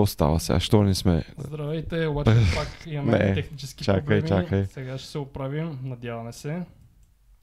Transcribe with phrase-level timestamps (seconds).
[0.00, 0.60] Какво става сега?
[0.60, 1.24] Що не сме?
[1.38, 4.28] Здравейте, обаче пак имаме Не, технически чакай, проблеми.
[4.28, 4.66] чакай.
[4.66, 6.62] Сега ще се оправим, надяваме се.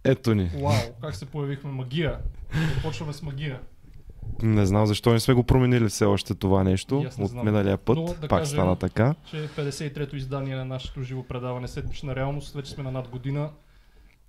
[0.04, 0.52] Ето ни.
[0.56, 2.18] Вау, как се появихме магия.
[2.76, 3.60] Започваме с магия.
[4.42, 7.98] Не знам защо не сме го променили все още това нещо не от миналия път.
[7.98, 9.16] Но да Пак кажем- стана така.
[9.26, 12.56] Че е 53-то издание на нашето живо предаване Седмична реалност.
[12.56, 13.50] Вече сме на над година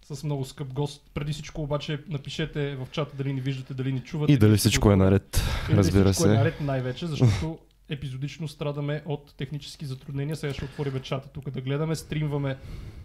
[0.04, 1.10] с много скъп гост.
[1.14, 4.32] Преди всичко обаче напишете в чата дали ни виждате, дали ни чувате.
[4.32, 5.42] И дали всичко е наред.
[5.70, 6.28] Разбира е се.
[6.28, 10.36] наред най-вече, защото епизодично страдаме от технически затруднения.
[10.36, 11.96] Сега ще отворим чата тук да гледаме.
[11.96, 12.58] Стримваме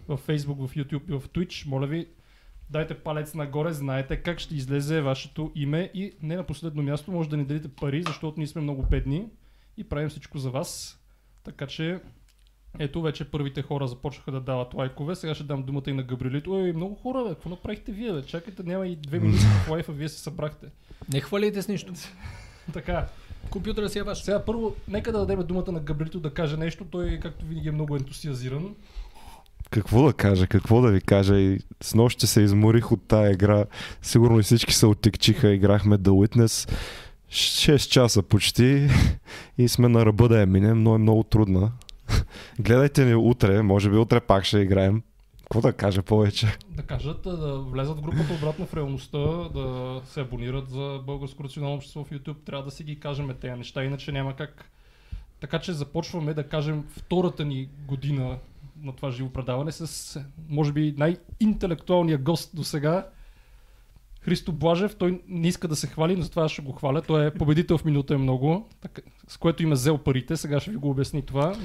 [0.08, 1.66] в Facebook, в YouTube и в Twitch.
[1.66, 2.08] Моля ви,
[2.70, 7.28] дайте палец нагоре, знаете как ще излезе вашето име и не на последно място може
[7.28, 9.26] да ни дадете пари, защото ние сме много бедни
[9.76, 11.00] и правим всичко за вас.
[11.44, 12.00] Така че
[12.78, 15.14] ето вече първите хора започнаха да дават лайкове.
[15.14, 16.52] Сега ще дам думата и на Габрилито.
[16.52, 17.28] Ой, много хора, бе.
[17.28, 18.22] Какво направихте вие, бе?
[18.22, 20.66] Чакайте, няма и две минути в лайфа, вие се събрахте.
[21.12, 21.92] Не хвалите с нищо.
[22.72, 23.08] Така,
[23.50, 24.22] Компютъра си е ваш.
[24.22, 26.84] сега първо, нека да дадем думата на Габрилито да каже нещо.
[26.90, 28.74] Той, както винаги, е много ентусиазиран.
[29.70, 33.64] Какво да кажа, какво да ви кажа и с нощи се изморих от тая игра.
[34.02, 36.70] Сигурно и всички се оттекчиха, играхме The Witness.
[37.30, 38.88] 6 часа почти
[39.58, 41.72] и сме на ръба да я минем, но е много трудна.
[42.60, 45.02] Гледайте ни утре, може би утре пак ще играем.
[45.44, 46.56] Какво да кажа повече?
[46.68, 49.18] Да кажат, да влезат в групата обратно в реалността,
[49.54, 52.44] да се абонират за Българско национално общество в YouTube.
[52.44, 54.70] Трябва да си ги кажем тези неща, иначе няма как.
[55.40, 58.38] Така че започваме да кажем втората ни година
[58.82, 63.06] на това живо предаване с, може би, най-интелектуалния гост до сега.
[64.20, 67.02] Христо Блажев, той не иска да се хвали, но затова ще го хваля.
[67.02, 68.68] Той е победител в минута е много,
[69.28, 71.56] с което има взел парите, сега ще ви го обясни това.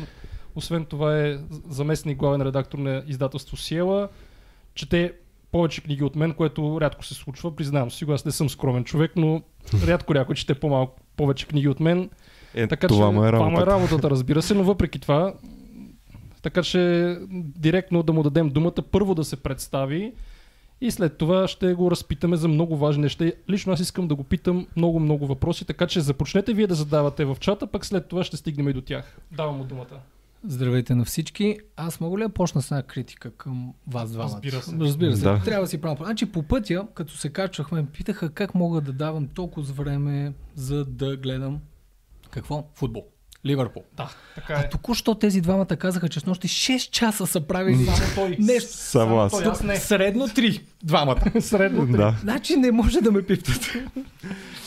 [0.55, 1.37] Освен това е
[1.69, 4.09] заместник главен редактор на издателство Сиела.
[4.75, 5.13] Чете
[5.51, 7.55] повече книги от мен, което рядко се случва.
[7.55, 9.41] Признавам си, го, аз не съм скромен човек, но
[9.87, 12.09] рядко някой чете по-малко, повече книги от мен.
[12.55, 13.71] Е, Така това че, му е това му е работа.
[13.71, 15.33] работата, разбира се, но въпреки това,
[16.41, 20.13] така че директно да му дадем думата, първо да се представи
[20.81, 23.31] и след това ще го разпитаме за много важни неща.
[23.49, 27.37] Лично аз искам да го питам много-много въпроси, така че започнете вие да задавате в
[27.39, 29.17] чата, пък след това ще стигнем и до тях.
[29.31, 29.99] Давам му думата.
[30.43, 31.57] Здравейте на всички.
[31.75, 34.31] Аз мога ли да почна с една критика към вас двамата?
[34.33, 34.75] Разбира се.
[34.79, 35.23] Разбира се.
[35.23, 35.41] Да.
[35.45, 35.97] Трябва да си правя.
[35.99, 40.85] Значи по пътя, като се качвахме, ме питаха как мога да давам толкова време, за
[40.85, 41.59] да гледам
[42.31, 42.67] какво?
[42.75, 43.05] Футбол.
[43.45, 43.83] Ливърпул.
[43.97, 44.69] Да, така А е.
[44.69, 48.37] току-що тези двамата казаха, че с нощи 6 часа са правили Само той.
[48.39, 48.69] нещо.
[48.73, 49.31] Само аз.
[49.31, 49.75] той, аз не.
[49.75, 50.61] Средно 3.
[50.83, 51.21] Двамата.
[51.41, 51.91] Средно три.
[51.91, 52.15] Да.
[52.21, 53.71] Значи не може да ме пиптат.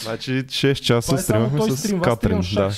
[0.03, 2.41] Значи 6 часа е стримахме с Катрин.
[2.55, 2.71] Да.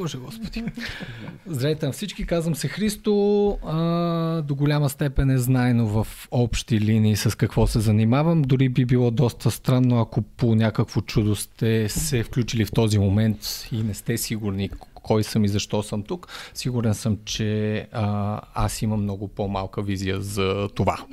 [0.00, 0.64] Боже господи.
[1.46, 3.58] Здравейте на всички, казвам се Христо.
[3.66, 8.42] А, до голяма степен е знайно в общи линии с какво се занимавам.
[8.42, 13.68] Дори би било доста странно, ако по някакво чудо сте се включили в този момент
[13.72, 16.28] и не сте сигурни кой съм и защо съм тук.
[16.54, 21.04] Сигурен съм, че а, аз имам много по-малка визия за това.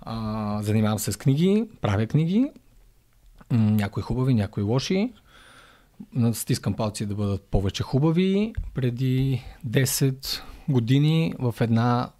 [0.00, 2.50] А, занимавам се с книги, правя книги,
[3.50, 5.12] някои хубави, някои лоши
[6.32, 8.52] стискам палци да бъдат повече хубави.
[8.74, 12.10] Преди 10 години в една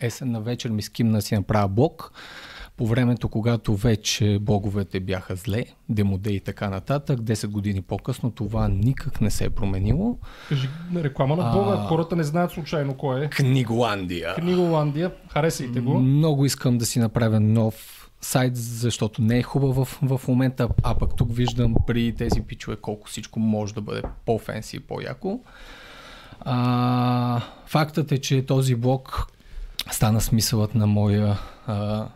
[0.00, 2.12] есенна вечер ми скимна си направя блог.
[2.76, 8.68] По времето, когато вече блоговете бяха зле, демоде и така нататък, 10 години по-късно това
[8.68, 10.18] никак не се е променило.
[10.48, 11.86] Кажи реклама на блога, А.
[11.86, 13.28] хората не знаят случайно кой е.
[13.28, 14.34] Книголандия.
[14.34, 15.98] Книголандия, харесайте го.
[15.98, 20.94] Много искам да си направя нов сайт, защото не е хубав в, в момента, а
[20.94, 25.40] пък тук виждам при тези пичове колко всичко може да бъде по-фенси и по-яко.
[26.40, 29.26] А, фактът е, че този блог
[29.90, 32.06] стана смисълът на моя а,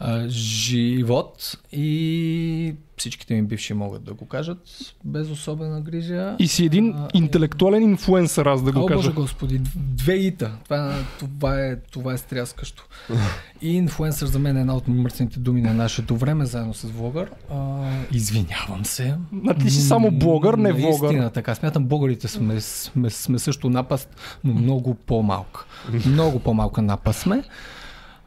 [0.00, 4.58] а, живот и всичките ми бивши могат да го кажат
[5.04, 6.36] без особена грижа.
[6.38, 8.98] И си един А, интелектуален инфлуенсър, аз да го О, кажа.
[8.98, 10.52] Боже Господи, две ита.
[10.64, 12.86] Това, това, е, това е стряскащо.
[13.62, 17.30] И инфлуенсър за мен е една от мръсните думи на нашето време, заедно с влогър.
[17.50, 19.14] А, извинявам се.
[19.48, 21.08] А ти си само блогър, не влогър.
[21.08, 21.54] Наистина, така.
[21.54, 25.66] Смятам, българите сме, сме, сме също напаст, но много по-малка.
[26.06, 27.44] Много по-малка напаст сме.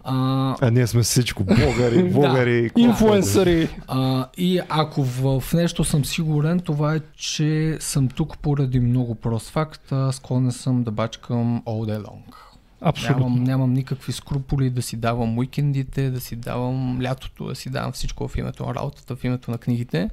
[0.03, 1.43] А, А ние сме всичко.
[1.43, 2.63] Блогъри, блогъри.
[2.67, 3.69] какво Инфлуенсъри.
[3.87, 9.15] А, и ако в, в нещо съм сигурен, това е, че съм тук поради много
[9.15, 9.93] прост факт.
[10.11, 12.35] Склонен съм да бачкам all day long.
[12.81, 13.25] Абсолютно.
[13.25, 17.91] Нямам, нямам никакви скруполи да си давам уикендите, да си давам лятото, да си давам
[17.91, 20.09] всичко в името на работата, в името на книгите.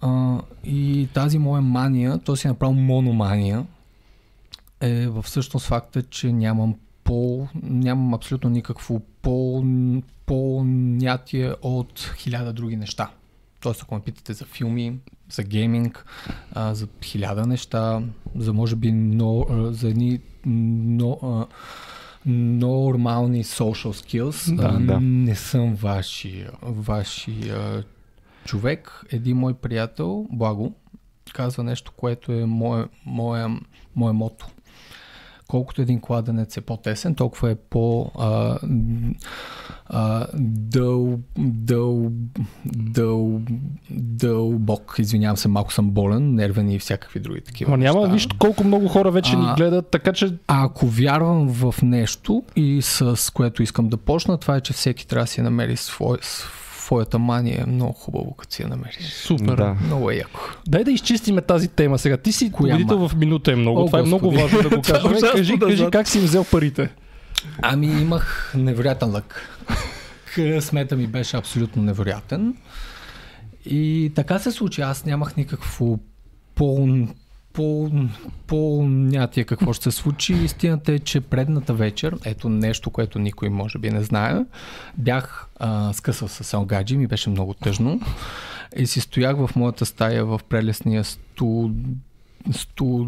[0.00, 3.66] А, и тази моя мания, то си е направо мономания,
[4.80, 6.74] е в всъщност факта, че нямам
[7.06, 9.64] по, нямам абсолютно никакво по,
[10.26, 13.10] понятие от хиляда други неща.
[13.60, 14.98] Тоест, ако ме питате за филми,
[15.30, 16.06] за гейминг,
[16.52, 18.02] а, за хиляда неща,
[18.36, 21.46] за може би но, а, за едни но, а,
[22.26, 25.00] нормални social skills, Да, а, да.
[25.00, 27.82] не съм ваши, ваши а,
[28.44, 29.02] човек.
[29.12, 30.74] Един мой приятел, Благо,
[31.32, 33.46] казва нещо, което е мое, мое,
[33.96, 34.46] мое мото.
[35.48, 38.58] Колкото един кладенец е по-тесен, толкова е по а,
[39.86, 42.10] а, дъл, дъл,
[42.64, 43.40] дъл,
[43.90, 44.94] дълбок.
[44.98, 47.70] Извинявам се, малко съм болен, нервен и всякакви други такива.
[47.70, 49.54] Ма няма, виж колко много хора вече ни А.
[49.54, 54.56] гледат, така че А ако вярвам в нещо и с което искам да почна, това
[54.56, 56.18] е, че всеки трябва да си намери свой,
[56.86, 57.64] своята мания.
[57.66, 59.12] Е много хубаво, като си я намериш.
[59.12, 59.56] супер.
[59.56, 59.76] Да.
[59.84, 60.40] Много е яко.
[60.66, 62.16] Дай да изчистиме тази тема сега.
[62.16, 63.80] Ти си Коя победител в минута е много.
[63.80, 65.90] О, Това е много важно да го Това е кажи, кажи знам.
[65.90, 66.90] как си взел парите.
[67.62, 69.48] Ами имах невероятен лък.
[70.34, 72.54] Късмета ми беше абсолютно невероятен.
[73.64, 74.80] И така се случи.
[74.80, 75.98] Аз нямах никакво
[77.56, 77.90] по,
[78.46, 78.88] по,
[79.46, 80.32] какво ще се случи.
[80.32, 84.44] Истината е, че предната вечер, ето нещо, което никой може би не знае,
[84.98, 88.00] бях а, скъсал с Алгаджи, ми беше много тъжно.
[88.76, 91.70] И си стоях в моята стая в прелесния сту,
[92.52, 93.06] сту,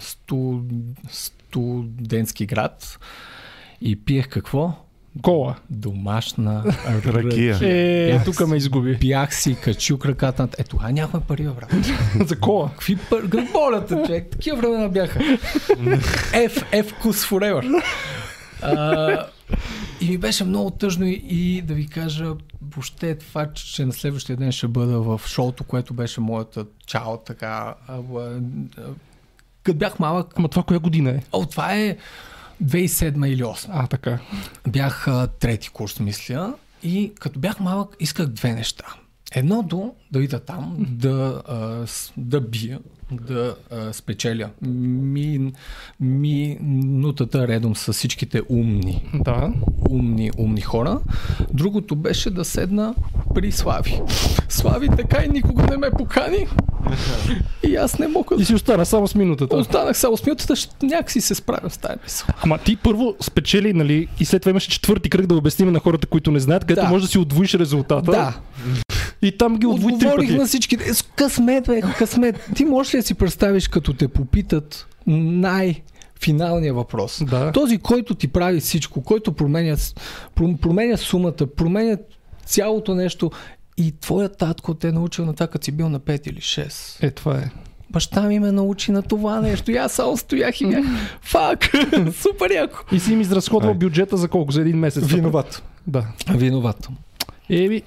[0.00, 0.60] сту,
[1.10, 2.98] студентски град
[3.80, 4.87] и пиех какво?
[5.22, 5.54] Кола.
[5.70, 6.64] Домашна
[7.06, 7.58] Ракия.
[7.62, 8.96] Е, тук ме изгуби.
[9.00, 10.48] Бях си качил краката на...
[10.58, 11.86] Е, тогава нямахме пари, брат.
[12.28, 12.70] За кола.
[12.70, 13.48] Какви пари?
[13.52, 14.30] Болята, човек.
[14.30, 15.18] Такива времена бяха.
[16.32, 17.82] F, F вкус forever.
[18.62, 19.26] А,
[20.00, 22.34] и ми беше много тъжно и, и да ви кажа,
[22.70, 27.74] въобще това, че на следващия ден ще бъда в шоуто, което беше моята чао, така.
[29.62, 31.22] Като бях малък, Ама това коя година е?
[31.32, 31.96] о, това е
[32.62, 33.68] 2007 или 2008.
[33.72, 34.18] А, така.
[34.68, 36.54] Бях а, трети курс, мисля.
[36.82, 38.84] И като бях малък, исках две неща.
[39.34, 41.84] Едното, да ида там, да, а,
[42.16, 42.78] да бия,
[43.12, 45.52] да а, спечеля ми,
[46.00, 49.52] минутата редом с всичките умни, Да.
[49.90, 51.00] умни, умни хора.
[51.52, 52.94] Другото беше да седна
[53.34, 54.00] при Слави.
[54.48, 56.46] Слави така и никога не ме покани.
[57.68, 59.56] И аз не мога И си остана само с минутата.
[59.56, 62.28] Останах само с минутата, някакси се справя с тази мисъл.
[62.42, 66.06] Ама ти първо спечели, нали, и след това имаше четвърти кръг да обясним на хората,
[66.06, 66.88] които не знаят, където Да.
[66.90, 68.10] можеш да си удвоиш резултата.
[68.10, 68.40] Да,
[69.22, 70.38] И там ги удвои три Отговорих пъти.
[70.38, 70.74] на всички.
[70.74, 70.78] Е,
[71.16, 72.50] Късмет, бе, късмет.
[72.54, 77.22] Ти можеш ли да си представиш, като те попитат най-финалния въпрос?
[77.30, 77.52] Да.
[77.52, 79.76] Този, който ти прави всичко, който променя,
[80.60, 81.96] променя сумата, променя
[82.46, 83.30] цялото нещо
[83.76, 87.02] и твоят татко те е научил на това, като си бил на 5 или 6.
[87.02, 87.50] Е, това е.
[87.90, 90.84] Баща ми ме научи на това нещо и аз само стоях и бях
[91.22, 91.70] фак,
[92.22, 92.78] супер яко.
[92.92, 94.52] И си им изразходвал бюджета за колко?
[94.52, 95.04] За един месец?
[95.04, 95.62] Виноват.
[95.86, 96.06] Да.
[96.34, 96.88] Виноват.
[97.50, 97.82] Еми,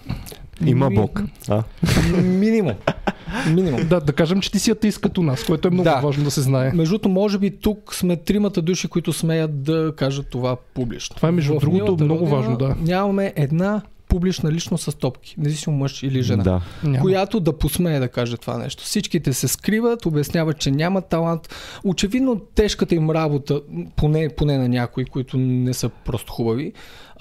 [0.65, 1.21] Има Ми- Бог.
[1.49, 1.63] А?
[2.15, 2.73] Минимум.
[3.47, 3.87] Минимум.
[3.87, 5.99] да, да кажем, че ти си атеист като нас, което е много Да.
[5.99, 6.71] важно да се знае.
[6.73, 11.15] Между другото, може би тук сме тримата души, които смеят да кажат това публично.
[11.15, 12.75] Това е, между В другото, милата много родина важно, да.
[12.81, 16.43] Нямаме една публична личност с топки, независимо мъж или жена.
[16.43, 16.61] Да.
[16.83, 16.99] Няма.
[16.99, 18.83] Която да посмее да каже това нещо.
[18.83, 21.55] Всичките се скриват, обясняват, че няма талант.
[21.83, 23.61] Очевидно тежката им работа,
[23.95, 26.73] поне, поне на някои, които не са просто хубави,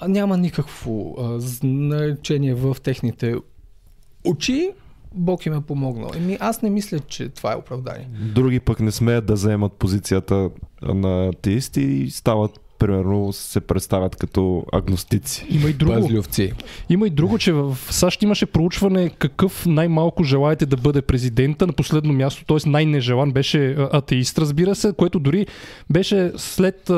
[0.07, 3.35] няма никакво а, значение в техните
[4.25, 4.71] очи.
[5.13, 6.11] Бог им е помогнал.
[6.15, 8.09] Еми, аз не мисля, че това е оправдание.
[8.35, 10.49] Други пък не смеят да заемат позицията
[10.81, 15.45] на атеисти и стават, примерно, се представят като агностици.
[15.49, 15.93] Има и друго.
[15.93, 16.53] Пазливци.
[16.89, 21.73] Има и друго, че в САЩ имаше проучване какъв най-малко желаете да бъде президента на
[21.73, 22.69] последно място, т.е.
[22.69, 25.47] най-нежелан беше а, атеист, разбира се, което дори
[25.89, 26.91] беше след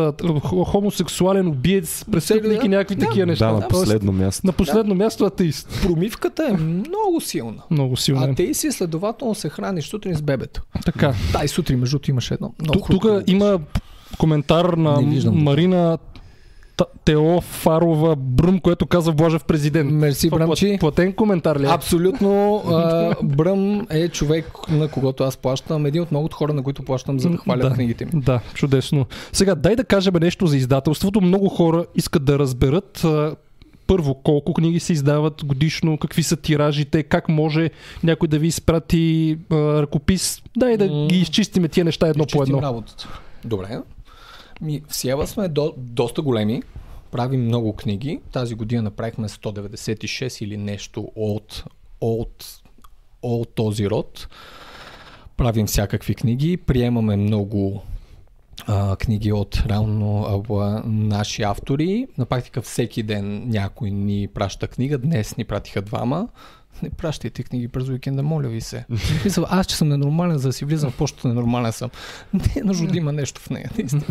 [0.66, 2.06] хомосексуален убиец,
[2.64, 2.76] и да.
[2.78, 3.06] някакви Да.
[3.06, 3.52] такива неща.
[3.52, 4.48] Да, на последно място.
[4.48, 5.80] на последно място атеист.
[5.84, 7.64] Промивката е много силна.
[7.72, 8.22] Много силно.
[8.22, 8.36] А е.
[8.36, 10.62] те си следователно се храниш сутрин с бебето.
[10.86, 11.14] Така.
[11.34, 12.54] Тай сутрин, между имаше едно.
[12.62, 13.60] Много Тук, има
[14.14, 15.02] коментар на.
[15.26, 15.98] Марина
[17.06, 19.92] Теофарова Брум, което каза Блажев президент.
[19.92, 21.70] Мерси, Това плат- Платен коментар ли е?
[21.70, 22.64] Абсолютно.
[22.68, 25.86] А, Бръм е човек, на когото аз плащам.
[25.86, 27.74] Един от многото хора, на които плащам, за да хвалят Да.
[27.74, 28.12] книгите ми.
[28.14, 29.06] Да, чудесно.
[29.32, 31.22] Сега, дай да кажем нещо за издателството.
[31.22, 33.06] Много хора искат да разберат
[33.88, 37.70] първо колко книги се издават годишно, какви са тиражите, как може
[38.04, 40.42] някой да ви изпрати а, ръкопис.
[40.58, 41.08] Дай да М.
[41.08, 42.68] ги изчистиме тия неща едно по Изчистим едно.
[42.68, 43.08] работата.
[43.46, 43.80] Добре.
[44.64, 46.64] Ми, в Сиева сме до, доста големи.
[47.12, 48.20] Правим много книги.
[48.32, 51.64] Тази година направихме 196 или нещо от,
[52.02, 52.62] от,
[53.22, 54.28] от този род.
[55.38, 56.58] Правим всякакви книги.
[56.58, 57.82] Приемаме много
[58.68, 62.08] а, книги от равно а, наши автори.
[62.18, 64.98] На практика всеки ден някой ни праща книга.
[64.98, 66.28] Днес ни пратиха двама.
[66.84, 68.86] Не пращайте книги през уикенда, моля ви се.
[69.26, 71.90] Мисля, аз, че съм ненормален, за да си влизам в почтата, ненормален съм.
[72.34, 74.04] Не е нужно да има нещо в нея, наистина.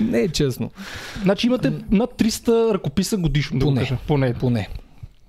[0.00, 0.70] Не е честно.
[1.22, 3.80] Значи имате над 300 ръкописа годишно, да го Поне.
[3.80, 3.98] кажа.
[4.06, 4.34] Поне.
[4.34, 4.68] Поне.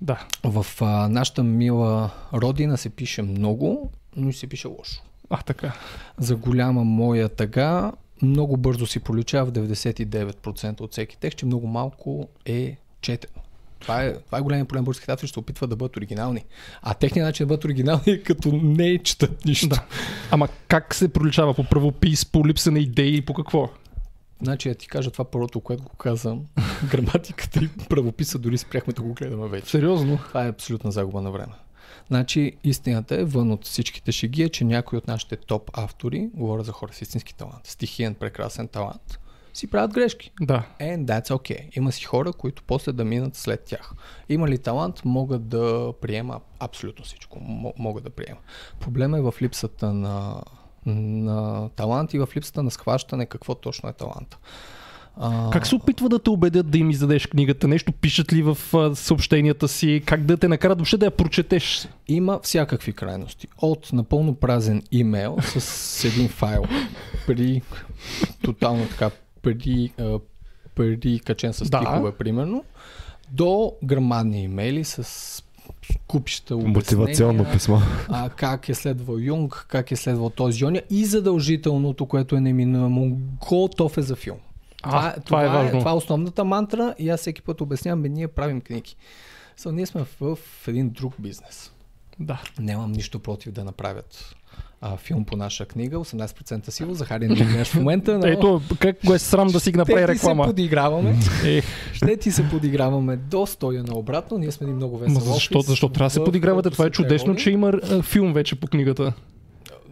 [0.00, 0.26] Да.
[0.44, 5.02] В а, нашата мила родина се пише много, но и се пише лошо.
[5.30, 5.72] А, така.
[6.18, 7.92] За голяма моя тъга,
[8.22, 13.42] много бързо си проличава в 99% от всеки текст, че много малко е четено.
[13.78, 14.84] Това е, това е големия проблем.
[14.84, 16.44] Българските автори ще опитват да бъдат оригинални.
[16.82, 19.68] А техният начин да бъдат оригинални е като не четат нищо.
[19.68, 19.84] Да.
[20.30, 21.54] Ама как се проличава?
[21.54, 23.68] По правопис, по липса на идеи, по какво?
[24.42, 26.44] Значи, да ти кажа това първото, което го казвам.
[26.90, 29.70] Граматиката и правописа дори спряхме да го гледаме вече.
[29.70, 30.18] Сериозно?
[30.28, 31.52] Това е абсолютна загуба на време.
[32.08, 36.64] Значи, истината е, вън от всичките шеги е, че някои от нашите топ автори, говоря
[36.64, 39.18] за хора с истински талант, стихиен, прекрасен талант,
[39.58, 40.32] си правят грешки.
[40.40, 40.66] Да.
[40.80, 41.78] And that's okay.
[41.78, 43.92] Има си хора, които после да минат след тях.
[44.28, 47.40] Има ли талант, могат да приема абсолютно всичко.
[47.78, 48.40] Могат да приема.
[48.80, 50.42] Проблема е в липсата на,
[50.86, 54.38] на талант и в липсата на схващане какво точно е талант.
[55.20, 57.68] А, Как се опитва да те убедят да им издадеш книгата?
[57.68, 60.02] Нещо пишат ли в а, съобщенията си?
[60.06, 61.88] Как да те накарат въобще да я прочетеш?
[62.08, 63.48] Има всякакви крайности.
[63.58, 66.64] От напълно празен имейл с един файл
[67.26, 67.62] при
[68.42, 69.10] тотално така
[69.54, 70.18] при, а,
[70.74, 71.78] при качен с Да.
[71.78, 72.64] стихове, примерно,
[73.30, 75.44] до грамадни имейли с
[76.06, 77.78] купища Мотивационно писмо.
[78.08, 83.18] а, как е следвал Юнг, как е следвал този Йоня и задължителното, което е неминуемо,
[83.48, 84.38] готов е за филм.
[84.82, 85.78] А, това е важно.
[85.78, 88.96] Това е основната мантра и аз всеки път обяснявам, бе, ние правим книги.
[89.58, 91.72] So, ние сме в, в един друг бизнес.
[92.20, 92.42] Да.
[92.58, 94.36] Нямам нищо против да направят
[94.80, 98.96] а, филм по наша книга, 18% сила, Захари не гледаш в момента, но Ето, как
[99.04, 100.44] го е срам да си ги направи ще ти реклама.
[100.44, 101.16] се подиграваме,
[101.92, 105.60] ще ти се подиграваме до стоя на обратно, ние сме един много весел ма защо,
[105.60, 106.70] защо трябва да се подигравате?
[106.70, 109.12] Това е чудесно, че има филм вече по книгата.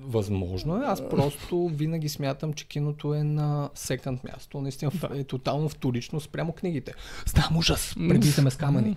[0.09, 0.85] Възможно е.
[0.87, 4.61] Аз просто винаги смятам, че киното е на секънд място.
[4.61, 5.21] Наистина Да.
[5.21, 6.93] е тотално вторично спрямо книгите.
[7.27, 7.95] Ставам ужас.
[8.09, 8.97] Пребита ме с камъни.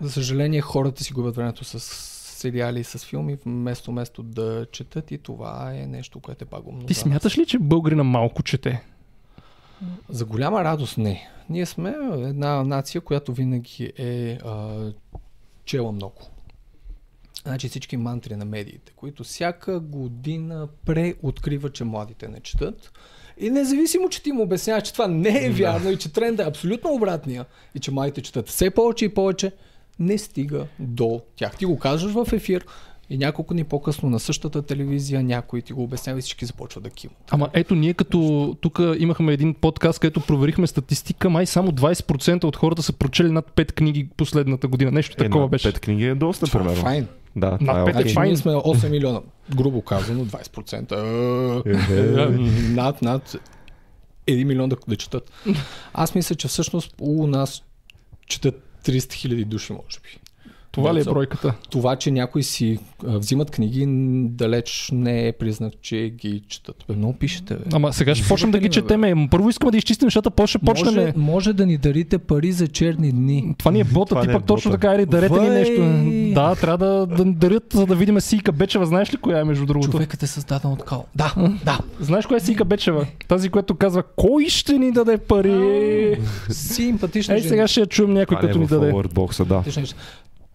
[0.00, 1.78] За съжаление, хората си губят времето с
[2.40, 6.86] сериали, с филми, вместо, вместо да четат и това е нещо, което е пагубно.
[6.86, 8.82] Ти смяташ ли, че българина малко чете?
[10.08, 11.28] За голяма радост не.
[11.50, 14.78] Ние сме една нация, която винаги е а,
[15.64, 16.22] чела много.
[17.42, 22.92] Значи всички мантри на медиите, които всяка година преоткриват, че младите не четат.
[23.38, 26.46] И независимо, че ти им обясняваш, че това не е вярно и че тренда е
[26.46, 29.52] абсолютно обратния и че младите четат все повече и повече,
[30.00, 31.56] не стига до тях.
[31.56, 32.66] Ти го кажеш в ефир
[33.10, 36.90] и няколко дни по-късно на същата телевизия някой ти го обяснява и всички започват да
[36.90, 37.16] кимат.
[37.30, 42.56] Ама ето ние като тук имахме един подкаст, където проверихме статистика, май само 20% от
[42.56, 44.90] хората са прочели над 5 книги последната година.
[44.90, 45.72] Нещо такова Една беше.
[45.72, 46.82] Пет книги е доста, Това е примерно.
[46.82, 47.06] файн.
[47.36, 47.98] Да, Над е пет е.
[47.98, 48.28] Значи, файн.
[48.28, 49.20] ние сме 8 милиона.
[49.56, 50.92] Грубо казано, 20%.
[51.66, 52.38] Е, Е,
[52.72, 53.36] над, над
[54.28, 55.30] 1 милион да, да четат.
[55.92, 57.62] Аз мисля, че всъщност у нас
[58.26, 60.29] четат 300 хиляди души, може би.
[60.72, 61.54] Това ли е бройката?
[61.70, 63.84] Това, че някои си взимат книги,
[64.30, 66.84] далеч не е признак, че ги четат.
[66.88, 67.54] Бе, много пишете.
[67.54, 67.60] Бе.
[67.72, 69.28] Ама сега ще почнем да ги четеме.
[69.30, 70.94] Първо искаме да изчистим нещата, после ще почнем.
[70.94, 73.54] Може, може да ни дарите пари за черни дни.
[73.58, 75.82] Това ни е бота, ти е пък точно така, или дарете ни нещо.
[76.34, 78.86] Да, трябва да, да ни дарят, за да видим Сийка Бечева.
[78.86, 79.90] Знаеш ли коя е между другото?
[79.90, 81.06] Човекът е създаден от кал.
[81.14, 81.34] Да,
[81.64, 81.78] да.
[82.00, 83.06] Знаеш коя е Сийка Бечева?
[83.28, 86.18] Тази, която казва, кой ще ни даде пари?
[86.50, 88.92] Симпатична Ей, сега ще я чуем някой, е като ни даде.
[89.46, 89.62] Да.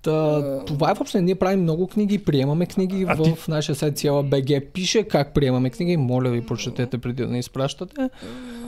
[0.05, 1.21] Та, това е въобще.
[1.21, 4.73] Ние правим много книги, приемаме книги А в нашия сайт цяла БГ.
[4.73, 5.97] Пише как приемаме книги.
[5.97, 8.09] Моля ви, прочетете преди да не изпращате.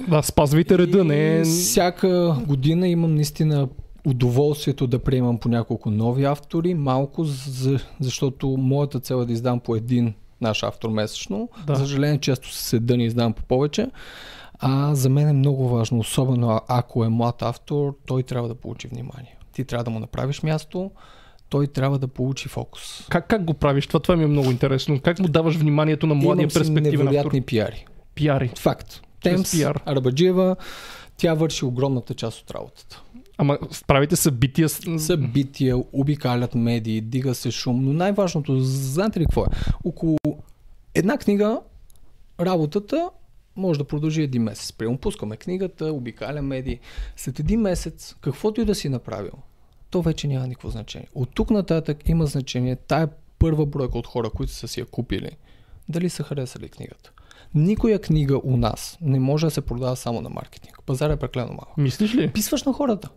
[0.08, 3.68] Да, спазвайте реда, не И всяка година имам наистина
[4.06, 6.74] удоволствието да приемам по няколко нови автори.
[6.74, 11.50] Малко, за, защото моята цел е да издам по един наш автор месечно.
[11.68, 11.76] Да.
[11.76, 13.88] За съжаление, често се седа и издам по повече.
[14.60, 18.88] А за мен е много важно, особено ако е млад автор, той трябва да получи
[18.88, 19.38] внимание.
[19.54, 20.92] Ти трябва да му направиш място,
[21.50, 23.08] той трябва да получи фокус.
[23.10, 23.88] Как, как го правиш?
[23.88, 25.02] Това, това ми е много интересно.
[25.02, 27.42] Как му даваш вниманието на младия Имам перспективен автор?
[27.46, 27.86] пиари.
[28.16, 28.52] Пиари.
[28.58, 29.02] Факт.
[29.22, 29.82] Темс, пиар.
[29.86, 30.56] Арабаджиева,
[31.18, 33.04] тя върши огромната част от работата.
[33.38, 34.70] Ама правите събития.
[34.70, 39.48] събития, обикалят медии, дига се шум, но най-важното, знаете ли какво е?
[39.84, 40.18] Около
[40.96, 41.60] една книга,
[42.40, 43.10] работата
[43.56, 44.74] може да продължи един месец.
[44.74, 46.80] Приемо пускаме книгата, обикаля медии.
[47.16, 49.32] След един месец, каквото и да си направил,
[49.90, 51.08] то вече няма никакво значение.
[51.16, 55.32] От тук нататък има значение тая първа бройка от хора, които са си я купили,
[55.90, 57.12] дали са харесали книгата.
[57.56, 60.80] Никоя книга у нас не може да се продава само на маркетинг.
[60.86, 61.78] Пазар е преклено малък.
[61.78, 62.32] Мислиш ли?
[62.32, 63.10] Писваш на хората.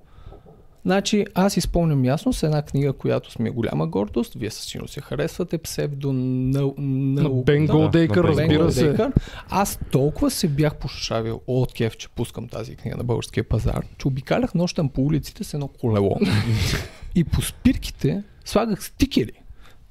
[0.84, 4.34] Значи, аз изпомням ясно с една книга, която сме голяма гордост.
[4.34, 5.58] Вие със сигурност се харесвате.
[5.58, 9.10] Псевдо на, На Бен Да, Голдейкър, на Бен разбира се.
[9.48, 14.08] Аз толкова се бях пошавил от кеф, че пускам тази книга на българския пазар, че
[14.08, 16.16] обикалях нощем по улиците с едно колело
[17.14, 19.32] и по спирките слагах стикери.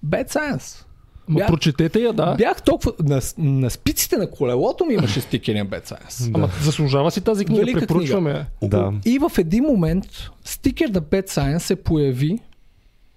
[0.05, 0.85] Bad Science.
[1.29, 2.35] Ма Бях- прочетете я, да.
[2.35, 2.93] Бях толкова...
[3.03, 6.31] На, на спиците на колелото ми имаше стикери на Bad Science.
[6.35, 8.45] Ама заслужава си тази книга, Велика препоръчваме я.
[8.69, 8.93] Да.
[9.05, 10.05] И в един момент
[10.43, 12.39] стикер на Bad Science се появи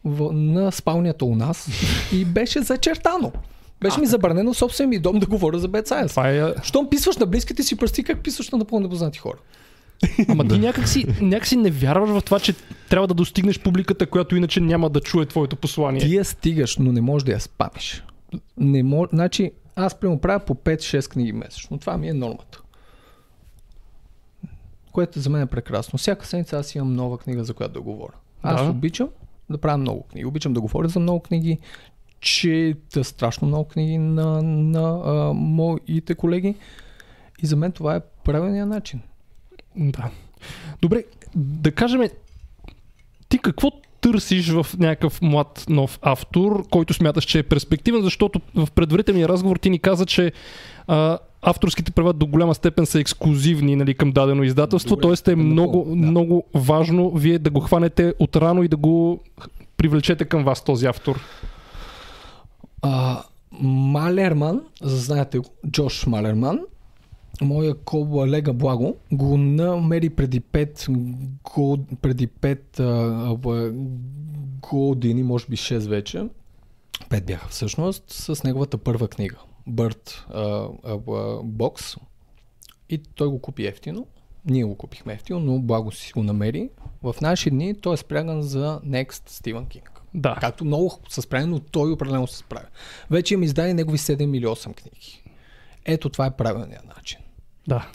[0.05, 1.69] в, на спалнята у нас
[2.13, 3.33] и беше зачертано.
[3.81, 6.51] Беше ми забранено в собствения ми дом да говоря за Bad Science.
[6.51, 6.63] Е...
[6.63, 9.39] Щом писваш на близките си пръсти, как писваш на напълно непознати хора?
[10.29, 12.55] Ама ти някакси, някакси не вярваш в това, че
[12.89, 16.01] трябва да достигнеш публиката, която иначе няма да чуе твоето послание.
[16.01, 18.05] Ти я стигаш, но не можеш да я спамиш.
[18.57, 19.09] Не мож...
[19.13, 21.79] Значи, аз прямо правя по 5-6 книги месечно.
[21.79, 22.63] Това ми е нормата.
[24.93, 25.99] Което за мен е прекрасно.
[25.99, 28.13] Всяка седмица аз имам нова книга, за която да говоря.
[28.43, 28.71] Аз Да.
[28.71, 29.09] обичам
[29.51, 30.25] да правя много книги.
[30.27, 31.59] Обичам да говоря за много книги,
[32.21, 36.55] чета страшно много книги на, на а, моите колеги.
[37.43, 39.01] И за мен това е правилният начин.
[39.77, 40.11] Да.
[40.83, 41.05] Добре,
[41.35, 42.03] да кажем,
[43.29, 48.69] ти какво търсиш в някакъв млад нов автор, който смяташ, че е перспективен, защото в
[48.75, 50.33] предварителния разговор ти ни каза, че
[50.87, 55.33] а, авторските права до голяма степен са ексклюзивни нали, към дадено издателство, т.е.
[55.33, 55.97] е много, да.
[55.97, 59.21] много важно вие да го хванете отрано и да го
[59.77, 61.21] привлечете към вас този автор.
[62.83, 63.23] А,
[63.63, 66.61] Малерман, знаете го, Джош Малерман,
[67.41, 70.91] моя колега Благо, го намери преди 5,
[71.55, 73.37] год, преди 5 а,
[74.71, 76.29] години, може би 6 вече.
[77.11, 79.37] 5 бяха всъщност, с неговата първа книга.
[79.69, 80.41] Bird а,
[80.85, 80.99] а,
[81.43, 81.99] Box.
[82.91, 84.07] И той го купи ефтино.
[84.47, 86.71] Ние го купихме ефтино, но Благо си го намери.
[87.03, 90.03] В наши дни той е спряган за Next Стивен Кинг.
[90.15, 90.37] Да.
[90.41, 92.67] Както много са справени, но той определено се справя.
[93.11, 95.22] Вече им издали негови 7 или 8 книги.
[95.85, 97.19] Ето това е правилният начин.
[97.69, 97.87] да.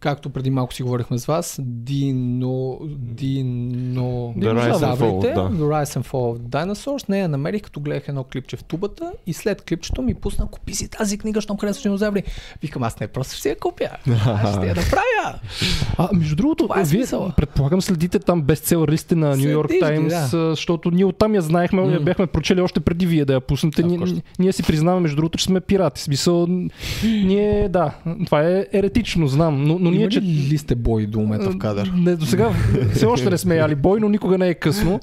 [0.00, 2.78] Както преди малко си говорихме с вас, Дино...
[2.98, 4.34] Дино...
[4.38, 5.50] The Rise and Fall, да.
[5.50, 7.08] The Rise and Fall of Dinosaurs.
[7.08, 10.74] Не я намерих, като гледах едно клипче в тубата и след клипчето ми пусна, купи
[10.74, 12.22] си тази книга, щом харесваш динозаври.
[12.62, 13.88] Викам, аз не просто ще си я купя.
[14.26, 15.40] Аз ще я направя.
[15.98, 17.32] А, между другото, Това е вие, смисъла.
[17.36, 20.26] предполагам, следите там бестселърлистите на Нью Йорк Таймс, да.
[20.26, 21.92] защото ние оттам я знаехме, М.
[21.92, 23.82] я бяхме прочели още преди вие да я пуснете.
[23.82, 26.02] Of Ние, ние си признаваме, между другото, че сме пирати.
[26.02, 26.46] Смисъл,
[27.04, 27.94] ние, да,
[28.26, 30.20] това е еретично, знам, но, но ние, Има че...
[30.22, 31.92] ли сте бой до момента в кадър?
[31.96, 32.50] Не, до сега
[32.94, 35.00] все още не сме яли бой, но никога не е късно.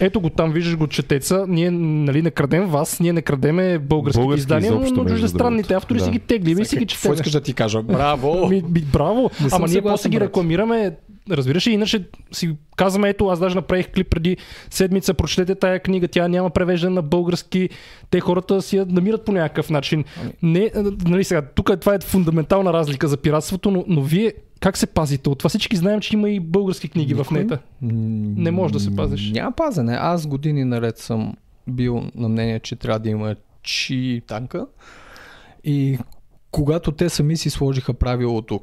[0.00, 1.44] Ето го там, виждаш го четеца.
[1.48, 5.16] Ние нали, не крадем вас, ние не крадеме българските Български издания, но, изобщо, но между
[5.16, 6.04] чуждестранните автори Да.
[6.04, 7.14] си ги теглим и си ги Какво четем.
[7.14, 7.82] искаш да ти кажа?
[7.82, 8.48] Браво!
[8.48, 9.30] Ми, ми, браво!
[9.40, 10.92] Не Ама ние после ги рекламираме.
[11.30, 14.36] Разбираш ли, иначе си казваме, ето аз даже направих клип преди
[14.70, 17.68] седмица, прочетете тая книга, тя няма превеждане на български,
[18.10, 20.04] те хората си я намират по някакъв начин.
[20.20, 20.32] Ами.
[20.42, 20.70] Не,
[21.04, 25.28] нали сега, тук това е фундаментална разлика за пиратството, но, но вие как се пазите
[25.28, 25.48] от това?
[25.48, 27.58] Всички знаем, че има и български книги в Никой нета.
[27.82, 29.30] Не можеш да се пазиш.
[29.30, 29.96] Няма пазене.
[30.00, 31.34] Аз години наред съм
[31.68, 34.66] бил на мнение, че трябва да има чи танка.
[35.64, 35.98] И
[36.50, 38.60] когато те сами си сложиха правилото,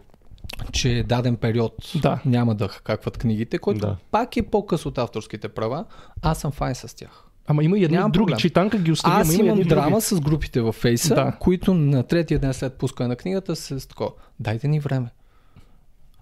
[0.66, 2.20] че даден период Да.
[2.26, 3.96] няма да хакват книгите, който Да.
[4.12, 5.86] пак е по-къс от авторските права,
[6.22, 7.24] аз съм файн с тях.
[7.48, 8.12] Ама има и едни други.
[8.14, 8.38] проблем.
[8.38, 10.02] Читанка ги остави, Аз има имам драма други.
[10.02, 11.32] с групите във Фейса, Да.
[11.32, 14.10] които на третия ден след пускане на книгата се с такова.
[14.40, 15.10] Дайте ни време.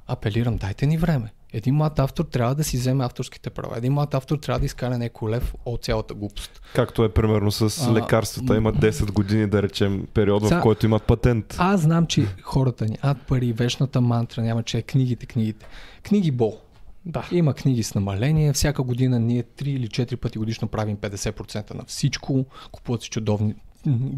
[0.07, 1.33] Апелирам, дайте ни време.
[1.53, 3.77] Един млад автор трябва да си вземе авторските права.
[3.77, 6.61] Един млад автор трябва да изкара някой лев от цялата глупост.
[6.75, 8.55] Както е примерно с А, лекарствата.
[8.55, 11.55] Има 10 години, да речем, период, в Сега- който имат патент.
[11.57, 15.65] Аз знам, че хората ни, ад пари, вечната мантра, няма че е книгите, книгите.
[16.03, 16.57] Книги бол.
[17.05, 17.27] Да.
[17.31, 18.53] Има книги с намаление.
[18.53, 22.45] Всяка година ние 3 или 4 пъти годишно правим 50% на всичко.
[22.71, 23.66] Купуват се чудовни в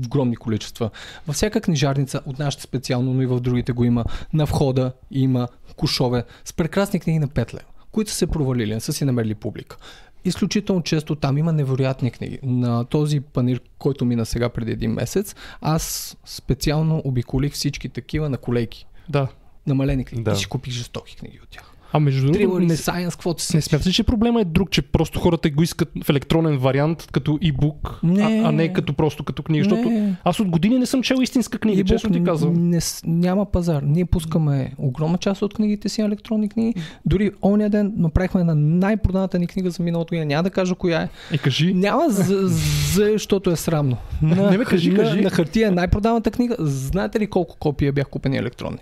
[0.06, 0.90] огромни количества.
[1.28, 5.48] Във всяка книжарница, от нашата специално, но и в другите го има, на входа има
[5.76, 9.36] кушове с прекрасни книги на 5 лева, които са се провалили, не са си намерили
[9.36, 9.78] публика.
[10.26, 12.40] Изключително често там има невероятни книги.
[12.44, 18.38] На този панир, който мина сега преди един месец, аз специално обиколих всички такива на
[18.38, 18.86] колейки.
[19.10, 19.28] Да.
[19.68, 20.24] Намалени книги.
[20.24, 20.32] Да.
[20.32, 21.69] И си купих жестоки книги от тях.
[21.94, 23.56] А между другото, не, science, каквото си.
[23.56, 27.32] не смяташ че проблема е друг, че просто хората го искат в електронен вариант, като
[27.32, 28.22] e-book, Не.
[28.22, 29.64] а, а не като просто като книга?
[29.64, 30.16] Защото Не.
[30.24, 32.54] аз от години не съм чел истинска книга, E-book честно ти казвам.
[32.70, 33.82] Не, няма пазар.
[33.82, 36.74] Ние пускаме огромна част от книгите си електронни книги.
[37.06, 40.26] Дори ония ден направихме на най-проданата ни книга за миналото година.
[40.26, 41.10] Няма да кажа коя е.
[41.34, 43.98] И кажи, Няма за, защото е срамно.
[44.22, 45.22] На, Не, бе, кажи, на, кажи.
[45.22, 46.56] на хартия е най-продаваната книга.
[46.60, 48.80] Знаете ли колко копия бях купени електронни?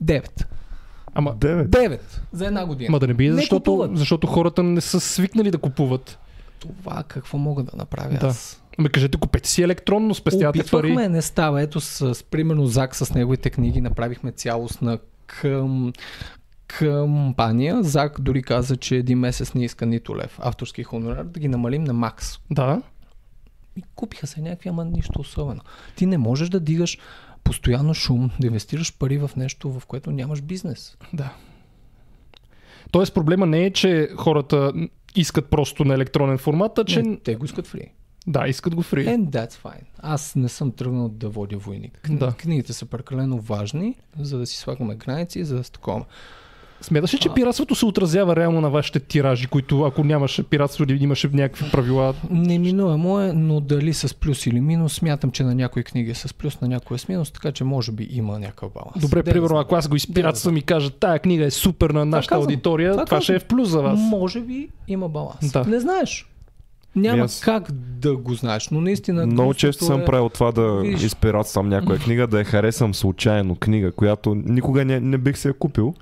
[0.00, 0.48] Девет.
[1.18, 1.70] Ама, Девет.
[1.70, 2.88] Девет за една година.
[2.88, 3.96] ама да не би, Не защото, купуват.
[3.98, 6.18] защото хората не са свикнали да купуват.
[6.58, 8.26] Това какво мога да направя Да.
[8.26, 8.62] аз?
[8.78, 10.86] Ами кажете, купете си електронно, спестявате пари.
[10.86, 11.62] Опитвахме, не става.
[11.62, 15.92] Ето с, с примерно Зак с неговите книги направихме цялостна към
[16.66, 17.82] кампания.
[17.82, 21.84] Зак дори каза, че един месец не иска нито лев авторски хонорар, да ги намалим
[21.84, 22.38] на макс.
[22.50, 22.82] Да.
[23.76, 25.60] И купиха се някакви, ама нищо особено.
[25.96, 26.98] Ти не можеш да дигаш
[27.48, 30.96] постоянно шум, да инвестираш пари в нещо, в което нямаш бизнес.
[31.12, 31.32] Да.
[32.90, 34.72] Тоест проблема не е, че хората
[35.16, 37.02] искат просто на електронен формат, а че...
[37.02, 37.92] Не, те го искат фри.
[38.26, 39.06] Да, искат го фри.
[39.06, 39.82] And that's fine.
[39.98, 41.90] Аз не съм тръгнал да водя войни.
[42.02, 42.32] Кни- Да.
[42.32, 46.04] Книгите са прекалено важни, за да си слагаме граници, за да с такова.
[46.80, 51.28] Смяташ ли, че пиратството се отразява реално на вашите тиражи, които ако нямаше пиратство имаше
[51.32, 52.14] някакви правила?
[52.30, 56.34] Неминуемо е, но дали с плюс или минус, смятам, че на някои книги е с
[56.34, 59.00] плюс, на някои е с минус, така че може би има някакъв баланс.
[59.00, 62.28] Добре, Де примерно, ако аз го изпиратствам и кажа, тая книга е супер на нашата
[62.34, 62.42] казвам.
[62.44, 63.98] аудитория, това, Това ще е в плюс за вас.
[64.00, 65.52] Може би има баланс.
[65.52, 65.64] Да.
[65.64, 66.28] Не знаеш.
[66.96, 69.26] Няма Ами аз- как да го знаеш, но наистина...
[69.26, 70.04] Много често съм е...
[70.04, 71.02] правил това да видиш.
[71.02, 75.54] изпиратствам някоя книга, да я харесам случайно книга, която никога не, не бих се я
[75.54, 75.94] купил.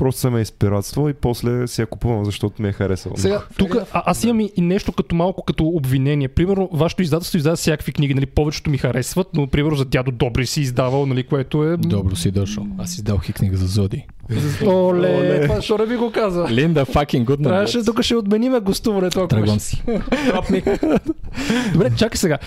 [0.00, 3.12] Просто съм я изпиратствал и после си я купувам, защото ми е харесал.
[3.16, 6.28] Сега, тук а, аз имам и нещо като малко като обвинение.
[6.28, 10.46] Примерно, вашето издателство издава всякакви книги, нали, повечето ми харесват, но примерно за дядо Добри
[10.46, 11.76] си издавал, нали, което е...
[11.76, 12.66] Добро си дошъл.
[12.78, 14.06] Аз издавах и книга за Зоди.
[14.66, 15.42] Оле, Оле.
[15.42, 16.46] това защо не ви го каза?
[16.50, 19.26] Линда fucking good Трябваше, тук ще отмениме гостуването.
[19.26, 19.82] Тръгвам си.
[21.72, 22.38] Добре, чакай сега.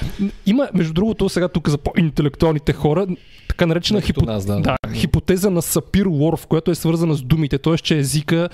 [0.46, 3.08] Има, между другото, сега тук за по-интелектуалните хора,
[3.54, 4.26] така наречена хипо...
[4.26, 4.60] нас, да.
[4.60, 7.78] да, хипотеза на Сапир Лорф, която е свързана с думите, т.е.
[7.78, 8.50] че езика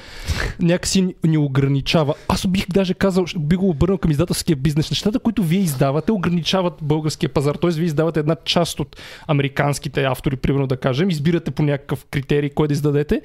[0.62, 2.16] някакси ни- ни ограничава.
[2.28, 4.92] Аз бих даже казал, би го обърнал към издателския бизнес.
[4.92, 7.56] Нещата, които вие издавате, ограничават българския пазар.
[7.56, 7.70] Т.е.
[7.70, 8.96] вие издавате една част от
[9.28, 13.22] американските автори, примерно да кажем, избирате по някакъв критерий кой да издадете.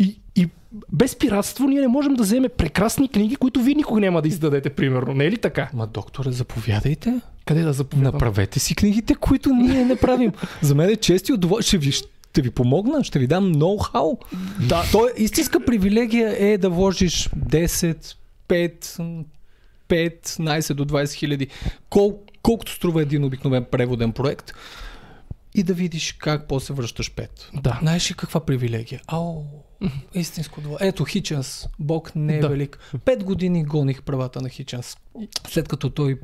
[0.00, 0.48] И, и
[0.92, 4.70] без пиратство ние не можем да вземем прекрасни книги, които вие никога няма да издадете,
[4.70, 5.14] примерно.
[5.14, 5.70] Не е ли така?
[5.74, 7.20] Ма докторе, заповядайте.
[7.44, 8.12] Къде да заповядам?
[8.12, 10.32] Направете си книгите, които ние не правим.
[10.62, 11.80] За мен е чест и удоволствие.
[11.80, 14.18] Ще ви, ще ви помогна, ще ви дам ноу-хау.
[14.68, 14.82] Да.
[14.92, 18.14] То е, истинска привилегия е да вложиш 10,
[18.48, 19.24] 5,
[19.88, 21.48] 15 до 20 хиляди,
[21.88, 24.52] кол, колкото струва един обикновен преводен проект
[25.54, 27.28] и да видиш как после връщаш 5.
[27.60, 27.78] Да.
[27.82, 29.00] Знаеш ли каква привилегия?
[29.06, 29.44] Ау,
[30.14, 30.88] истинско удоволствие.
[30.88, 32.48] Ето Хиченс, Бог не е Да.
[32.48, 32.78] велик.
[33.04, 34.96] Пет години гоних правата на Хиченс.
[35.48, 36.20] След като той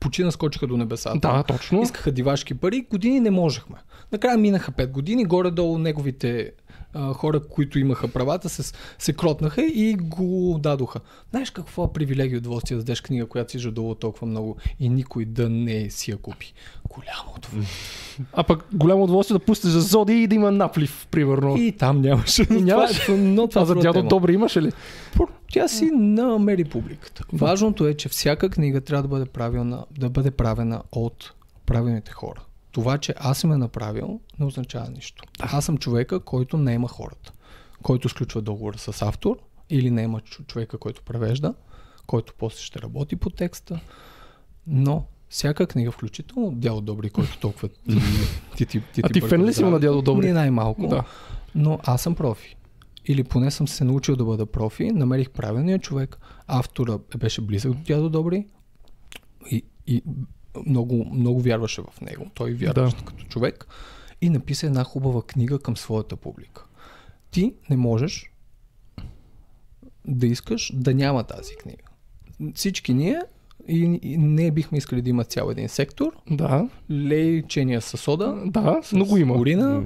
[0.00, 1.18] почина, скочиха до небесата.
[1.18, 1.82] Да, точно.
[1.82, 3.76] Искаха дивашки пари, години не можехме.
[4.12, 6.52] Накрая минаха 5 години, горе-долу неговите
[6.94, 11.00] а, хора, които имаха правата, се, се кротнаха и го дадоха.
[11.30, 14.88] Знаеш какво е привилегия и удоволствие да дадеш книга, която си жадува толкова много и
[14.88, 16.52] никой да не си я купи?
[16.88, 18.26] Голямо удоволствие.
[18.32, 21.56] А пък голямо удоволствие да пуснеш за Зоди и да има наплив, примерно.
[21.56, 22.46] И там нямаше.
[22.50, 23.12] И нямаше.
[23.12, 24.02] Е- но това а за е дядо.
[24.02, 24.72] Добри имаше ли?
[25.52, 27.24] Тя си намери публиката.
[27.32, 31.32] Важното е, че всяка книга трябва да бъде, правилна, да бъде правена от
[31.66, 32.40] правилните хора.
[32.72, 35.24] Това, че аз съм я направил, не означава нищо.
[35.40, 37.32] Аз съм човека, който не има хората.
[37.82, 39.38] Който сключва договор с автор
[39.70, 41.54] или не има човека, който превежда,
[42.06, 43.80] който после ще работи по текста.
[44.66, 47.68] Но всяка книга, включително Дядо Добри, който толкова
[48.56, 50.26] ти, ти, ти, А ти фен ли си на дядо Добри?
[50.26, 50.88] Не най-малко.
[50.88, 51.04] Да.
[51.54, 52.56] Но аз съм профи.
[53.06, 57.82] Или поне съм се научил да бъда профи, намерих правилния човек, автора беше близък до
[57.82, 58.46] дядо Добри
[59.50, 60.02] и, и
[60.66, 62.26] много, много вярваше в него.
[62.34, 63.02] Той вярваше Да.
[63.04, 63.66] като човек
[64.20, 66.64] и написа една хубава книга към своята публика.
[67.30, 68.32] Ти не можеш
[70.06, 71.82] да искаш да няма тази книга.
[72.54, 73.20] Всички ние
[73.68, 76.12] и, и не бихме искали да има цял един сектор.
[76.30, 79.34] Да, Лечения със сода, да, много има.
[79.34, 79.82] урина,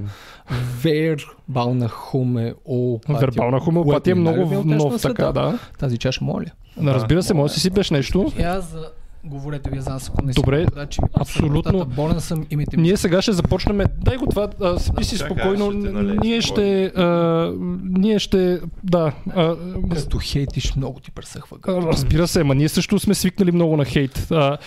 [0.83, 5.59] вер, бална хуме, о, Вербална хомеопатия е много нов така, да.
[5.79, 6.51] Тази чаша, моля.
[6.77, 8.33] Да, разбира се, може да си сипеш нещо.
[8.45, 8.91] Аз за...
[9.27, 11.85] Говорете вие за нас, ако не Добре, си писва абсолютно.
[11.85, 12.83] Болен съм, имайте ми.
[12.83, 13.81] Ние сега ще започнем.
[13.99, 15.71] Дай го това, а, спи си спокойно.
[15.73, 16.85] ще Ние ще.
[16.85, 18.61] А, ние ще.
[18.85, 19.13] Да.
[19.35, 19.57] А,
[19.95, 21.59] Като хейтиш, много ти пресъхва.
[21.69, 24.27] Разбира се, ма ние също сме свикнали много на хейт.
[24.31, 24.59] А,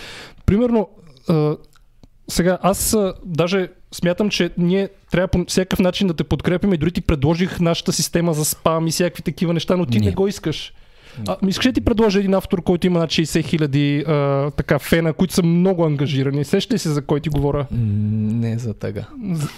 [0.45, 0.89] примерно,
[1.29, 1.55] а,
[2.27, 6.77] сега аз а, даже смятам, че ние трябва по всякакъв начин да те подкрепим и
[6.77, 10.05] дори ти предложих нашата система за спам и всякакви такива неща, но ти Не.
[10.05, 10.73] не го искаш.
[11.27, 14.03] А, искаш ли да ти предложа един автор, който има над 60 хиляди
[14.55, 16.45] така фена, които са много ангажирани?
[16.45, 17.65] Сещаш ли се за кой ти говоря?
[17.71, 19.05] Не за тъга.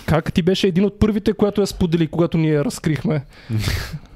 [0.05, 3.25] Как ти беше един от първите, която я сподели, когато ние я разкрихме?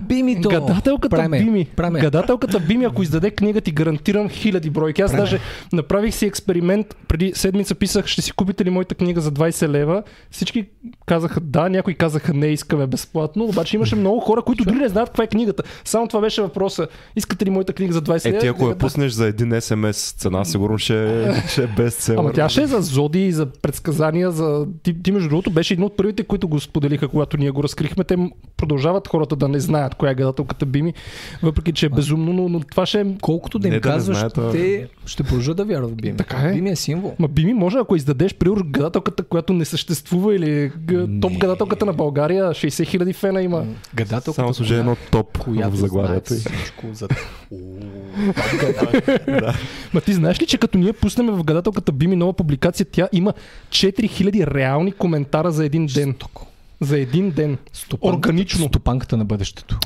[0.00, 0.48] Бимито!
[0.48, 1.66] Гадателката Праме, Бими.
[1.66, 2.00] праме.
[2.00, 5.02] Гадателката Бими, ако издаде книга, ти гарантирам хиляди бройки.
[5.02, 5.22] Аз Праме.
[5.22, 5.38] даже
[5.72, 6.96] направих си експеримент.
[7.08, 10.02] Преди седмица писах, ще си купите ли моята книга за 20 лева.
[10.30, 10.64] Всички
[11.06, 13.44] казаха да, някои казаха не, искаме безплатно.
[13.44, 15.62] Обаче имаше много хора, които дори не знаят каква е книгата.
[15.84, 16.86] Само това беше въпроса.
[17.16, 18.36] Искате ли моята книга за 20 лева?
[18.36, 18.78] Е, ти ако я Да.
[18.78, 22.18] пуснеш за един SMS цена, сигурно ще, е- ще е бестселър.
[22.18, 24.66] Ама тя ще е за зоди, за предсказания, за...
[24.82, 28.04] Ти, ти между другото беше един от първите, които го споделиха, когато ние го разкрихме.
[28.04, 28.16] Те
[28.56, 30.94] продължават хората да не знаят коя е гадателката Бими,
[31.42, 33.06] въпреки че е безумно, но, но това ще е...
[33.20, 35.94] Колкото да им Не да не казваш, знаят, а- те ще продължат да вярват в
[35.94, 36.16] Бими.
[36.16, 36.52] Така е.
[36.52, 37.14] Бими е символ.
[37.18, 41.20] Ма Бими може, ако издадеш, примерно, гадателката, която не съществува или Не.
[41.20, 43.64] топ гадателката на България, 60 хиляди фена има.
[43.94, 46.34] Гадателката, Само служи едно топ в заглавието.
[46.34, 47.08] всичко за...
[49.94, 53.32] Ма ти знаеш ли, че като ние пуснем в гадателката Бими нова публикация, тя има
[53.70, 56.14] 4000 реални коментара за един ден.
[56.16, 56.46] Стоко.
[56.82, 57.58] За един ден.
[58.02, 58.68] Органично.
[58.68, 59.78] Стопанката на бъдещето.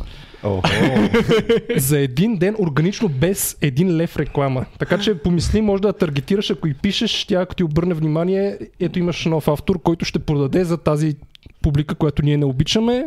[1.77, 4.67] За един ден органично без един лев реклама.
[4.79, 8.99] Така че помисли, може да таргетираш, ако и пишеш, тя ако ти обърне внимание, ето
[8.99, 11.17] имаш нов автор, който ще продаде за тази
[11.63, 13.05] публика, която ние не обичаме,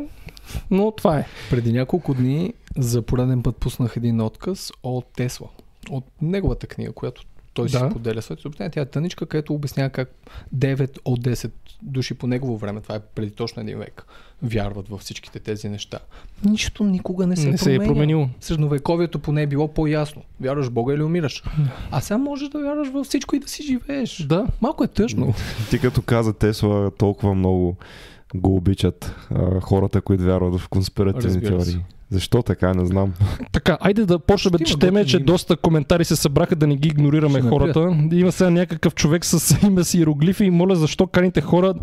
[0.71, 1.25] но това е.
[1.49, 5.47] Преди няколко дни за пореден път пуснах един отказ от Тесла.
[5.89, 7.21] От неговата книга, която
[7.59, 7.89] той си Да.
[7.89, 8.69] споделя своето съобщение.
[8.69, 10.11] Тя е тъничка, където обяснява как
[10.55, 14.05] 9 от 10 души по негово време, това е преди точно един век,
[14.43, 15.99] вярват във всичките тези неща.
[16.45, 18.29] Нищо никога не се, Не се е променило.
[18.39, 20.21] Средновековието поне е било по-ясно.
[20.41, 21.43] Вярваш в Бога или умираш.
[21.91, 24.23] А сега можеш да вярваш във всичко и да си живееш.
[24.23, 24.45] Да.
[24.61, 25.33] Малко е тъжно.
[25.69, 27.75] Ти като каза Тесла, толкова много
[28.35, 31.77] го обичат а, хората, които вярват в конспиративни теории.
[32.11, 33.13] Защо така, не знам.
[33.51, 37.39] Така, айде да почнем да четеме, че доста коментари се събраха да не ги игнорираме
[37.39, 37.97] Ще хората.
[38.11, 41.73] Има сега някакъв човек с име си иероглифи и моля защо каните хора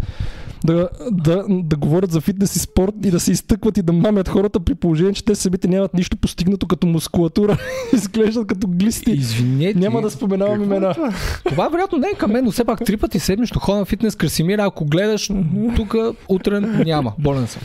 [0.65, 4.29] да, да, да говорят за фитнес и спорт и да се изтъкват и да мамят
[4.29, 7.59] хората при положение, че те самите нямат нищо постигнато като мускулатура.
[7.93, 9.11] Изглеждат като глисти.
[9.11, 9.79] Извинете.
[9.79, 10.95] Няма да споменавам имена.
[11.45, 14.17] Това вероятно не е към мен, но все пак три пъти седмично ходя на фитнес
[14.17, 14.65] Красимира.
[14.65, 15.31] Ако гледаш
[15.77, 15.95] тук,
[16.29, 17.13] утре няма.
[17.19, 17.63] Болен съм.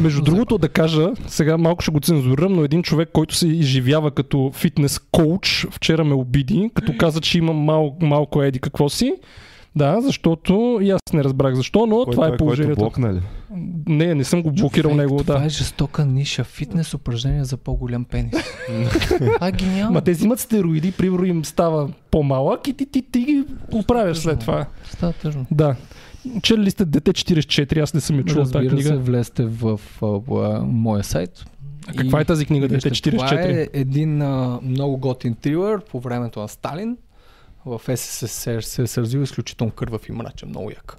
[0.00, 4.10] Между другото да кажа, сега малко ще го цензурирам, но един човек, който се изживява
[4.10, 9.14] като фитнес коуч, вчера ме обиди, като каза, че има мал, малко еди какво си.
[9.76, 12.76] Да, защото и аз не разбрах защо, но Кой това той, е положението.
[12.76, 13.20] Който блокна ли?
[13.86, 15.18] Не, не съм го блокирал Човек, него.
[15.18, 15.46] Това Да.
[15.46, 16.44] е жестока ниша.
[16.44, 18.34] Фитнес упражнения за по-голям пенис.
[19.40, 19.92] а, гениално.
[19.92, 24.40] Ма те взимат стероиди, примерно им става по-малък и ти, ти, ти ги оправяш след
[24.40, 24.66] това.
[24.90, 25.46] Става тъжно.
[25.50, 25.76] Да.
[26.42, 27.82] Чели ли сте Дете 44?
[27.82, 28.88] Аз не съм я чувал тази Разбира книга.
[28.88, 31.44] се, влезте в а, а, моя сайт.
[31.88, 33.18] А каква е тази книга, Дете Вижте, 44?
[33.18, 36.96] Това е един а, много готин трилър по времето на Сталин.
[37.66, 40.96] В СССР се е развил изключително кървав и мрачен, много як.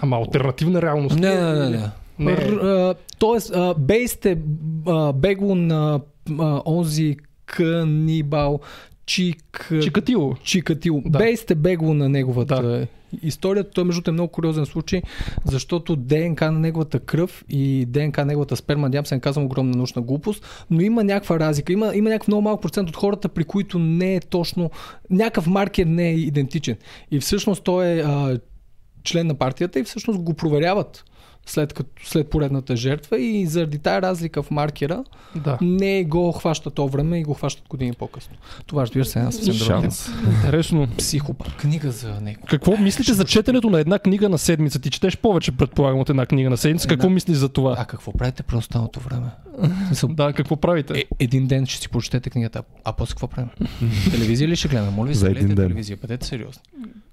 [0.00, 1.18] Ама альтернативна реалност.
[1.18, 1.68] Не, не, не.
[1.68, 1.90] не.
[2.18, 2.32] Не.
[2.32, 4.38] Р- а, тоест, а, бейст е
[4.86, 6.00] а, бегло на
[6.38, 8.60] а, онзи канибал
[9.06, 9.70] Чик...
[9.82, 10.36] Чикатило.
[10.42, 11.02] Чикатил.
[11.04, 11.10] Да.
[11.10, 11.18] Да.
[11.18, 12.86] Бейст е бегло на неговата Да.
[13.12, 13.26] Да.
[13.28, 13.70] история.
[13.70, 15.02] Той между е много куриозен случай,
[15.44, 19.76] защото ДНК на неговата кръв и ДНК на неговата сперма, надявам се, не казвам огромна
[19.76, 21.72] научна глупост, но има някаква разлика.
[21.72, 24.70] Има, има някакъв много малък процент от хората, при които не е точно,
[25.10, 26.76] някакъв маркер не е идентичен.
[27.10, 28.38] И всъщност той е а,
[29.04, 31.04] член на партията и всъщност го проверяват
[31.48, 35.04] след, като, след поредната жертва и заради тая разлика в маркера
[35.36, 35.58] Да.
[35.60, 38.36] не го хващат то време и го хващат години по-късно.
[38.66, 39.92] Това разбира се е една съвсем друга тема.
[40.34, 40.88] Интересно.
[40.98, 41.56] Психопат.
[41.56, 42.40] Книга за него.
[42.46, 44.78] Какво мислите за четенето на една книга на седмица?
[44.78, 46.86] Ти четеш повече, предполагам, от една книга на седмица.
[46.86, 46.94] Една.
[46.94, 47.74] Какво мислиш за това?
[47.78, 49.26] А какво правите през останалото време?
[50.04, 50.98] Да, какво правите?
[50.98, 53.50] Е, един ден ще си прочетете книгата, а после какво правим?
[54.10, 54.90] телевизия ли ще гледаме?
[54.90, 55.56] Моля ви се, За един ден.
[55.56, 56.62] телевизия, бъдете сериозни.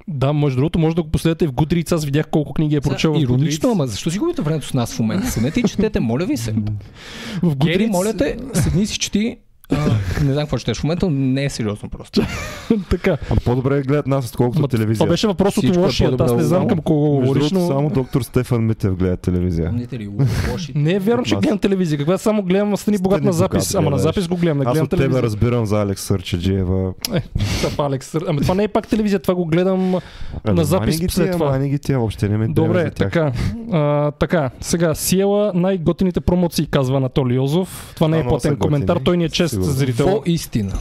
[0.07, 1.91] Да, между другото, може да го последвате в Goodreads.
[1.91, 4.99] Аз видях колко книги е прочел Иронично, ама защо си губите времето с нас в
[4.99, 5.31] момента?
[5.31, 6.51] Седнете и четете, моля ви се.
[7.43, 9.37] В Goodreads, моля те, седни си чети.
[9.71, 9.75] А,
[10.23, 12.21] не знам какво четеш в момента, но не е сериозно просто.
[12.89, 13.17] така.
[13.32, 14.95] А по-добре гледат нас, отколкото Ма, телевизия.
[14.97, 16.12] това беше въпрос от Всичко е лошия.
[16.12, 17.67] Аз не знам само- към кого Между говориш, другото, но...
[17.69, 19.65] само доктор Стефан Митев гледа телевизия.
[19.65, 20.10] Помните ли,
[20.51, 20.71] лоши?
[20.75, 21.97] Не е вярно, че Аз- гледам телевизия.
[21.97, 23.75] Каква само гледам Стани богат Стани на богат запис.
[23.75, 24.04] Ама на гледаш.
[24.06, 25.23] запис го гледам, не Аз гледам от тебе телевизия.
[25.23, 26.93] разбирам за Алекс Сърчеджиева.
[27.39, 28.15] Са, Алекс.
[28.28, 29.95] Ами това не е пак телевизия, това го гледам
[30.43, 31.49] Ами, на запис ги след тия, това.
[31.49, 33.12] Мани ги тия, въобще не ме интересува Добре, за тях.
[33.12, 33.32] така.
[33.71, 37.91] А, така, сега, Сиела най-готините промоции, казва Анатолий Йозов.
[37.95, 39.73] Това не е са платен коментар, той ни е чест Сигурно.
[39.73, 40.07] зрител.
[40.07, 40.73] Во истина.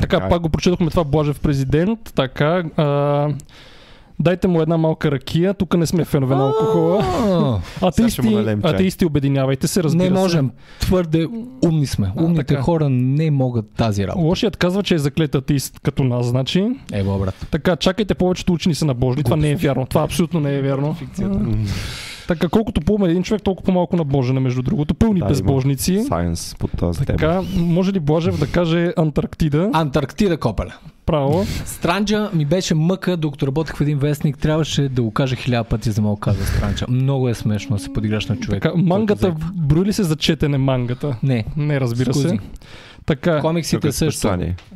[0.00, 0.28] Така, Ай.
[0.28, 1.98] пак го прочетохме това Блажев президент.
[2.14, 3.28] Така, а,
[4.20, 7.04] дайте му една малка ракия, тук не сме фенове на алкохола.
[7.82, 10.22] Атеисти, атеисти обединявайте се, разбира Не се.
[10.22, 10.50] можем.
[10.80, 11.26] Твърде
[11.64, 12.12] умни сме.
[12.16, 12.62] Умните така.
[12.62, 14.20] хора не могат тази работа.
[14.20, 16.66] Лошият казва, че е заклет атеист като нас, значи.
[16.92, 17.46] Ево, брат.
[17.50, 19.22] Така, чакайте, повечето учени са набожни.
[19.24, 19.86] Това не е вярно.
[19.86, 20.96] Това абсолютно не е вярно.
[22.28, 24.94] Така, колкото по-умен един човек, толкова по-малко е, между другото.
[24.94, 26.04] Пълни Да, безбожници.
[26.08, 27.18] Сайенс по тази тема.
[27.18, 29.70] Така, може ли Блажев да каже Антарктида?
[29.72, 30.70] Антарктида, копеле.
[31.06, 31.44] Право.
[31.64, 34.38] Странджа ми беше мъка, докато работех в един вестник.
[34.38, 36.86] Трябваше да го кажа хиляда пъти, за да мога каза Странджа.
[36.88, 38.62] Много е смешно да се подиграш на човек.
[38.62, 41.16] Така, мангата, брои ли се за четене мангата?
[41.22, 41.44] Не.
[41.56, 42.28] Не, разбира Скузи.
[42.28, 42.38] се.
[43.06, 44.20] Така, Комиксите е също.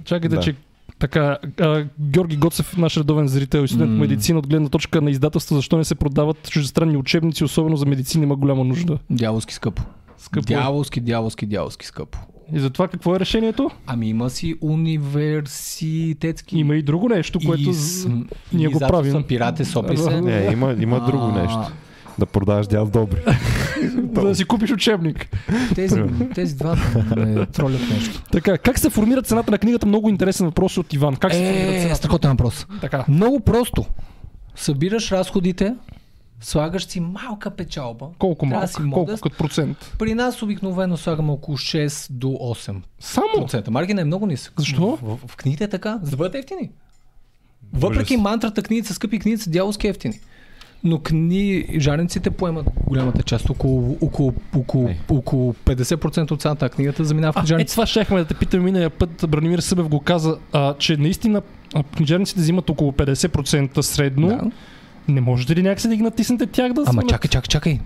[0.04, 0.42] чакайте, Да.
[0.42, 0.54] че
[0.98, 4.00] така, а, Георги Гоцев, наш редовен зрител и студент по М.
[4.00, 8.24] медицина от гледна точка на издателство, защо не се продават чуждестранни учебници, особено за медицина
[8.24, 8.98] има голяма нужда.
[9.10, 9.82] Дяволски скъпо.
[10.18, 10.52] Скъпо.
[10.52, 10.56] е.
[10.56, 12.18] Дяволски, дяволски, дяволски скъпо.
[12.54, 13.70] И затова какво е решението?
[13.86, 18.08] Ами има си университетски Има и друго нещо, което и, с...
[18.52, 19.22] ние и го правим.
[19.22, 20.20] Пирате, сопи се.
[20.20, 21.58] Не, има, има друго нещо.
[22.18, 23.20] Да продаваш дял добри.
[24.14, 25.36] за да си купиш учебник.
[25.74, 26.02] Тези,
[26.34, 26.76] тези два
[27.16, 28.22] ме тролят нещо.
[28.32, 29.86] Така, как се формира цената на книгата?
[29.86, 31.16] Много интересен въпрос от Иван.
[31.16, 31.96] Как се формира Е, цената?
[31.96, 32.66] страхотен въпрос.
[32.80, 33.04] Така.
[33.08, 33.84] Много просто.
[34.56, 35.74] Събираш разходите,
[36.40, 38.06] слагаш си малка печалба.
[38.18, 38.68] Колко да малко?
[38.68, 39.94] си Колко като процент?
[39.98, 43.26] При нас обикновено слагаме около 6 до 8 Само?
[43.36, 43.70] процента.
[43.70, 44.52] Маргин е много нисък.
[44.58, 44.98] Защо?
[45.02, 46.70] В, в, в книгите е така, за да бъдат ефтини.
[47.72, 50.20] Въпреки мантрата, книгите са скъпи, книгите са дяволски ефтини.
[50.84, 51.64] Но кни...
[51.78, 57.36] жарениците поемат голямата част, около, около, около, около 50% от цената на книгата заминава в
[57.36, 57.72] е, книжарниците.
[57.72, 59.24] това щяхме да те питаме миналия път.
[59.28, 61.42] Бранимир Събев го каза, а, че наистина
[61.96, 64.28] книжарниците взимат около 50% средно.
[64.28, 64.50] Да.
[65.08, 67.80] Не можете ли някакси да ги натиснете тях да Ама чакай, чакай, чакай.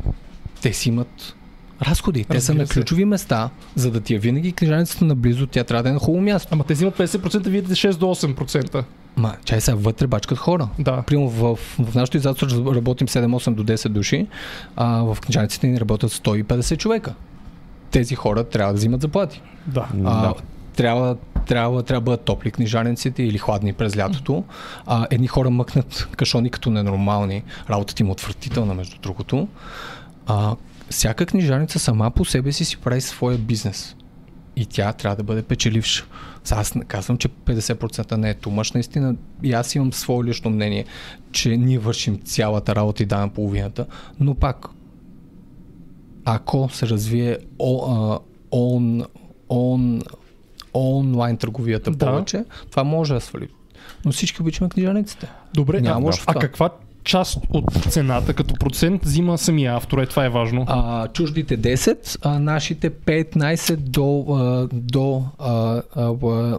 [0.62, 1.36] Те си имат
[1.82, 2.24] разходи.
[2.24, 2.74] Те са Разбира на се.
[2.74, 6.22] ключови места, за да ти е винаги книжарницата наблизо, тя трябва да е на хубаво
[6.22, 6.48] място.
[6.52, 8.84] Ама те взимат 50%, вие дадете 6 до 8%.
[9.22, 10.68] Ма, чай сега, вътре бачкат хора.
[10.78, 11.02] Да.
[11.02, 14.26] Примерно в, в нашото издателство работим 7-8 до 10 души,
[14.76, 17.14] а в книжарниците ни работят 150 човека.
[17.90, 19.42] Тези хора трябва да взимат заплати.
[19.66, 19.88] Да.
[20.04, 20.34] А, Да.
[20.76, 24.44] трябва, трябва, трябва да бъдат топли книжарниците или хладни през лятото.
[24.86, 27.42] А, едни хора мъкнат кашони като ненормални.
[27.70, 29.48] Работата им е отвратителна, между другото.
[30.26, 30.56] А,
[30.90, 33.96] всяка книжарница сама по себе си си прави своя бизнес.
[34.56, 36.04] И тя трябва да бъде печеливша.
[36.44, 38.72] Сега Аз казвам, че 50% не е тумаш.
[38.72, 40.84] Наистина, и аз имам свое лично мнение,
[41.32, 43.86] че ние вършим цялата работа и даваме половината.
[44.20, 44.66] Но пак,
[46.24, 48.18] ако се развие о, а,
[48.50, 49.02] он,
[49.48, 50.02] он,
[50.74, 52.06] онлайн търговията Да.
[52.06, 53.48] повече, това може да свали.
[54.04, 55.30] Но всички обичаме книжарниците.
[55.54, 56.70] Добре, Няма а, а каква
[57.04, 59.98] част от цената като процент взима самия автор?
[59.98, 60.64] Е, това е важно.
[60.68, 66.58] А, чуждите 10, а нашите 15 до, а, до а, а, а,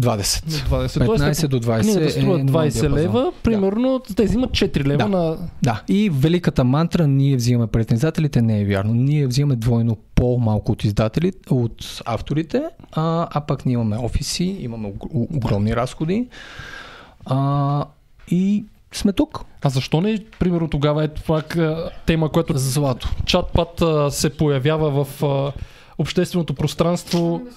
[0.00, 0.44] 20.
[0.44, 1.06] 20.
[1.06, 2.92] 15 до 20 Книгата струва е нормален 20 диапазон.
[2.98, 5.08] лева, примерно те взимат 4 лева Да.
[5.08, 5.36] на...
[5.62, 8.94] Да, и великата мантра, ние взимаме пред издателите, не е вярно.
[8.94, 12.62] Ние взимаме двойно по-малко от издателите, от авторите,
[12.92, 14.92] а, а пък ние имаме офиси, имаме
[15.34, 16.28] огромни разходи
[17.26, 17.84] а,
[18.30, 19.44] и сме тук.
[19.62, 23.08] А защо не, примерно тогава е това а, тема, която За злато.
[23.24, 25.22] чат-пат а, се появява в
[25.98, 27.40] общественото пространство.
[27.44, 27.50] Да,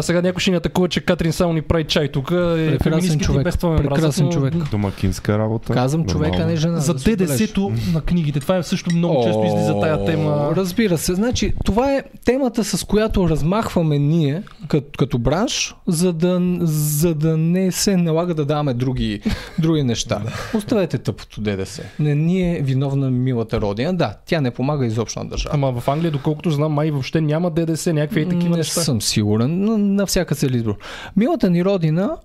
[0.00, 2.28] сега някой ще ни атакува, че Катрин само ни прави чай тук.
[2.28, 3.44] Прекрасен човек.
[3.44, 4.54] Без това Прекрасен но човек.
[4.70, 5.72] Домакинска работа.
[5.72, 6.80] Казвам човека, не жена.
[6.80, 7.16] За да.
[7.16, 8.40] ДДС-то на книгите.
[8.40, 10.52] Това е също много често излиза тая тема.
[10.56, 11.14] Разбира се.
[11.14, 17.36] Значи, това е темата, с която размахваме ние като, като бранш, за да, за да
[17.36, 19.20] не се налага да даваме други,
[19.58, 20.22] други неща.
[20.54, 21.82] Оставете тъпото ДДС.
[21.98, 23.94] Не ни е виновна милата родина.
[23.94, 25.54] Да, тя не помага изобщо на държава.
[25.54, 28.80] Ама в Англия, доколкото знам, май въобще няма ДДС, някакви и такива не неща.
[28.80, 29.65] съм сигурен.
[29.66, 30.76] На, на всяка цел избор.
[31.16, 32.16] Милата ни родина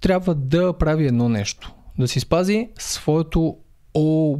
[0.00, 1.72] трябва да прави едно нещо.
[1.98, 3.56] Да си спази своето
[3.94, 4.36] о,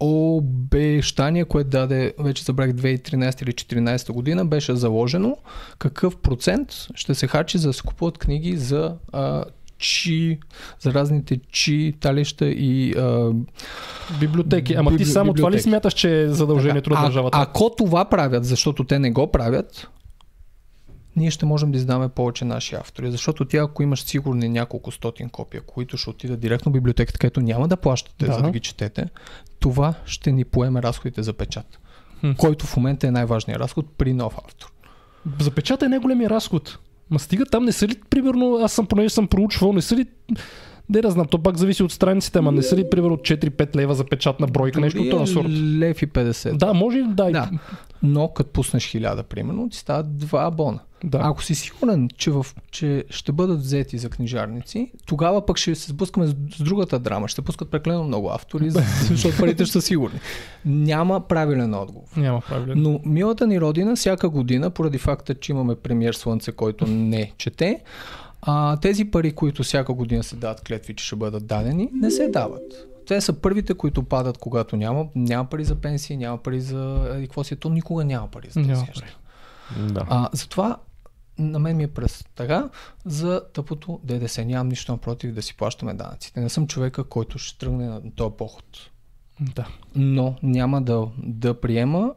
[0.00, 5.36] обещание, което даде, вече забрах 2013 или 2014 година, беше заложено
[5.78, 9.44] какъв процент ще се харчи за да се купуват книги за а,
[9.78, 10.38] чи,
[10.80, 13.32] за разните читалища и а,
[14.20, 14.74] Библиотеки.
[14.74, 15.62] Ама ти Библи- само това ли библиотеки.
[15.62, 17.38] смяташ, че е задължението на а, държавата?
[17.40, 19.88] Ако това правят, защото те не го правят,
[21.18, 23.10] ние ще можем да издаваме повече наши автори.
[23.10, 27.40] Защото тя, ако имаш сигурни няколко стотин копия, които ще отидат директно в библиотеката, където
[27.40, 28.32] няма да плащате, Да.
[28.32, 29.06] за да ги четете,
[29.60, 31.78] това ще ни поеме разходите за печат.
[32.20, 32.32] Хм.
[32.32, 34.72] Който в момента е най-важният разход при нов автор.
[35.40, 36.78] За печата е най-големия разход.
[37.10, 40.06] Ма стига там не са ли, примерно, аз съм понеже съм проучвал, не са ли
[40.90, 43.94] Де да знам, то пак зависи от страниците, ама не са ли примерно 4-5 лева
[43.94, 45.48] за печатна бройка, нещо от този сорт.
[45.78, 46.56] Лев и 50.
[46.56, 47.30] Да, може и да.
[47.30, 47.50] Да.
[48.02, 50.78] Но като пуснеш 1000, примерно, ти стават два абона.
[51.04, 51.20] да.
[51.22, 55.90] Ако си сигурен, че, в, че ще бъдат взети за книжарници, тогава пък ще се
[55.90, 57.28] сблъскаме с, с другата драма.
[57.28, 58.70] Ще пускат преклено много автори,
[59.10, 60.18] защото парите ще са сигурни.
[60.64, 62.06] Няма правилен отговор.
[62.16, 62.82] Няма правилен.
[62.82, 67.80] Но милата ни родина всяка година, поради факта, че имаме премьер Слънце, който не чете,
[68.42, 72.28] а, тези пари, които всяка година се дават клетви, че ще бъдат дадени, не се
[72.28, 72.88] дават.
[73.06, 77.26] Те са първите, които падат, когато няма, няма пари за пенсии, няма пари за еди
[77.26, 79.06] какво си, то никога няма пари за тези неща.
[79.78, 80.06] Да.
[80.10, 80.76] А, затова
[81.38, 82.68] на мен ми е през така
[83.04, 84.44] за тъпото ДДС.
[84.44, 86.40] Нямам нищо напротив да си плащаме данъците.
[86.40, 88.64] Не съм човека, който ще тръгне на този поход.
[89.40, 89.68] Да.
[89.94, 92.12] Но няма да, да приема,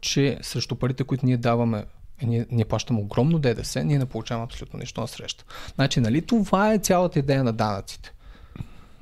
[0.00, 1.84] че срещу парите, които ние даваме,
[2.22, 5.44] е, ние, ние плащаме огромно ДДС, ние не получаваме абсолютно нищо на среща.
[5.74, 8.12] Значи, нали това е цялата идея на данъците?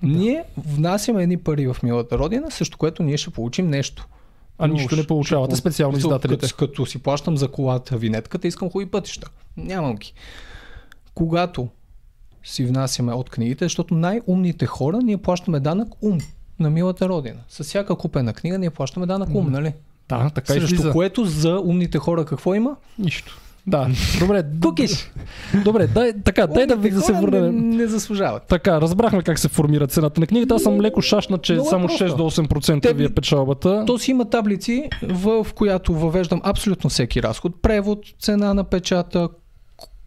[0.02, 4.08] Ние внасяме едни пари в милата родина, срещу което ние ще получим нещо.
[4.58, 6.46] А Но нищо не получавате, ще- специално издателите.
[6.46, 9.30] Като, като си плащам за колата, винетката, искам хубави пътища.
[9.56, 10.12] Нямам ги.
[11.14, 11.68] Когато
[12.44, 16.18] си внасяме от книгите, защото най-умните хора ние плащаме данък ум
[16.58, 17.40] на милата родина.
[17.48, 19.72] С всяка купена книга ние плащаме данък ум, нали?
[20.08, 20.92] Да, така Срещу излиза.
[20.92, 22.76] което за умните хора какво има?
[22.98, 23.40] Нищо.
[23.66, 23.88] Да,
[24.20, 24.44] добре.
[24.62, 25.10] Кукиш!
[25.64, 27.54] Добре, дай, така, дай да, да се върнем.
[27.54, 28.42] Не, не заслужават.
[28.42, 30.54] Така, разбрахме как се формира цената на книгата.
[30.54, 32.04] Аз съм леко шашна, че Много е само просто.
[32.04, 33.84] 6 до 8% Те- ви е печалбата.
[33.86, 37.62] То си има таблици, в която въвеждам абсолютно всеки разход.
[37.62, 39.28] Превод, цена на печата,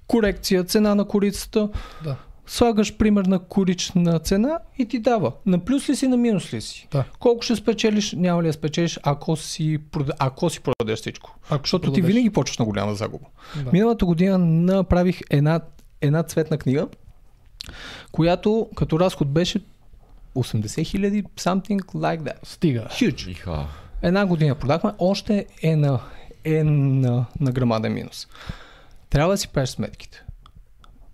[0.08, 1.70] корекция, цена на корицата.
[2.04, 2.16] Да.
[2.48, 5.32] Слагаш примерна корична цена и ти дава.
[5.46, 6.88] На плюс ли си, на минус ли си?
[6.92, 7.04] Да.
[7.20, 11.36] Колко ще спечелиш, няма ли да спечелиш, ако си, прода- ако си продадеш всичко.
[11.50, 12.08] Ако Защото ти продадеш.
[12.08, 13.26] винаги почваш на голяма загуба.
[13.56, 13.72] Да.
[13.72, 15.62] Миналата година направих една,
[16.02, 16.88] една цветна книга,
[18.12, 19.60] която като разход беше
[20.36, 22.34] 80 хиляди, something like that.
[22.44, 22.88] Стига.
[22.92, 23.30] Huge.
[23.30, 23.66] Иха.
[24.02, 26.00] Една година продахме, още е на,
[26.44, 28.28] е на, на грамаден минус.
[29.10, 30.24] Трябва да си правиш сметките.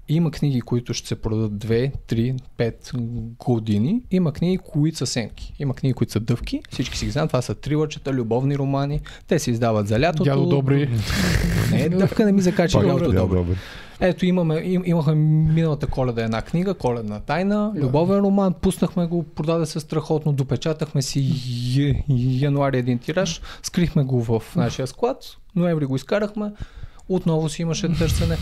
[0.09, 2.97] Има книги, които ще се продадат 2, 3, 5
[3.37, 4.01] години.
[4.11, 5.53] Има книги, които са сенки.
[5.59, 6.61] Има книги, които са дъвки.
[6.71, 7.29] Всички си ги знаят.
[7.29, 9.01] Това са трилърчета, любовни романи.
[9.27, 10.23] Те се издават за лятото.
[10.23, 10.89] Дядо Добри.
[11.71, 13.07] Не, е дъвка не ми закача е добре.
[13.07, 13.55] добре.
[13.99, 19.65] Ето имаме, им, имахме миналата коледа една книга, коледна тайна, любовен роман, пуснахме го, продаде
[19.65, 21.33] се страхотно, допечатахме си
[21.75, 22.03] я-
[22.39, 25.17] януари един тираж, скрихме го в нашия склад,
[25.55, 26.51] ноември го изкарахме,
[27.09, 28.37] отново си имаше търсене.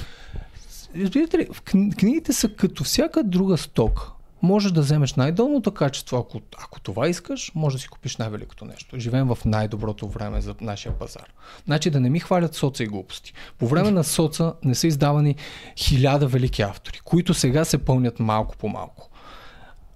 [0.97, 1.61] Разбирате ли, в
[1.97, 4.11] книгите са като всяка друга стока.
[4.41, 8.99] Можеш да вземеш най-долното качество, ако, ако това искаш, може да си купиш най-великото нещо.
[8.99, 11.33] Живеем в най-доброто време за нашия пазар.
[11.65, 13.33] Значи да не ми хвалят соца и глупости.
[13.57, 15.35] По време на соца не са издавани
[15.77, 19.09] хиляда велики автори, които сега се пълнят малко по малко.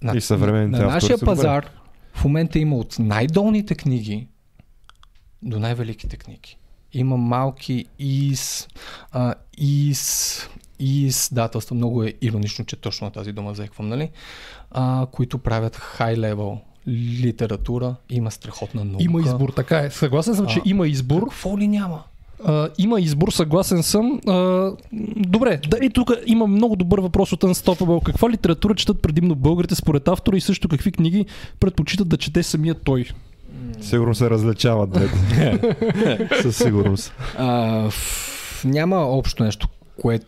[0.02, 1.70] На, И съвременните на автори нашия пазар
[2.14, 4.28] в момента има от най-долните книги
[5.42, 6.58] до най-великите книги.
[6.94, 8.68] Има малки из,
[9.12, 10.50] а, из,
[10.80, 14.10] издателства, много е иронично, че точно на тази дума заеквам, нали?
[14.72, 16.58] А, които правят high level
[17.24, 19.04] литература, има страхотна наука.
[19.04, 19.90] Има избор, така е.
[19.90, 20.62] Съгласен съм, че А.
[20.66, 21.24] има избор.
[21.24, 22.04] Какво ли няма?
[22.46, 24.22] А, има избор, съгласен съм.
[24.28, 24.72] А,
[25.16, 28.04] добре, да, и тук има много добър въпрос от Unstoppable.
[28.04, 31.26] Каква литература четат предимно българите според автора и също какви книги
[31.60, 33.06] предпочитат да чете самия той?
[33.82, 36.30] Сигурно се различават двете.
[36.42, 37.14] Със сигурност.
[37.38, 39.68] А, ф, няма общо нещо,
[40.02, 40.20] кое,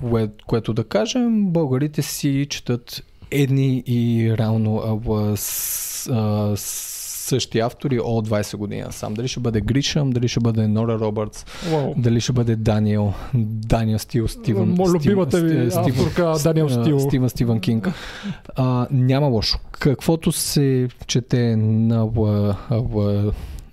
[0.00, 1.44] кое, което да кажем.
[1.46, 4.76] Българите си четат едни и реално
[5.08, 9.14] а, а, с, а, същи автори от 20 години сам.
[9.14, 11.94] Дали ще бъде Гришам, дали ще бъде Нора Робъртс, Вау.
[11.96, 14.68] дали ще бъде Даниел, Даниел Стил, Стивън.
[14.68, 17.00] Моя любимата ви Стив- Стивън- авторка Даниел Стил.
[17.00, 17.88] Стивън Стивън Кинг.
[18.56, 19.58] А, няма лошо.
[19.70, 22.06] Каквото се чете на,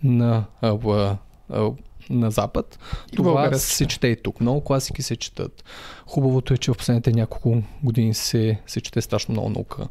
[0.04, 1.18] на, а,
[1.50, 1.72] а,
[2.10, 2.80] на Запад,
[3.14, 4.42] И това България се чете и тук.
[4.42, 5.64] Много класики се четат.
[6.08, 9.88] Хубавото е, че в последните няколко години се, се чете страшно много наука.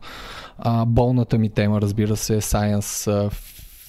[0.58, 3.30] А, болната ми тема, разбира се, е Science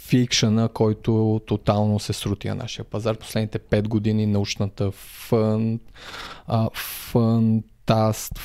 [0.07, 3.17] фикшъна, който тотално се срути на нашия пазар.
[3.17, 5.79] Последните 5 години научната фън,
[6.47, 8.39] а, фантаст,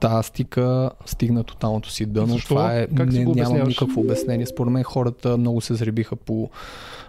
[0.00, 2.26] фантастика стигна тоталното си дъно.
[2.26, 2.48] Защо?
[2.48, 3.68] Това е, Как си не, го нямам обясняваш?
[3.80, 4.46] никакво обяснение.
[4.46, 6.50] Според мен хората много се заребиха по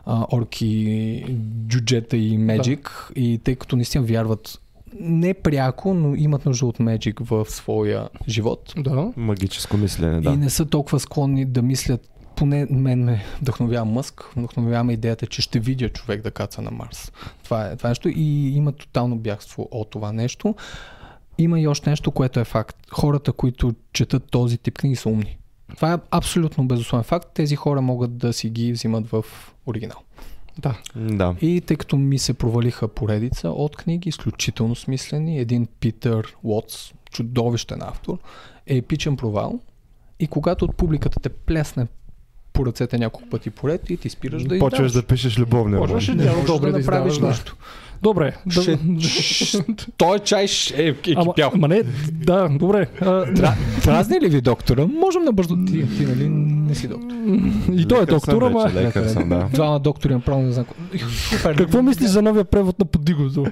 [0.06, 1.26] а, орки,
[1.68, 4.62] джуджета и Magic и тъй като наистина вярват
[5.00, 9.12] не пряко, но имат нужда от Magic в своя живот Да.
[9.18, 10.36] Магическо мислене, и да.
[10.36, 15.42] не са толкова склонни да мислят поне мен ме вдъхновява Мъск, вдъхновява ме идеята, че
[15.42, 17.12] ще видя човек да каца на Марс.
[17.44, 20.56] Това е, това е нещо и има тотално бягство от това нещо.
[21.38, 22.78] Има и още нещо, което е факт.
[22.92, 25.38] Хората, които четат този тип книги са умни.
[25.76, 27.30] Това е абсолютно безусловен факт.
[27.34, 29.26] Тези хора могат да си ги взимат в
[29.66, 29.98] оригинал.
[30.58, 30.78] Да.
[30.96, 31.36] Да.
[31.42, 37.82] И тъй като ми се провалиха поредица от книги, изключително смислени, един Питър Уотс, чудовищен
[37.82, 38.18] автор,
[38.68, 39.60] е епичен провал.
[40.20, 41.88] И когато от публиката те плесне
[42.54, 44.92] по ръцете няколко пъти поред и ти спираш да Почваш издаваш.
[44.92, 46.26] да пишеш любовни Почваш романи.
[46.26, 47.28] Не можеш Добре да да направиш да.
[47.28, 47.56] нещо.
[48.02, 48.36] Добре.
[48.50, 51.52] Ще- Да, Той чай ще е ама, екипял.
[51.54, 52.86] ама не, да, добре.
[52.96, 54.86] Тра- Дразни ли ви доктора?
[54.88, 55.56] Можем набързо.
[55.58, 57.16] Ти, ти нали не си доктор.
[57.72, 58.72] и той е доктор, ама...
[58.76, 59.50] Лекар съм, да.
[59.54, 60.66] Двама доктори направо не знам.
[61.58, 63.46] Какво мислиш за новия превод на Подигото?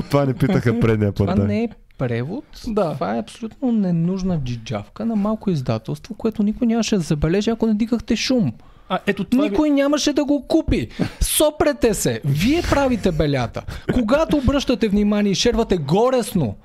[0.00, 1.28] Това не питаха предния път.
[1.28, 2.44] Това не е превод.
[2.66, 2.94] Да.
[2.94, 7.74] Това е абсолютно ненужна джиджавка на малко издателство, което никой нямаше да забележи, ако не
[7.74, 8.52] дигахте шум.
[8.88, 10.88] А, ето това Никой нямаше да го купи.
[11.20, 12.20] Сопрете се.
[12.24, 13.62] Вие правите белята.
[13.92, 16.56] Когато обръщате внимание и шервате горесно,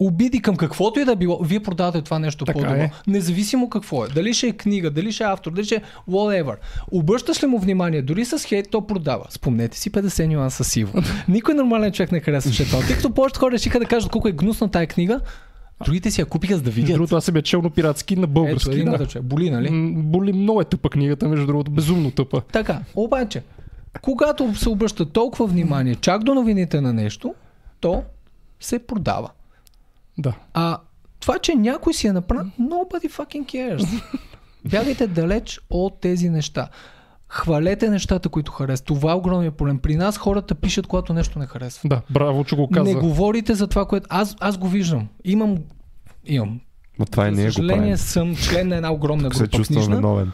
[0.00, 2.74] обиди към каквото и да било, вие продавате това нещо Така по-добро.
[2.74, 2.90] е.
[3.06, 4.08] Независимо какво е.
[4.08, 6.56] Дали ще е книга, дали ще е автор, дали ще е whatever.
[6.92, 9.24] Обръщаш ли му внимание, дори с хейт, то продава.
[9.30, 10.98] Спомнете си 50 нюанса сиво.
[11.28, 12.86] Никой нормален човек не харесваше това.
[12.86, 15.20] Тъй като повечето хора решиха да кажат колко е гнусна тая книга,
[15.84, 16.92] другите си я купиха за да видят.
[16.94, 18.70] другото, аз съм я чел на пиратски, на Ето, български.
[18.70, 19.06] един да.
[19.06, 19.24] човек.
[19.24, 19.70] Боли, нали?
[19.70, 22.42] М, Боли много е тъпа книгата, между другото, безумно тъпа.
[22.52, 23.42] Така, обаче,
[24.02, 27.34] когато се обръща толкова внимание чак до новините на нещо,
[27.80, 28.02] то
[28.60, 29.30] се продава.
[30.18, 30.34] Да.
[30.54, 30.78] А
[31.20, 34.02] това, че някой си е направил, nobody fucking cares.
[34.70, 36.68] Бягайте далеч от тези неща.
[37.34, 38.86] Хвалете нещата, които харесват.
[38.86, 39.78] Това е огромният проблем.
[39.78, 41.88] При нас хората пишат, когато нещо не харесва.
[41.88, 42.84] Да, браво, че го каза.
[42.84, 44.06] Не говорите за това, което...
[44.10, 45.08] Аз, аз го виждам.
[45.24, 45.58] Имам...
[46.26, 46.60] Имам.
[46.98, 47.96] Но това За съжаление правим.
[47.96, 49.96] съм член на една огромна Се група чувствам книжна.
[49.96, 50.32] виновен.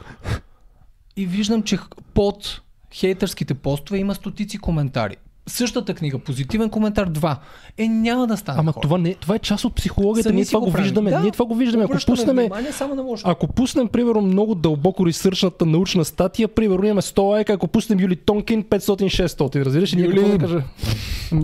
[1.16, 1.78] и виждам, че
[2.14, 2.60] под
[2.94, 5.16] хейтърските постове има стотици коментари.
[5.50, 7.36] Същата книга, позитивен коментар 2.
[7.78, 8.58] Е, няма да стане.
[8.60, 8.82] Ама хора.
[8.82, 10.28] това, не, това е част от психологията.
[10.28, 11.10] Сами ние това го виждаме.
[11.10, 11.20] Да.
[11.20, 11.84] Ние това го виждаме.
[11.84, 13.28] Ако пуснем, само на лошо.
[13.28, 18.16] ако пуснем, примерно, много дълбоко ресърчната научна статия, примерно имаме 100 лайка, ако пуснем Юли
[18.16, 19.64] Тонкин 500-600.
[19.64, 19.96] Разбираш ли?
[19.96, 20.62] Ние Юли, какво да кажа?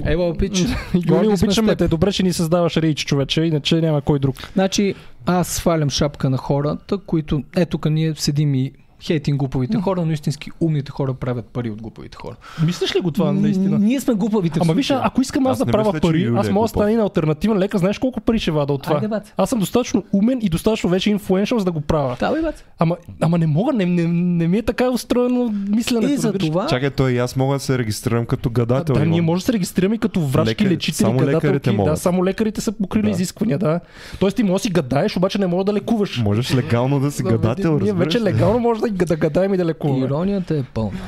[0.04, 0.64] Ева, пич.
[1.08, 1.88] Юли, обичаме те.
[1.88, 4.36] Добре, че ни създаваш рейч, човече, иначе няма кой друг.
[4.52, 4.94] Значи,
[5.26, 7.42] аз свалям шапка на хората, които...
[7.56, 8.72] Ето, тук ние седим и
[9.06, 12.36] хейтим глупавите хора, но истински умните хора правят пари от глупавите хора.
[12.66, 13.78] Мислиш ли го това наистина?
[13.78, 14.58] Ние сме глупавите.
[14.62, 16.68] Ама виж, ако искам аз, Аз да правя мисля, пари, Юлия аз е мога да
[16.68, 17.78] стана и на альтернативен лекар.
[17.78, 18.94] Знаеш колко пари ще вада от това?
[18.94, 19.32] Айде, бат.
[19.36, 22.16] аз съм достатъчно умен и достатъчно вече инфлуеншъл, за да го правя.
[22.20, 22.64] Да, бе, бат.
[22.78, 26.12] Ама, ама не мога, не, не, не ми е така устроено мисленето.
[26.12, 26.66] И за това...
[26.66, 28.94] Чакай, той и аз мога да се регистрирам като гадател.
[28.94, 29.10] Да, имам.
[29.10, 31.70] ние може да се регистрираме и като врачки, Лекари- лечители, само лекарите гадателки.
[31.70, 31.98] Да, могат.
[31.98, 33.10] само лекарите са покрили Да.
[33.10, 33.80] изисквания, да.
[34.20, 36.22] Тоест ти може да си гадаеш, обаче не може да лекуваш.
[36.24, 39.64] Можеш легално да си Да, гадател, Ние вече легално може да, да гадаем и да
[39.64, 40.04] лекуваме.
[40.04, 40.98] Иронията е пълна.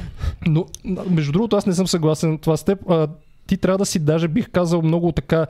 [0.47, 0.66] Но,
[1.11, 2.91] между другото, аз не съм съгласен това с теб.
[2.91, 3.09] А,
[3.47, 5.47] ти трябва да си, даже бих казал, много така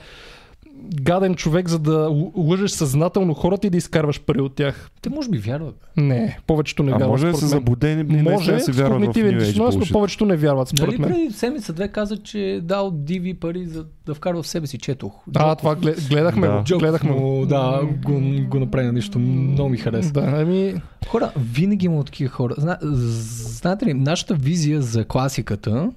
[0.95, 4.91] гаден човек, за да лъжеш съзнателно хората и да изкарваш пари от тях.
[5.03, 5.89] Те може би вярват.
[5.97, 7.09] Не, повечето не А вярват.
[7.09, 9.93] може да са заблудени наистина Може, да си с вярват в когнитивен New Age но
[9.93, 11.11] повечето не вярват, според Нали мен.
[11.11, 15.12] преди седмица-две каза, че е дал диви пари за да вкарва в себе си, четох.
[15.35, 16.53] А, това глед- гледахме Да.
[16.53, 16.64] го.
[16.64, 17.20] Джоков Гледахме го.
[17.20, 19.18] му, да, го, го направи на нищо.
[19.18, 20.12] Много ми хареса.
[20.12, 20.74] Да, ами,
[21.09, 22.55] Хора, винаги има такива хора.
[22.59, 25.91] Зна, знаете ли, нашата визия за класиката,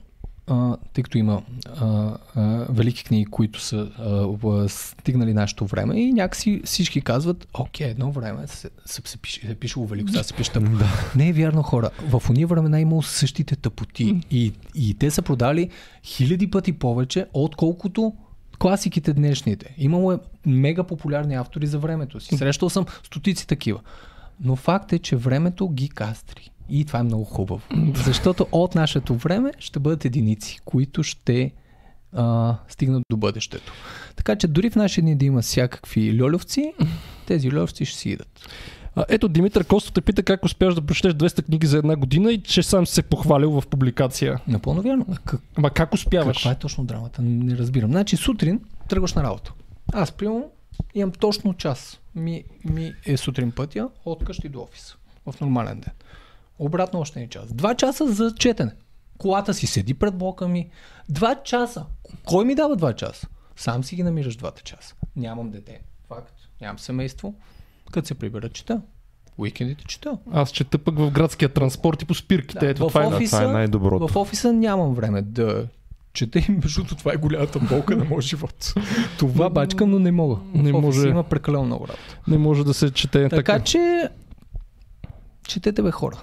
[0.52, 1.42] а, тъй като има
[1.80, 3.78] а, а, велики книги, които са
[4.46, 9.48] а, стигнали нашето време и някакси всички казват, окей, едно време се, се, се, пише,
[9.48, 10.70] се пишело велико, сега се пише тъпо.
[11.16, 11.90] Не е вярно хора.
[12.10, 15.70] В уния времена е имало същите тъпоти и, и те са продали
[16.04, 18.14] хиляди пъти повече, отколкото
[18.60, 19.76] класиките днешните.
[19.78, 22.38] Имало е мега популярни автори за времето си.
[22.38, 23.80] Срещал съм стотици такива.
[24.44, 26.51] Но факт е, че времето ги кастри.
[26.72, 27.62] И това е много хубаво.
[27.96, 31.52] Защото от нашето време ще бъдат единици, които ще
[32.14, 33.74] а, стигнат до бъдещето.
[34.16, 36.74] Така че дори в наши дни да има всякакви льолевци,
[37.28, 38.48] тези льолевци ще си идат.
[39.10, 42.42] Ето Димитър Костов те пита как успяш да прочетеш 200 книги за една година и
[42.42, 44.40] че сам се похвалил в публикация.
[44.48, 45.06] Напълно вярно.
[45.12, 46.38] А Как, Ама как успяваш?
[46.38, 47.22] каква е точно драмата?
[47.22, 47.92] Не разбирам.
[47.92, 48.60] Значи сутрин
[48.90, 49.54] тръгваш на работа.
[49.94, 50.46] Аз, примерно,
[50.96, 52.00] имам точно час.
[52.16, 54.96] Ми, ми е сутрин пътя от къщи до офиса.
[55.32, 55.94] В нормален ден.
[56.62, 57.54] Обратно още един час.
[57.54, 58.72] Два часа за четене.
[59.18, 60.70] Колата си седи пред блока ми.
[61.10, 61.86] Два часа.
[62.26, 63.28] Кой ми дава два часа?
[63.56, 64.96] Сам си ги намираш двата часа.
[65.16, 65.82] Нямам дете.
[66.08, 66.34] Факт.
[66.62, 67.34] Нямам семейство.
[67.92, 68.82] Като се прибера, чета.
[69.38, 70.18] Уикендите чета.
[70.32, 72.70] Аз чета пък в градския транспорт и по спирките.
[72.70, 73.10] Ето, в това е...
[73.10, 74.08] Да, офиса, това е най-доброто.
[74.08, 75.68] В офиса нямам време да
[76.14, 78.74] чета и между това е голямата болка на моят живот.
[79.20, 80.38] Това бачкам, но не мога.
[80.54, 81.10] Не в офиса може.
[81.10, 82.20] има прекалено много работа.
[82.28, 83.64] Не може да се чете Така, така.
[83.64, 84.10] че
[85.48, 86.22] Четете бе хора.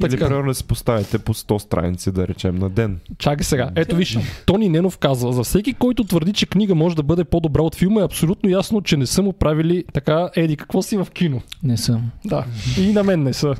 [0.00, 0.26] Или Така.
[0.26, 3.00] примерно да си поставите по 100 страници, да речем, на ден.
[3.18, 3.70] Чакай сега.
[3.76, 7.62] Ето виж, Тони Ненов казва, за всеки, който твърди, че книга може да бъде по-добра
[7.62, 11.06] от филма, е абсолютно ясно, че не са му правили така, еди, какво си в
[11.14, 11.42] кино.
[11.62, 12.10] Не съм.
[12.24, 12.44] Да.
[12.78, 13.54] И на мен не са.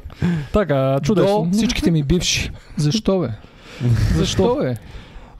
[0.52, 1.48] Така, чудесно.
[1.50, 2.50] До всичките ми бивши.
[2.76, 3.28] Защо бе?
[4.14, 4.76] Защо бе?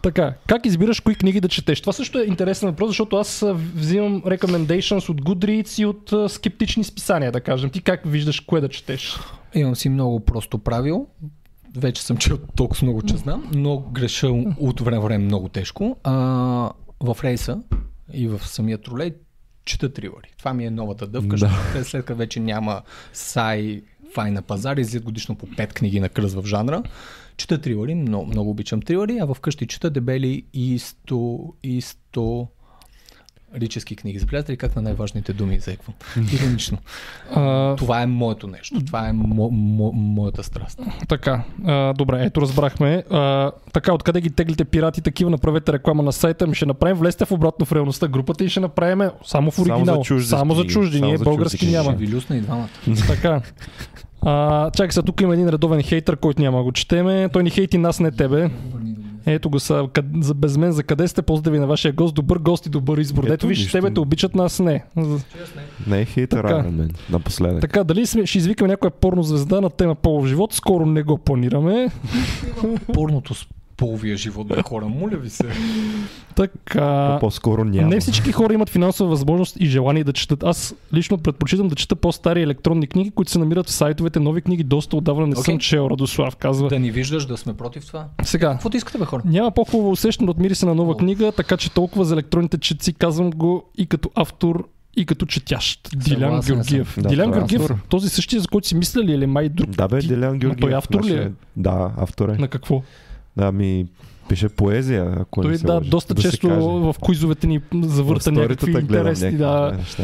[0.03, 1.81] Така, как избираш кои книги да четеш?
[1.81, 3.45] Това също е интересен въпрос, защото аз
[3.75, 7.71] взимам recommendations от Goodreads и от скептични списания, да кажем.
[7.71, 9.19] Ти как виждаш кое да четеш?
[9.55, 11.07] Имам си много просто правило.
[11.77, 14.29] Вече съм чел толкова много, че знам, но греша
[14.59, 15.97] от време време много тежко.
[16.05, 16.13] А,
[17.01, 17.63] в рейса
[18.13, 19.15] и в самия тролей
[19.65, 20.35] чета тривари.
[20.39, 21.37] Това ми е новата дъвка, да.
[21.37, 22.83] защото след като вече няма
[23.13, 23.83] сай
[24.15, 26.83] фай на пазар, излизат годишно по 5 книги на кръз в жанра.
[27.37, 31.53] Чета тривари, много, много обичам тривари, а вкъщи чета дебели и 100,
[33.55, 35.95] лирически книги за приятели, как на най-важните думи изеквам.
[36.33, 36.79] Иронично.
[37.79, 38.85] Това е моето нещо.
[38.87, 40.81] Това е мо- мо- моята страст.
[41.09, 41.43] Така.
[41.65, 43.05] А, добре, ето разбрахме.
[43.11, 46.97] А, така, откъде ги теглите пирати такива, направете реклама на сайта ми, ще направим.
[46.97, 49.85] Влезте в обратно в реалността групата и ще направим само в оригинал.
[49.85, 50.29] Само за чужди.
[50.29, 51.01] Само за чужди.
[51.01, 51.93] Ние български няма.
[51.93, 52.69] Ви люсна и двамата.
[53.07, 53.41] Така.
[54.23, 57.29] А, чакай сега, тук има един редовен хейтър, който няма да го четеме.
[57.33, 58.51] Той ни хейти нас, не тебе.
[59.27, 61.23] Ето го са, къд, за без мен, за къде сте?
[61.23, 62.15] Поздрави на вашия гост.
[62.15, 63.25] Добър гост и добър избор.
[63.25, 64.85] Ето, Ето виж, нищо тебе те обичат нас, не.
[65.87, 66.55] Не е хейтър Така.
[66.55, 67.61] Iron Man, напоследък.
[67.61, 70.53] Така, дали сме, ще извикаме някоя порно звезда на тема полов живот?
[70.53, 71.89] Скоро не го планираме.
[72.93, 73.47] Порното с
[73.79, 75.45] половия живот, бе хора, моля ви се.
[76.37, 77.17] Така.
[77.21, 77.89] По-скоро няма.
[77.89, 80.43] Не всички хора имат финансова възможност и желание да четат.
[80.43, 84.21] Аз лично предпочитам да чета по-стари електронни книги, които се намират в сайтовете.
[84.21, 85.43] Нови книги доста отдавна не Окей.
[85.43, 86.69] съм чел, Радослав казва.
[86.69, 88.07] Да ни виждаш, да сме против това.
[88.23, 89.23] Сега, Какво искате, бе хора?
[89.25, 90.97] Няма по-хубаво усещане от мириса на нова О.
[90.97, 95.89] книга, така че толкова за електронните четци казвам го и като автор, и като четящ.
[95.97, 96.95] Дилян Георгиев.
[97.01, 97.77] Да, Дилян е Георгиев, автор.
[97.89, 99.71] този същия, за който си мисляли или май друг?
[99.71, 100.61] Да бе, Делян Георгиев.
[100.61, 101.31] той автор ли е?
[101.57, 102.33] Да, автор е.
[102.39, 102.83] На какво?
[103.39, 103.87] Да, ми
[104.29, 106.49] пише поезия, ако Той не се да, лъжа, доста да често
[106.81, 109.31] в куизовете ни завърта някакви интересни.
[109.31, 109.75] Да.
[109.79, 110.03] неща.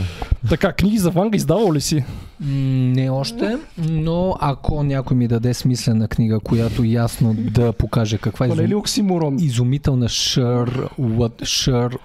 [0.49, 2.05] Така, книги за Ванга издавал ли си?
[2.41, 8.62] Не още, но ако някой ми даде смислена книга, която ясно да покаже каква не
[8.62, 8.78] е изум...
[8.78, 9.37] оксиморон?
[9.41, 11.99] изумителна шър, лът, шър,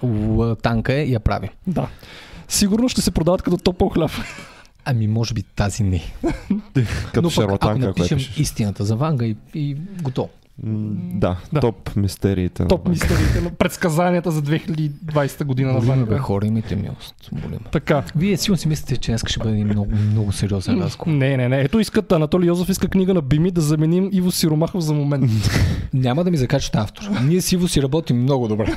[0.62, 1.48] танка е, я прави.
[1.66, 1.86] Да.
[2.48, 4.10] Сигурно ще се продават като топъл хляб.
[4.84, 6.02] Ами може би тази не.
[7.12, 10.28] Като но пък, ако напишем истината за Ванга и, и готово.
[10.62, 11.60] Да, Да.
[11.60, 12.62] топ мистериите.
[12.62, 12.90] на Топ Ванга.
[12.90, 16.18] мистериите на предсказанията за 2020 година на Ванга.
[16.18, 17.14] хора, имайте милост.
[17.34, 17.58] Молиме.
[17.72, 18.02] Така.
[18.16, 21.12] Вие сигурно си мислите, че днес ще бъде много, много сериозен разговор.
[21.12, 21.60] Не, не, не.
[21.60, 25.30] Ето искат Анатолий Йозов иска книга на Бими да заменим Иво Сиромахов за момент.
[25.94, 27.02] Няма да ми закачат автор.
[27.22, 28.74] Ние с Иво си работим много добре.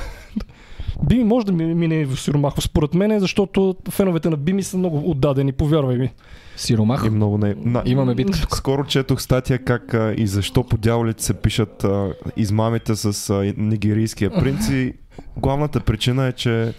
[1.02, 5.10] Бими може да ми- мине Иво Сиромахов според мен, защото феновете на Бими са много
[5.10, 6.10] отдадени, повярвай ми.
[6.56, 7.04] Сиромах.
[7.06, 7.54] И много не...
[7.58, 7.82] На...
[7.86, 8.56] Имаме битка тук.
[8.56, 13.52] Скоро четох статия как а, и защо по дяволите се пишат а, измамите с а,
[13.56, 14.92] нигерийския принц и
[15.36, 16.74] главната причина е, че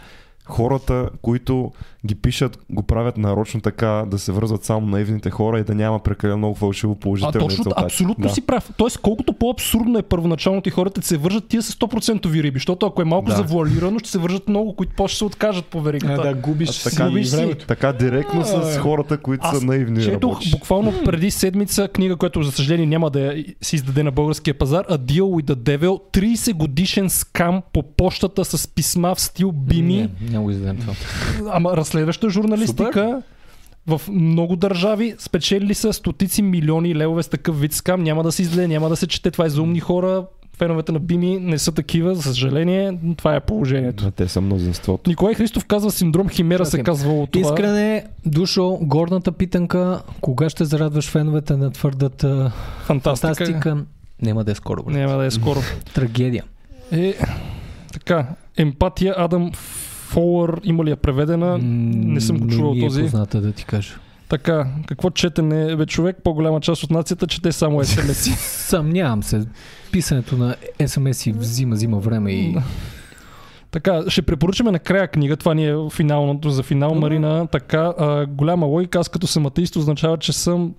[0.46, 1.72] хората, които
[2.06, 6.00] ги пишат, го правят нарочно така да се връзват само наивните хора и да няма
[6.00, 7.86] прекалено много фалшиво А положителни точно, резултати.
[7.86, 8.30] абсолютно да.
[8.30, 8.70] си прав.
[8.78, 11.86] Тоест, колкото по-абсурдно е първоначално ти хората се вържат тия са 100%
[12.34, 13.36] риби, защото ако е малко Да.
[13.36, 16.34] завуалирано, ще се вържат много, които после ще се откажат по веригата.
[16.36, 17.56] губиш А така, губиш си.
[17.68, 20.52] така директно А, с хората, които Аз са наивни Четох работиш.
[20.52, 24.98] буквално преди седмица книга, която за съжаление няма да се издаде на българския пазар, A
[24.98, 30.10] Deal with the Devil, 30 годишен скам по почтата с писма в стил Бими, Не,
[30.22, 30.94] няма го издадем това.
[31.50, 33.22] ама разследваща журналистика.
[33.88, 38.04] В много държави спечелили са стотици милиони левове с такъв вид скам.
[38.04, 39.32] Няма да се издаде, няма да се чете.
[39.32, 40.26] Това е за умни хора.
[40.58, 42.98] Феновете на Бими не са такива, за съжаление.
[43.18, 44.04] Това е положението.
[44.04, 45.10] Да, те са мнозинството.
[45.10, 46.84] Николай Христов казва синдром Химера се Чакай.
[46.84, 47.42] казвало това.
[47.50, 52.52] Искрене, Душо, горната питанка, кога ще зарадваш феновете на твърдата
[52.84, 53.36] Фантастика.
[53.36, 53.78] фантастика?
[54.22, 54.96] Няма да е скоро, брат.
[54.96, 55.60] Няма да е скоро.
[55.94, 56.44] Трагедия.
[56.92, 57.16] Е,
[57.94, 58.28] така,
[58.58, 59.52] емпатия Адам
[60.06, 61.58] Фолър има ли я преведена?
[61.58, 63.02] Не съм го чувал не ми е този.
[63.02, 63.94] позната да ти кажа.
[64.30, 65.76] Така, какво четене?
[65.76, 69.46] Бе, човек, по-голяма част от нацията чете само смс Съмнявам се.
[69.92, 72.56] Писането на SMS и взима, взима време и...
[73.72, 75.36] Така, ще препоръчаме накрая книга.
[75.36, 76.94] Това ни е финалното за финал.
[76.94, 77.48] Марина.
[77.52, 79.00] Така, а, голяма логика.
[79.00, 80.74] Аз като съм атеист означава, че съм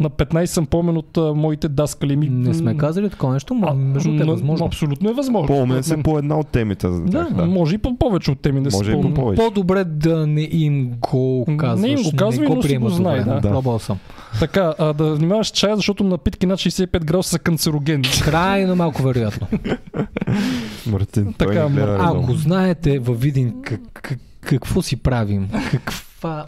[0.00, 2.16] на 15 съм помен от а, моите даскали.
[2.16, 4.66] Ми, Не сме казали такова нещо, но между е но- възможно.
[4.66, 5.64] Абсолютно е възможно.
[5.64, 7.32] Според се по една от темите за Да, тях.
[7.32, 7.46] Да.
[7.46, 9.36] може и по- повече от теми да Може се по повече.
[9.38, 11.80] По-добре да не им го казваш.
[11.82, 13.32] Не им го казвай, но си го знай, добре.
[13.32, 13.50] да.
[13.50, 13.98] Пробвал съм.
[14.40, 18.04] Така, а, да внимаваш чая, защото напитки над 65 градуса са канцерогенни.
[18.24, 19.46] Крайно малко вероятно.
[20.86, 21.68] Мартин, Така.
[21.98, 26.46] Ако знаете във Видин как, как, какво си правим, каква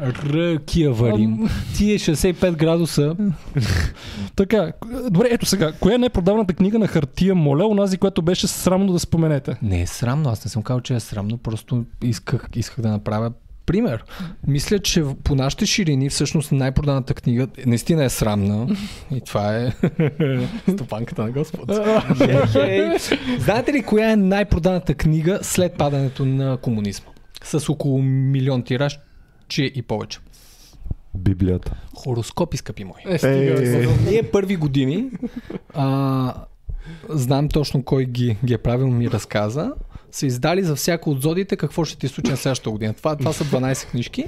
[0.00, 1.48] Ръкия варим.
[1.76, 3.16] Тие 65 градуса.
[4.36, 4.72] Така,
[5.10, 5.72] добре, ето сега.
[5.80, 9.56] Коя е най-продаваната книга на хартия, моля, онази, която беше срамно да споменете?
[9.62, 13.32] Не е срамно, аз не съм казал, че е срамно, просто исках, исках да направя
[13.66, 14.04] пример.
[14.46, 18.76] Мисля, че по нашите ширини всъщност най-проданата книга наистина е срамна.
[19.14, 19.72] И това е
[20.72, 21.70] стопанката на Господ.
[23.38, 27.06] Знаете ли коя е най-проданата книга след падането на комунизма?
[27.44, 28.98] С около милион тираж,
[29.52, 30.18] че и повече.
[31.14, 31.72] Библията.
[31.96, 33.00] Хороскопи, скъпи мои.
[33.06, 33.62] Е, стига.
[33.62, 33.66] Е.
[33.66, 35.04] за- Ние първи години
[35.74, 36.34] а,
[37.08, 39.72] знам точно кой ги, ги е правил, ми разказа.
[40.10, 42.94] Са издали за всяко от зодите какво ще ти се случи на следващата година.
[42.94, 44.24] Това, това са 12 книжки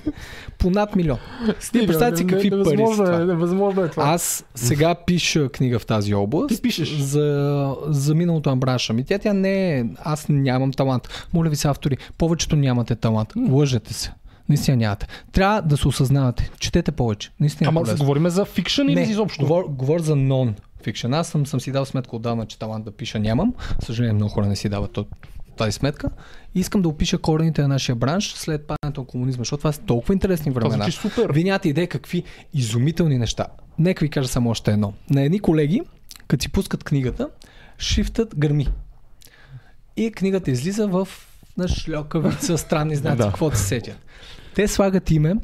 [0.58, 1.18] по над милион.
[1.60, 3.14] Стига, представете си не- какви пари са това.
[3.14, 4.04] е, невъзможно е това.
[4.04, 6.48] Аз сега пиша книга в тази област.
[6.48, 6.90] Ти пишеш?
[6.90, 7.50] За,
[7.86, 8.92] за миналото на бранша.
[8.92, 9.84] Ми тя, тя не е...
[9.98, 11.08] Аз нямам талант.
[11.32, 13.32] Моля ви се, автори, повечето нямате талант.
[13.50, 14.12] Лъжете се.
[14.48, 15.06] Наистина нямате.
[15.32, 16.50] Трябва да се осъзнавате.
[16.58, 17.30] Четете повече.
[17.40, 17.98] Наистина е Ама полезно.
[17.98, 19.42] говориме за фикшън или изобщо?
[19.42, 21.14] Говор, говоря за нон-фикшн.
[21.14, 23.54] Аз съм, съм си дал сметка отдавна, че талант да пиша нямам.
[23.82, 24.98] Съжаление, много хора не си дават
[25.56, 26.10] тази сметка.
[26.54, 29.80] И искам да опиша корените на нашия бранш след падането на комунизма, защото това са
[29.80, 30.84] толкова интересни Това времена.
[30.84, 31.30] звучи супер.
[31.32, 32.22] Вие нямате идея какви
[32.54, 33.46] изумителни неща.
[33.78, 34.92] Нека ви кажа само още едно.
[35.10, 35.80] На едни колеги,
[36.28, 37.28] като си пускат книгата,
[37.78, 38.68] шрифтът гърми.
[39.96, 41.08] И книгата излиза в
[41.56, 43.24] на шльокавица, странни знаци, Да.
[43.24, 43.96] каквото се сетят.
[44.54, 45.34] Те слагат име,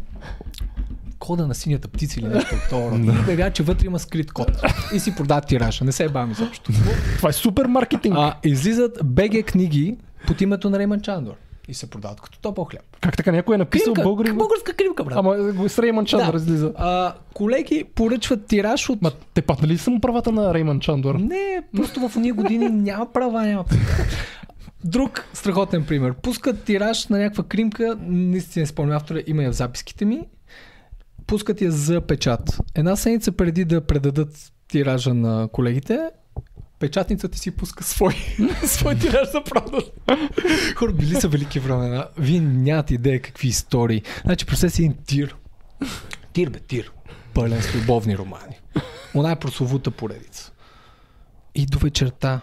[1.19, 2.97] кода на синята птица или нещо от това.
[2.97, 4.51] И бега, че вътре има скрит код.
[4.95, 5.85] И си продават тиража.
[5.85, 6.73] Не се бавим изобщо.
[7.17, 8.15] Това е супер маркетинг.
[8.19, 9.97] А, излизат БГ книги
[10.27, 11.35] под името на Рейман Чандор.
[11.69, 12.83] И се продават като топъл хляб.
[13.01, 14.37] Как така някой е написал Кривка, българин?
[14.37, 15.19] българска кривка, брат.
[15.19, 16.37] Ама го с Рейман Чандър Да.
[16.37, 16.73] излиза.
[16.77, 19.03] А, колеги поръчват тираж от...
[19.03, 21.15] Ма те паднали ли са му правата на Рейман Чандър?
[21.15, 23.81] Не, просто в уния години няма права, няма права.
[24.85, 26.15] Друг страхотен пример.
[26.15, 30.21] Пускат тираж на някаква кримка, наистина не спомням автора, има я в записките ми.
[31.27, 32.59] Пускат я за печат.
[32.75, 36.11] Една седмица преди да предадат тиража на колегите,
[36.79, 38.15] печатницата си пуска свой,
[38.67, 39.85] свой тираж за продаж.
[40.77, 42.09] Хора, били са велики времена.
[42.19, 44.03] Вие нямате идея какви истории.
[44.25, 45.37] Значи, представете си един тир.
[46.33, 46.93] Тир бе, тир.
[47.35, 48.61] Пълен с любовни романи.
[49.15, 50.53] Она е прословута поредица.
[51.55, 52.41] И до вечерта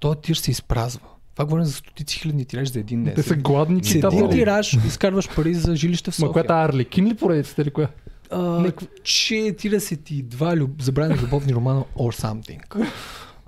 [0.00, 1.11] този тир се изпразва.
[1.34, 3.14] Това говорим за стотици хиляди тираж за един ден.
[3.14, 4.30] Те са гладни С един читатели.
[4.30, 6.32] тираж изкарваш пари за жилище в Ма София.
[6.32, 7.88] която е Арлекин ли поредицата или коя?
[8.30, 10.22] А, 42
[10.54, 10.82] люб...
[10.82, 12.86] забрани любовни романа or something.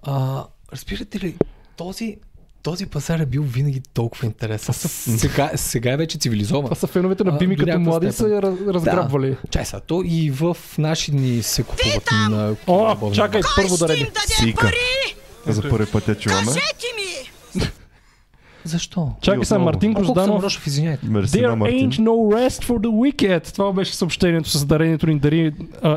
[0.02, 1.34] А, разбирате ли,
[1.76, 2.16] този,
[2.62, 4.74] този пазар е бил винаги толкова интересен.
[5.18, 6.64] Сега, сега е вече цивилизован.
[6.64, 8.32] Това са феновете на А, Бими до като млади са степен.
[8.32, 9.36] я раз- разграбвали.
[9.50, 14.10] Чай са, то и в наши дни се купуват на О, чакай, първо да реди.
[14.28, 14.66] Сика.
[14.66, 15.14] пари?
[15.46, 16.46] За първи път я чуваме.
[16.46, 16.60] Кажете
[16.96, 17.30] ми!
[18.64, 19.08] Защо?
[19.20, 19.58] Чакай сега.
[19.58, 20.42] Мартин Колко съм Грозданов.
[21.02, 21.90] Мерси на There Мартин.
[21.90, 23.54] ain't no rest for the wicked.
[23.54, 25.52] Това беше съобщението с дарението ни дари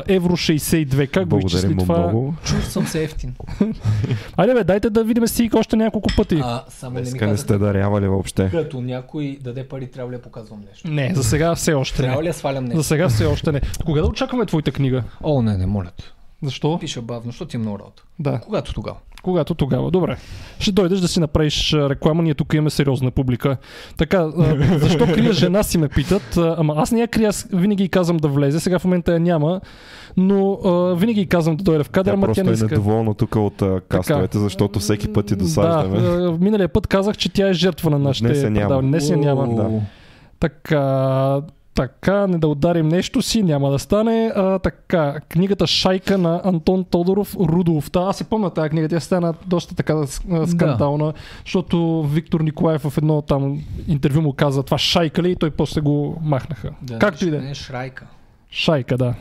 [0.08, 1.08] Евро 62.
[1.08, 1.98] Как го изчисли това?
[1.98, 2.34] много.
[2.62, 3.34] Съм се ефтин.
[4.36, 6.40] Айде бе, дайте да видим Сика още няколко пъти.
[6.44, 8.50] А, само не ми Днеска не сте дарявали въобще.
[8.50, 10.88] като някой даде пари, трябва ли да показвам нещо?
[10.88, 12.22] Не, за сега все още Трябва не.
[12.22, 12.82] ли да свалям За нещо?
[12.82, 13.60] сега все още не.
[13.84, 15.02] Кога да очакваме твоята книга?
[15.22, 16.04] О, не, не, моля те.
[16.42, 16.78] Защо?
[16.78, 18.02] Пиша бавно, защото ти е много работа.
[18.18, 18.40] Да.
[18.40, 18.96] Когато тогава.
[19.22, 19.90] Когато тогава.
[19.90, 20.16] Добре.
[20.58, 23.56] Ще дойдеш да си направиш реклама, ние тук имаме сериозна публика.
[23.96, 24.28] Така,
[24.76, 28.16] защо крия жена си ме питат, ама аз не я крия, аз винаги й казвам
[28.16, 29.60] да влезе, сега в момента я няма,
[30.16, 32.66] но а, винаги й казвам да дойде в кадър, ама тя просто не е иска.
[32.66, 36.00] недоволна тук от а, кастовете, защото всеки път ти досаждаме.
[36.00, 38.82] Да, миналия път казах, че тя е жертва на нашите Днес я няма.
[38.82, 39.54] Днес я няма.
[39.54, 39.80] Да.
[40.40, 41.42] Така,
[41.78, 44.32] така, не да ударим нещо си, няма да стане.
[44.36, 47.90] А, така, книгата Шайка на Антон Тодоров Рудолов.
[47.90, 50.06] Та, аз се помня тази книга, тя стана доста така
[50.46, 51.12] скандална,
[51.44, 55.80] защото Виктор Николаев в едно там интервю му каза това Шайка ли и той после
[55.80, 56.70] го махнаха.
[56.82, 57.40] Да, Както и да е.
[57.40, 58.06] Не, шрайка.
[58.50, 59.14] Шайка, да.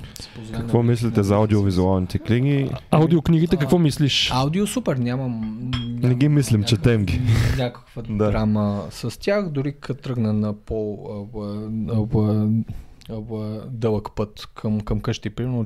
[0.53, 2.69] Какво мислите за аудиовизуалните книги?
[2.91, 4.32] Аудиокнигите, какво мислиш?
[4.34, 5.57] Аудио супер, нямам...
[6.01, 7.21] Не ги мислим, някаква- четем ги.
[7.57, 8.25] Някаква Да.
[8.25, 10.97] драма с тях, дори като тръгна на по
[11.36, 12.47] а, а,
[13.09, 15.65] а, а, дълъг път към, към къщи, примерно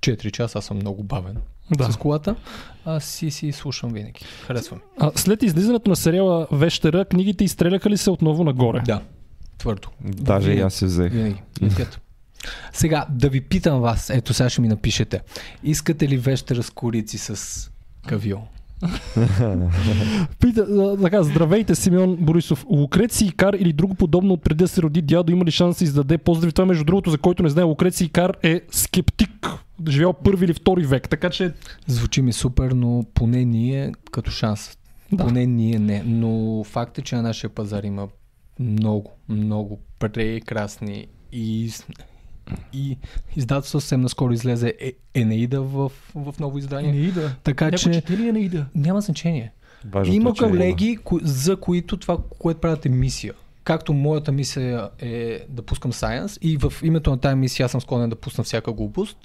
[0.00, 1.36] 4 часа, аз съм много бавен
[1.70, 1.92] Да.
[1.92, 2.36] с колата,
[2.84, 4.20] аз си си слушам винаги.
[4.42, 4.80] Харесвам.
[4.98, 8.80] А, след излизането на сериала Вещера, книгите изстреляха ли се отново нагоре?
[8.80, 9.02] Да,
[9.58, 9.88] твърдо.
[10.02, 11.12] Даже и аз се взех.
[11.12, 11.42] Винаги.
[11.62, 12.00] Летят.
[12.72, 15.20] Сега, да ви питам вас, ето сега ще ми напишете.
[15.64, 17.70] Искате ли вещера с корици с
[18.08, 18.38] кавио?
[20.40, 22.66] Пита, така, здравейте, Симеон Борисов.
[22.70, 25.78] Лукреци Икар или друго подобно от преди да се роди дядо има ли шанс да
[25.78, 26.52] се издаде поздрави?
[26.52, 29.48] Това между другото, за който не знае, Лукреци Икар е скептик.
[29.88, 31.52] Живял първи или втори век, така че
[31.86, 34.78] Звучи ми супер, но поне ние като шанс.
[35.12, 35.24] Да.
[35.24, 36.02] Поне ние не.
[36.06, 38.08] Но факт е, че на нашия пазар има
[38.60, 41.70] много, много прекрасни и
[42.72, 42.96] и
[43.36, 46.90] издателство съвсем наскоро излезе е, Енеида в, в ново издание.
[46.90, 47.34] Енеида.
[47.44, 48.66] Така Някой че чете ли Енеида?
[48.74, 49.52] няма значение.
[49.84, 53.34] Важното Има е, колеги, ко- за които това, което правят е мисия.
[53.64, 57.80] Както моята мисия е да пускам Science и в името на тази мисия аз съм
[57.80, 59.16] склонен да пусна всяка глупост.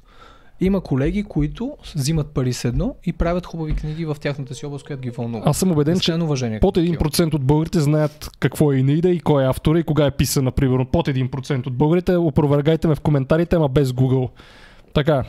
[0.62, 4.86] Има колеги, които взимат пари с едно и правят хубави книги в тяхната си област,
[4.86, 5.44] която ги вълнува.
[5.46, 6.60] Аз съм убеден, че уважение.
[6.60, 7.10] под към такива.
[7.10, 10.52] 1% от българите знаят какво е Енеида и кой е автора и кога е писана,
[10.52, 10.86] примерно.
[10.86, 12.16] Под 1% от българите.
[12.16, 14.30] Опровергайте ме в коментарите, ама без Google.
[14.94, 15.24] Така.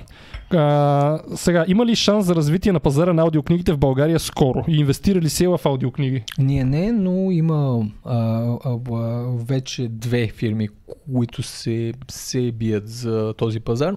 [0.51, 4.65] А, сега, има ли шанс за развитие на пазара на аудиокнигите в България скоро?
[4.69, 6.23] И инвестира ли се в аудиокниги?
[6.39, 8.17] Ние не, но има а,
[8.65, 10.69] а, а, вече две фирми,
[11.15, 13.97] които се, се бият за този пазар.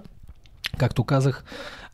[0.77, 1.43] Както казах,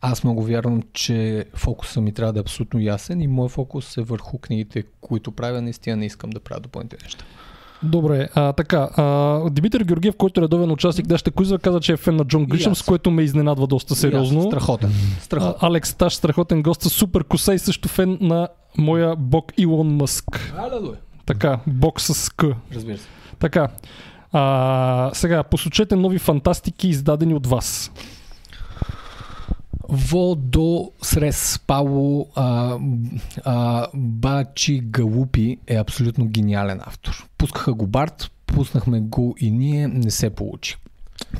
[0.00, 4.02] аз много вярвам, че фокусът ми трябва да е абсолютно ясен и моят фокус е
[4.02, 5.62] върху книгите, които правя.
[5.62, 7.24] Наистина не искам да правя допълнителни неща.
[7.82, 8.88] Добре, а, така.
[8.96, 12.46] А, Димитър Георгиев, който е редовен участник, днешната кузва, каза, че е фен на Джон
[12.46, 14.40] Гришъм, с което ме изненадва доста сериозно.
[14.40, 14.90] Аз, Страхотен.
[14.90, 15.68] А, Страхотен.
[15.68, 18.48] Алекс Таш, страхотен гост, със супер коса и също фен на
[18.78, 20.54] моя бог Илон Мъск.
[20.58, 20.96] Алелуя.
[21.26, 22.44] Така, бог с К.
[22.74, 23.08] Разбира се.
[23.38, 23.68] Така.
[24.32, 27.92] А, сега, посочете нови фантастики, издадени от вас.
[29.88, 32.26] Водо Срес Пауло
[33.94, 37.28] Бачи Галупи е абсолютно гениален автор.
[37.38, 40.76] Пускаха го Барт, пуснахме го и ние, не се получи.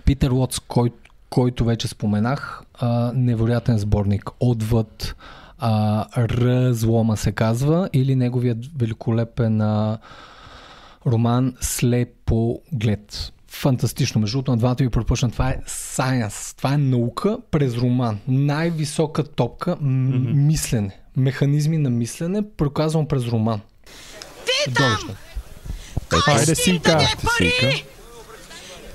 [0.05, 0.91] Питер Лотс, кой,
[1.31, 5.17] който вече споменах, а, невероятен сборник Отвъд,
[5.59, 9.99] а, Разлома се казва, или неговият великолепен а,
[11.07, 13.33] роман Слепоглед.
[13.49, 14.21] Фантастично.
[14.21, 15.31] Между другото, на двамата ви пропущам.
[15.31, 16.57] Това е science.
[16.57, 18.19] Това е наука през роман.
[18.29, 20.97] Най-висока топка м- мислене.
[21.17, 23.61] Механизми на мислене, проказвам през роман.
[24.65, 25.15] Чудовищно.
[26.11, 26.99] Хайде, симка.
[26.99, 27.96] Ти сика.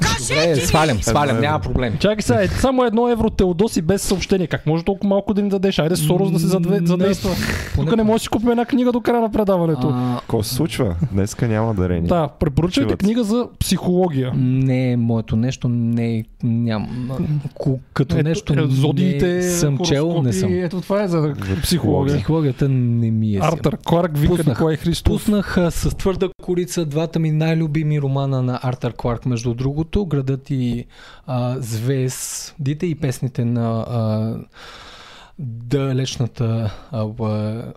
[0.01, 1.97] Добре, свалям, свалям, няма проблем.
[1.99, 4.47] Чакай сега, е, само едно евро Теодоси без съобщение.
[4.47, 5.79] Как може толкова малко да ни дадеш?
[5.79, 7.29] Айде Сорос да се задейства.
[7.75, 10.15] Тук не може да си купим една книга до края на предаването.
[10.19, 10.95] Какво се случва?
[11.11, 12.07] Днеска няма дарение.
[12.07, 12.95] Да, се.
[12.97, 14.31] книга за психология.
[14.35, 17.09] не е моето нещо, не е, ням,
[17.59, 20.53] ко- като нещо е, зодиите, съм чел, не съм.
[20.53, 21.33] Ето това е за
[21.63, 22.15] психология.
[22.15, 23.39] Психологията не ми е.
[23.41, 24.47] Артър Кларк вика Пуснах.
[24.47, 25.13] Николай Христов.
[25.13, 30.49] Пуснах а, с твърда корица двата ми най-любими романа на Артър Кларк, между другото, Градът
[30.49, 30.85] и
[31.25, 34.35] а, звездите и песните на а,
[35.39, 37.73] далечната а, а,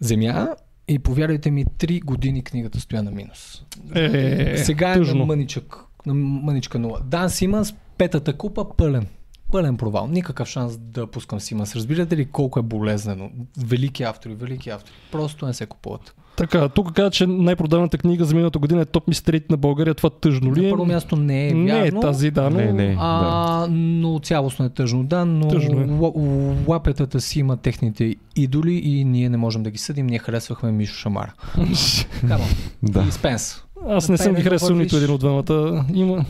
[0.00, 0.48] земя.
[0.88, 3.62] И повярвайте ми, три години книгата стоя на минус.
[3.94, 5.18] Е, Сега е тъжно.
[5.18, 7.00] на мъничък, на мъничка нула.
[7.04, 9.06] Дан Симънс, петата купа, пълен.
[9.52, 10.06] Пълен провал.
[10.06, 11.76] Никакъв шанс да пускам Симънс.
[11.76, 13.30] Разбирате ли колко е болезнено?
[13.58, 14.94] Велики автори, велики автори.
[15.12, 16.14] Просто не се купуват.
[16.36, 19.94] Така, тук каза, че най-продаваната книга за миналата година е топ мистериите на България.
[19.94, 20.70] Това тъжно ли На е?
[20.70, 22.00] първо място не е не е вярно.
[22.00, 22.56] тази, да, но...
[22.56, 22.86] Не, не.
[22.86, 22.96] да.
[22.98, 25.84] А, но цялостно е тъжно, да, но Тъжно е.
[25.84, 30.06] ла- лапетата си има техните идоли и ние не можем да ги съдим.
[30.06, 31.32] Ние харесвахме Мишо Шамара.
[32.28, 32.44] Камо.
[32.82, 33.04] Да.
[33.08, 33.62] И Спенс.
[33.88, 35.84] Аз не съм ги харесал нито един от двамата.
[35.94, 36.24] Има...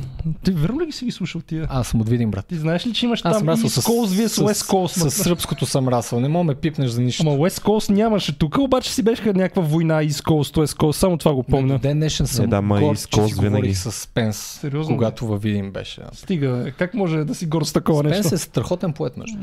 [0.45, 1.67] Ти верно ли ги си ги слушал тия?
[1.71, 2.47] Аз съм от Видин, брат.
[2.47, 4.87] Ти знаеш ли, че имаш Аз съм там East Coast, вие с West Coast?
[4.87, 6.21] с, с сръбското съм расъл.
[6.21, 7.23] Не мога ме пипнеш за нищо.
[7.27, 11.17] Ама West Coast нямаше тук, обаче си беше някаква война East Coast, West Coast, само
[11.17, 11.73] това го помня.
[11.75, 13.47] До ден днешен съм Е, да, ма East Coast винаги.
[13.51, 16.01] говорих с Спенс, Сериозно когато във Видин беше.
[16.13, 18.35] Стига, как може да си горд с такова Спенс нещо?
[18.35, 19.39] е страхотен поет, между.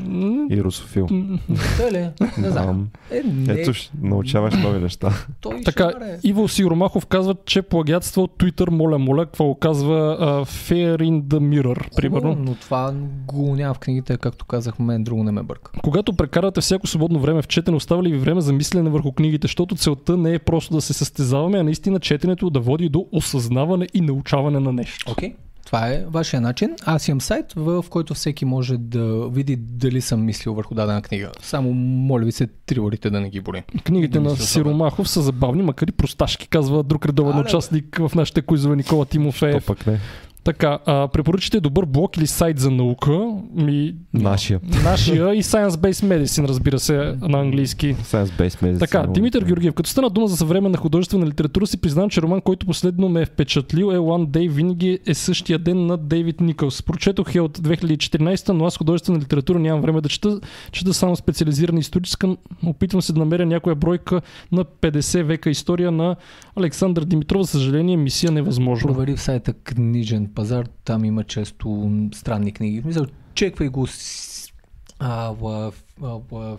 [0.50, 1.06] И русофил.
[1.78, 2.08] Дали?
[2.38, 2.68] Не знам.
[2.68, 5.12] Ам, Е, не, Ето, научаваш нови неща.
[5.64, 6.18] Така, е.
[6.24, 7.62] Иво Сиромахов казва, че
[8.04, 12.30] плагиатства от Twitter, моля, моля, какво го казва uh, Fair in the Mirror, примерно.
[12.30, 12.94] Хубаво, но това
[13.26, 15.72] го няма в книгите, както казах, мен друго не ме бърка.
[15.82, 19.44] Когато прекарате всяко свободно време в четене, остава ли ви време за мислене върху книгите,
[19.44, 23.86] защото целта не е просто да се състезаваме, а наистина четенето да води до осъзнаване
[23.94, 25.12] и научаване на нещо.
[25.12, 25.34] Okay.
[25.64, 26.70] Това е вашия начин.
[26.84, 31.30] Аз имам сайт, в който всеки може да види дали съм мислил върху дадена книга.
[31.42, 33.62] Само моля ви се, трилорите да не ги боли.
[33.84, 37.40] Книгите Не на Сиромахов са забавни, макар и просташки, казва друг редовен бе.
[37.40, 39.66] участник в нашите куизове Никола То Тимофеев.
[39.66, 40.00] пък не.
[40.44, 43.18] Така, а, препоръчате добър блог или сайт за наука.
[43.54, 44.60] Ми, Нашия.
[44.84, 47.94] нашия и Science Based Medicine, разбира се, на английски.
[47.94, 48.78] Science Based Medicine.
[48.78, 52.66] Така, Димитър Георгиев, като стана дума за съвременна художествена литература, си признавам, че роман, който
[52.66, 56.82] последно ме е впечатлил е One Day винаги е същия ден на Дейвид Никълс.
[56.82, 60.40] Прочетох я от 2014, но аз художествена литература нямам време да чета.
[60.72, 62.36] Чета само специализирана историческа.
[62.66, 64.20] Опитвам се да намеря някоя бройка
[64.52, 66.16] на 50 века история на
[66.56, 67.42] Александър Димитров.
[67.42, 68.94] За съжаление, мисия невъзможно.
[68.94, 72.82] Провери в сайта Книжен пазар, там има често странни книги.
[72.84, 73.86] Мисля, чеквай го
[74.98, 76.58] а, в, а, в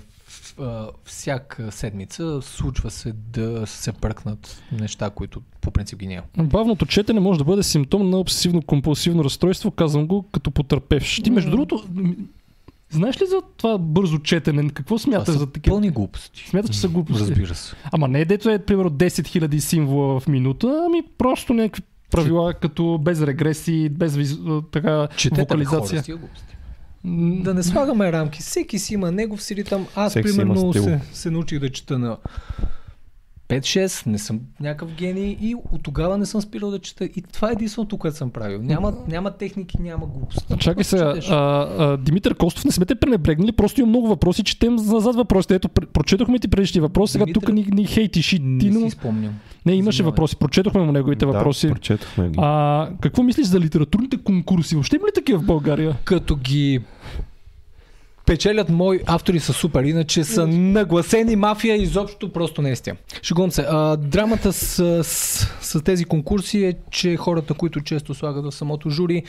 [0.59, 6.23] а, всяка седмица случва се да се пръкнат неща, които по принцип ги няма.
[6.37, 11.21] Бавното четене може да бъде симптом на обсесивно-компулсивно разстройство, казвам го като потърпевш.
[11.23, 11.83] Ти, между другото,
[12.89, 14.69] знаеш ли за това бързо четене?
[14.69, 15.73] Какво смяташ за такива?
[15.73, 16.47] пълни глупости.
[16.49, 17.21] Смяташ, че са глупости?
[17.21, 17.75] Разбира се.
[17.91, 22.97] Ама не дето е, примерно, 10 000 символа в минута, ами просто някакви правила, като
[22.97, 24.37] без регресии, без виз...
[24.71, 26.17] така, Четете хора вокализация.
[27.03, 28.39] М, Да не слагаме рамки.
[28.41, 29.87] Всеки си има негов си ритъм.
[29.95, 32.17] Аз, Всеки примерно, се, се научих да чета на
[33.49, 37.05] 5-6, не съм някакъв гений и от тогава не съм спирал да чета.
[37.05, 38.59] И това е единственото, което съм правил.
[38.61, 40.57] Няма, няма техники, няма глупости.
[40.59, 44.75] Чакай сега, а, а, Димитър Костов, не сме те пренебрегнали, просто имам много въпроси, четем
[44.75, 45.55] назад въпросите.
[45.55, 48.79] Ето, пр- прочетохме ти предишни въпроси, сега Димитър- тук ни, ни хейтиш и ти, не
[48.79, 49.33] си спомням.
[49.65, 50.11] Не, имаше Извинявай.
[50.11, 51.69] въпроси, прочетохме му неговите да, въпроси.
[51.69, 52.39] прочетохме ги.
[52.41, 54.75] А, какво мислиш за литературните конкурси?
[54.75, 55.97] Въобще има ли такива в България?
[56.03, 56.81] Като ги
[58.25, 62.97] печелят мои автори са супер, иначе са нагласени мафия изобщо просто не е стия.
[63.23, 63.65] Шегувам се.
[63.69, 68.89] А, драмата с, с, с тези конкурси е, че хората, които често слагат в самото
[68.89, 69.23] жури,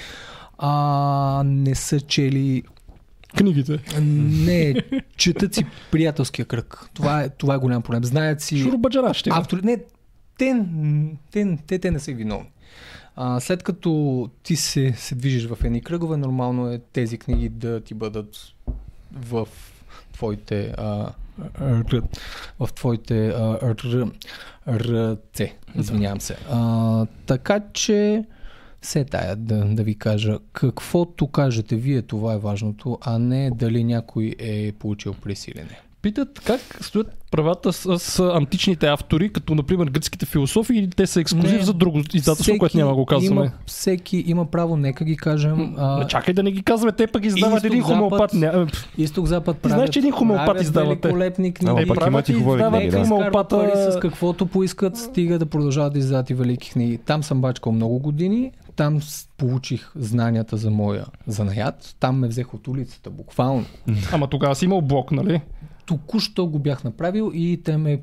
[0.59, 2.63] а, не са чели
[3.37, 3.79] Книгите.
[4.01, 4.75] не,
[5.17, 6.91] четат си приятелския кръг.
[6.95, 8.05] Това е, това е голям проблем.
[8.05, 9.61] Знаят си Шурбаджара ще автори.
[9.65, 9.79] Не,
[10.39, 10.65] те,
[11.31, 12.51] те, те, те не са виновни.
[13.17, 17.81] А, след като ти се, се движиш в едни кръгове, нормално е тези книги да
[17.81, 18.37] ти бъдат
[19.13, 19.49] в
[20.13, 21.13] твоите а,
[21.61, 22.03] р-
[22.61, 24.11] в твоите а, р-
[24.69, 25.57] ръце.
[25.75, 26.37] Извинявам се.
[26.51, 28.25] А, така че
[28.83, 30.39] се тая да, да ви кажа.
[30.53, 35.81] Каквото кажете вие, това е важното, а не дали някой е получил пресилене.
[36.07, 41.21] Питат как стоят правата с, с античните автори, като например гръцките философи, или те са
[41.21, 41.65] ексклюзив Не.
[41.65, 43.41] за друго издателство, което няма да го казваме.
[43.41, 45.75] Има, всеки има право, нека ги кажем.
[45.79, 48.31] А, А, чакай да не ги казваме, те пък издават един хомеопат.
[48.31, 48.55] запад.
[48.55, 48.67] Ня...
[48.99, 51.09] Изток-запад правят, знаеш, че един хомеопат правят издавате.
[51.09, 51.83] великолепни книги.
[51.83, 53.93] Е, ти и хубави издават книги, хомеопата.
[53.93, 56.99] с каквото поискат, стига да продължават да издават и велики книги.
[56.99, 59.01] Там съм бачкал много години, там
[59.37, 63.65] получих знанията за моя занаят, там ме взех от улицата, буквално.
[64.13, 65.41] Ама тогава си имал блок, нали?
[65.87, 68.01] Току-що го бях направил и те ме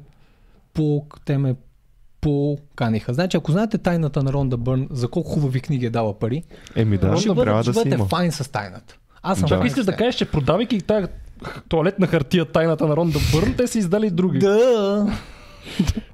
[0.73, 1.55] по, те ме
[2.21, 3.13] поканиха.
[3.13, 6.43] Значи, ако знаете тайната на Ронда Бърн, за колко хубави книги е дала пари,
[6.75, 8.05] Еми да, ще трябва да ще си бъдете има.
[8.05, 8.97] файн с тайната.
[9.21, 9.55] Аз съм Да.
[9.55, 11.07] файн Искаш да кажеш, че продавайки тази
[11.69, 14.39] туалетна хартия тайната на Ронда Бърн, те са издали други.
[14.39, 15.07] Да.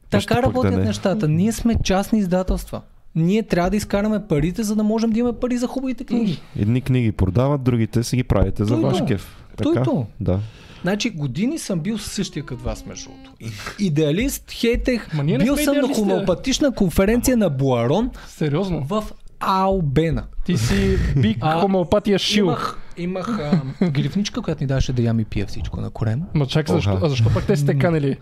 [0.09, 0.83] така пък да работят не.
[0.83, 1.27] нещата.
[1.27, 2.81] Ние сме частни издателства.
[3.15, 6.41] Ние трябва да изкараме парите, за да можем да имаме пари за хубавите книги.
[6.55, 9.05] Едни книги продават, другите си ги правите за Той ваш то.
[9.05, 9.35] кеф.
[9.57, 9.85] Той Така?
[9.85, 10.05] то.
[10.19, 10.39] Да.
[10.81, 13.31] Значи години съм бил същия като вас, между другото.
[13.79, 15.13] Идеалист, хейтех.
[15.13, 18.85] Ма Бил съм на хомеопатична конференция на Буарон Сериозно.
[18.89, 19.03] в
[19.39, 20.23] Албена.
[20.45, 22.43] Ти си биг А, хомеопатия шил.
[22.43, 23.39] Имах, имах
[23.81, 26.21] а, грифничка, която ни даваше да ям и пия всичко на корем.
[26.33, 28.17] Ма чакай, защо, а защо пък те сте канели?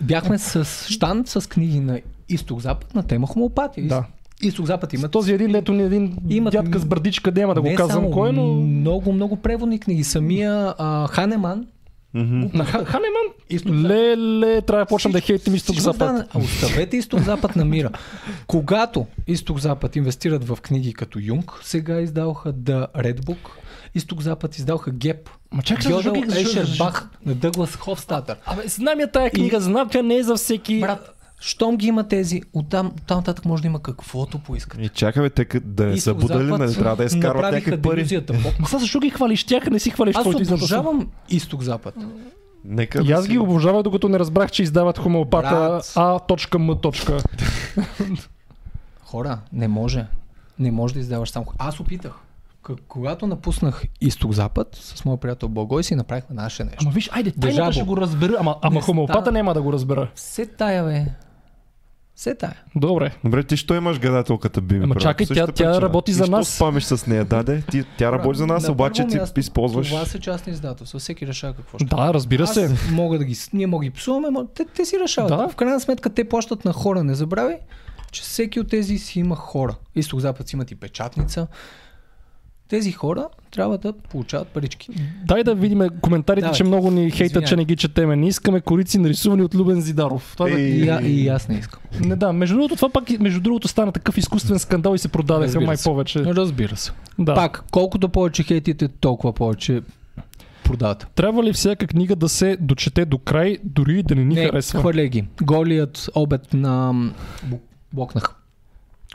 [0.00, 3.88] Бяхме с штанд с книги на изток-запад на тема хомеопатия.
[3.88, 4.04] Да.
[4.42, 7.66] Изток-запад Има има този един, дето ни един Имат- дядка с бърдичка, няма да го
[7.68, 8.46] не казвам само, кой, но...
[8.54, 10.04] Много, много преводни книги.
[10.04, 11.66] Самия а, Ханеман,
[12.14, 12.50] Мгм.
[12.52, 13.26] На Ха- Ханеман?
[13.50, 13.90] Изток-запад.
[13.90, 15.96] Леле, трябва да почнем да хейтим изток-запад.
[15.96, 17.90] стана- А Оставете изток-запад на мира.
[18.46, 23.38] Когато изток-запад инвестират в книги като Юнг, сега издаваха The Red Book,
[23.94, 25.30] изток-запад издаваха Геп.
[25.52, 28.36] Ма чакай, Гьодел Ешербах на Дъглас Хофстатър.
[28.46, 30.80] Абе, знам я тая книга, знам, тя не е за всеки...
[30.80, 31.11] Брат,
[31.42, 34.84] щом ги има тези, оттам, оттам нататък може да има каквото поискате.
[34.84, 38.22] И чакаме те да не са будали, нали трябва да изкарват някакви пари.
[38.60, 41.94] Ма сега защо ги хвалиш тях, не си хвалиш Аз обожавам изток-запад.
[42.64, 45.80] Нека И аз ги обожавах, докато не разбрах, че издават хомеопата.
[45.96, 46.76] А.М.
[49.04, 50.06] Хора, не може.
[50.58, 51.44] Не може да издаваш сам.
[51.58, 52.12] Аз опитах.
[52.88, 56.78] Когато напуснах изток-запад с моят приятел Благой си направихме наше нещо.
[56.80, 57.72] Ама виж, айде, тайната Дежабо.
[57.72, 59.32] ще го разбера, ама, ама Не хомеопата става.
[59.32, 60.08] няма да го разбера.
[60.14, 61.06] Все тая, бе.
[62.14, 62.54] Все тая.
[62.74, 63.12] Добре.
[63.24, 64.84] Добре, ти що имаш гадателката Бими?
[64.84, 65.80] Ама чакай, тя- тя причина.
[65.80, 66.48] работи Ти за нас.
[66.48, 67.62] спамиш с нея, даде?
[67.70, 69.88] Ти, тя работи за нас, На обаче ти място, използваш...
[69.88, 70.98] Това са частни издателства.
[70.98, 71.84] Всеки решава какво ще.
[71.86, 72.64] Да, разбира се.
[72.64, 75.28] Аз мога да ги, ние мога ги псуваме, но те, те си решават.
[75.30, 75.48] Да.
[75.48, 77.04] В крайна сметка те плащат на хора.
[77.04, 77.56] Не забравяй,
[78.12, 79.74] че всеки от тези си има хора.
[79.94, 81.46] Изток-запад си имат и печатница.
[82.72, 84.88] Тези хора трябва да получават парички.
[85.24, 86.56] Дай да видим коментарите, Давай.
[86.56, 87.48] че много ни хейтат, Извинявай.
[87.48, 88.16] че не ги четеме.
[88.16, 90.32] Не искаме корици нарисувани от Любен Зидаров.
[90.32, 90.60] Това да...
[90.60, 90.68] Ей.
[90.68, 91.80] И, а, и аз не искам.
[92.00, 95.66] Не, да, между другото, това пак, между другото, стана такъв изкуствен скандал и се Разбира
[95.66, 96.24] май повече.
[96.24, 96.92] Разбира се.
[97.18, 97.34] Да.
[97.34, 99.82] Пак, колкото повече хейтите, толкова повече
[100.64, 101.06] продават.
[101.14, 104.46] Трябва ли всяка книга да се дочете до край, дори и да не ни Не,
[104.46, 104.80] харесва?
[104.80, 105.24] хвърля ги.
[105.42, 106.94] Голият обед на...
[107.92, 108.34] Блокнах.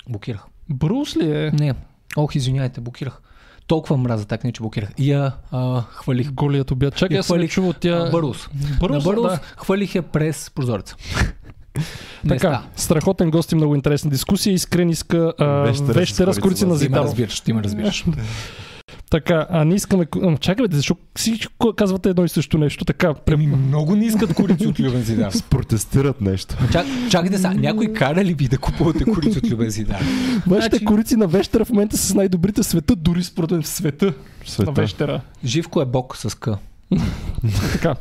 [0.09, 0.45] Блокирах.
[0.69, 1.51] Брус ли е?
[1.51, 1.73] Не.
[2.17, 3.21] Ох, извиняйте, блокирах.
[3.67, 4.89] Толкова мраза книга, че блокирах.
[4.97, 6.31] И я а, хвалих.
[6.31, 6.95] Голият обяд.
[6.95, 8.09] Чакай, Я аз съм хвалих чувал тя...
[8.11, 8.49] Бърус.
[8.79, 9.39] Бърус, на Бърус да.
[9.57, 10.95] хвалих я през прозореца.
[12.27, 14.53] Така, страхотен гост и много интересна дискусия.
[14.53, 18.05] Искрен иска а, Вещера вещера с корици на разбираш, ти ме разбираш.
[19.11, 20.05] Така, а не искаме...
[20.23, 22.85] Ама, Чакай, бе, защо всичко казвате едно и също нещо?
[22.85, 25.33] Така, Еми, много не искат корици от Любен Зидар.
[25.49, 26.55] Протестират нещо.
[26.71, 30.01] Чак, чакайте сега, някой кара ли ви да купувате корици от Любен Зидар?
[30.47, 33.67] Вашите Значи- корици на вещера в момента са с най-добрите света, дори според мен в
[33.67, 34.13] света на
[34.45, 34.71] Света.
[34.71, 35.21] вещера.
[35.45, 36.47] Живко е бог с К.
[37.71, 37.95] Така.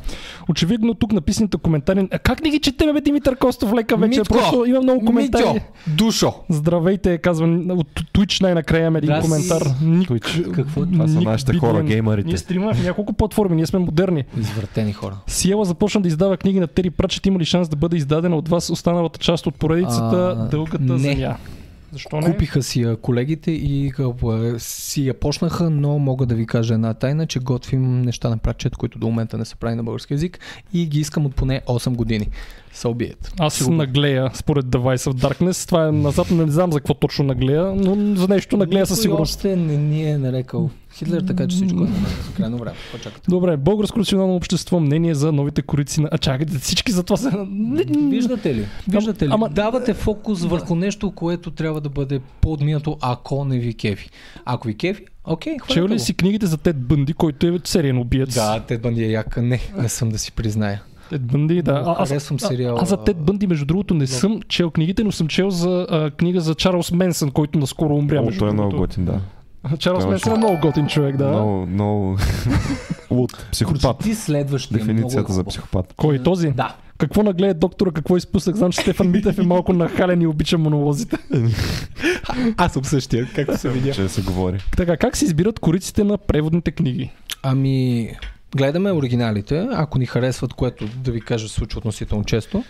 [0.49, 2.07] Очевидно тук написаните коментари.
[2.11, 4.19] А как не ги четеме, бе, Димитър Костов, лека вече?
[4.19, 4.33] Митко!
[4.33, 5.43] Просто има много коментари.
[5.45, 6.33] Митьо, Душо.
[6.49, 9.29] Здравейте, казвам от Twitch най-накрая има един Здрасти.
[9.29, 9.67] коментар.
[9.83, 10.51] Ник, Twitch.
[10.51, 10.85] Какво?
[10.85, 11.85] Това са Ник нашите хора, Бидиан.
[11.85, 12.27] геймерите.
[12.27, 14.23] Ние стримаме в няколко платформи, ние сме модерни.
[14.39, 15.15] Извратени хора.
[15.27, 17.25] Сиела започна да издава книги на Тери Пратчет.
[17.25, 20.97] Има ли шанс да бъде издадена от вас останалата част от поредицата А, Дългата не.
[20.99, 21.35] земя?
[21.97, 22.31] Защо не?
[22.31, 26.93] Купиха си я колегите и а, си я почнаха, но мога да ви кажа една
[26.93, 30.39] тайна, че готвим неща на пратчет, които до момента не са прави на български язик
[30.73, 32.27] и ги искам от поне 8 години.
[32.83, 33.31] Be it.
[33.39, 33.77] Аз Сигурно.
[33.77, 35.67] наглея според Device of Darkness.
[35.67, 39.35] Това е назад, не знам за какво точно наглея, но за нещо наглея със сигурност.
[39.35, 41.87] още не ни е нарекал Хитлер, така че всичко е.
[41.87, 42.75] За крайно време.
[42.91, 43.21] Почакайте.
[43.31, 46.09] Добре, българско национално общество, мнение за новите корици на...
[46.11, 47.47] А чакайте, всички за това са...
[48.09, 48.65] Виждате ли?
[48.87, 49.31] Виждате ли?
[49.33, 54.09] Ама- Давате фокус върху нещо, което трябва да бъде подминато, ако не ви кефи.
[54.45, 57.97] Ако ви кефи, окей, Чел хвалете ли си книгите за Тед Бънди, който е сериен
[57.97, 58.33] убиец?
[58.35, 59.41] Да, Тед Бънди е яка.
[59.41, 60.81] Не, не съм да си призная.
[61.09, 61.83] Тед Бънди, да.
[61.85, 62.79] А- Аз, харесвам сериала.
[62.81, 66.11] аз за Тед Бънди, между другото, не съм чел книгите, но съм чел за а,
[66.11, 68.21] книга за Чарлз Менсън, който наскоро умря.
[68.21, 69.19] О, той е много готин, да.
[69.79, 71.27] Чарлз Той Менсън е много готин човек, да.
[71.27, 72.17] Много, много...
[73.11, 73.47] Луд.
[73.51, 73.97] Психопат.
[73.99, 75.93] Ти следващия Дефиницията много е за психопат.
[75.97, 76.47] Кой този?
[76.51, 76.75] Да.
[76.97, 78.55] Какво нагледа доктора, какво изпуснах?
[78.55, 81.17] Знам, че Стефан Митев е малко нахален и обича монолозите.
[82.57, 83.91] Аз съм същия, както се видя.
[83.91, 84.57] Че се говори.
[84.77, 87.11] Така, как се избират кориците на преводните книги?
[87.43, 88.09] Ами,
[88.55, 92.63] гледаме оригиналите, ако ни харесват, което да ви кажа се случва относително често,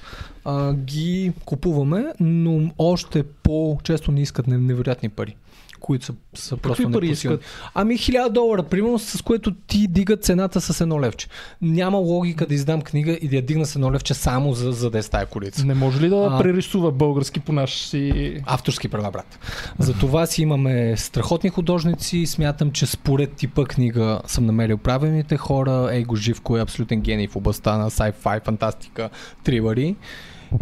[0.45, 5.36] а, ги купуваме, но още по-често ни искат не- невероятни пари
[5.80, 7.36] които са, са просто пари непосилни.
[7.36, 7.45] искат?
[7.73, 11.28] Ами 1000 долара, примерно, с което ти дига цената с едно левче.
[11.61, 14.89] Няма логика да издам книга и да я дигна с едно левче само за, за
[14.89, 15.65] да е с тая корица.
[15.65, 16.38] Не може ли да А.
[16.39, 18.38] прерисува български по наш си...
[18.45, 19.39] Авторски права, брат.
[19.80, 22.25] За това си имаме страхотни художници.
[22.25, 25.89] Смятам, че според типа книга съм намерил правилните хора.
[25.91, 29.09] Ейго Живко е абсолютен гений в областта на sci-fi, фантастика,
[29.43, 29.95] трилъри.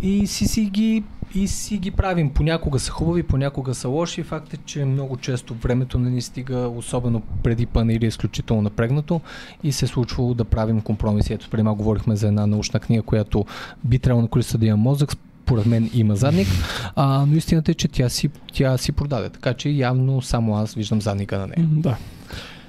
[0.01, 1.03] И си, си ги,
[1.35, 2.29] и си ги правим.
[2.29, 4.23] Понякога са хубави, понякога са лоши.
[4.23, 9.21] Факт е, че много често времето не ни стига, особено преди панели, изключително напрегнато
[9.63, 11.33] и се е случвало да правим компромиси.
[11.33, 13.45] Ето, преди малко говорихме за една научна книга, която
[13.83, 15.15] би трябвало на колиста да има мозък,
[15.45, 16.47] според мен има задник,
[16.95, 19.29] а, но истината е, че тя си, тя си продаде.
[19.29, 21.69] Така че явно само аз виждам задника на нея.
[21.71, 21.97] Да.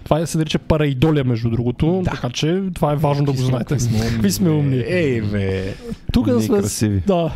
[0.06, 2.10] Това е, се нарича параидолия, между другото, Да.
[2.10, 3.64] така че това е важно да го знаете.
[3.66, 4.76] какви сме умни, Какви сме умни.
[4.78, 5.74] Ей, бе.
[6.12, 6.58] Тук Ние сме...
[6.58, 7.02] красиви.
[7.06, 7.32] Да,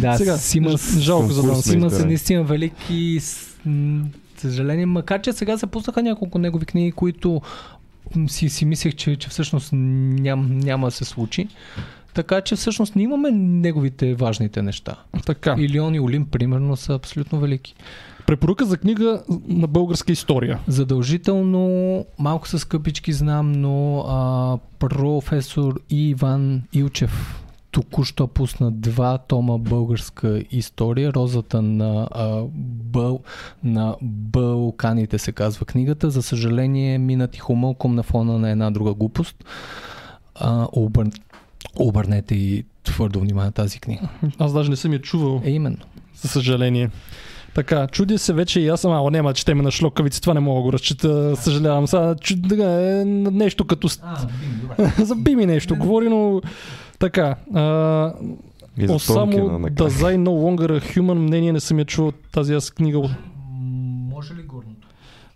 [0.00, 1.56] Да, сега, Симънс, жалко за нас.
[1.56, 2.08] на Симънс е избиране.
[2.08, 4.04] наистина велики с- м,
[4.36, 7.40] съжаление, макар че сега се пуснаха няколко негови книги, които
[8.26, 11.48] си, си мислех, че, че всъщност ням, няма да се случи.
[12.14, 14.96] Така че всъщност ние имаме неговите важните неща.
[15.26, 15.54] така.
[15.58, 17.74] Илион и Олим, примерно, са абсолютно велики.
[18.26, 20.58] Препоръка за книга на българска история.
[20.66, 30.42] Задължително, малко с къпички знам, но а, професор Иван Илчев току-що пусна два тома българска
[30.50, 31.12] история.
[31.12, 32.42] Розата на, а,
[32.84, 33.20] бъл,
[33.64, 36.10] на Балканите се казва книгата.
[36.10, 39.44] За съжаление, мина тихомълком на фона на една друга глупост.
[40.34, 41.08] А, обър...
[41.76, 44.08] Обърнете и твърдо внимание на тази книга.
[44.38, 45.76] Аз даже не съм я чувал, Е, именно.
[46.22, 46.90] за съжаление.
[47.54, 50.58] Така, чудя се вече и аз съм, ало няма, четеме на шлокавици, това не мога
[50.58, 51.86] да го разчита, съжалявам.
[51.86, 52.64] Сега, чу, да,
[53.00, 53.88] е, нещо като...
[54.02, 54.26] А,
[54.62, 54.92] добре.
[55.04, 56.40] Заби ми нещо, говори, но...
[56.98, 58.12] Така, а,
[58.78, 59.90] И за О, само Тонкина накрая.
[59.90, 63.16] Dazai No Longer a Human мнение не съм я чувал тази аз книга.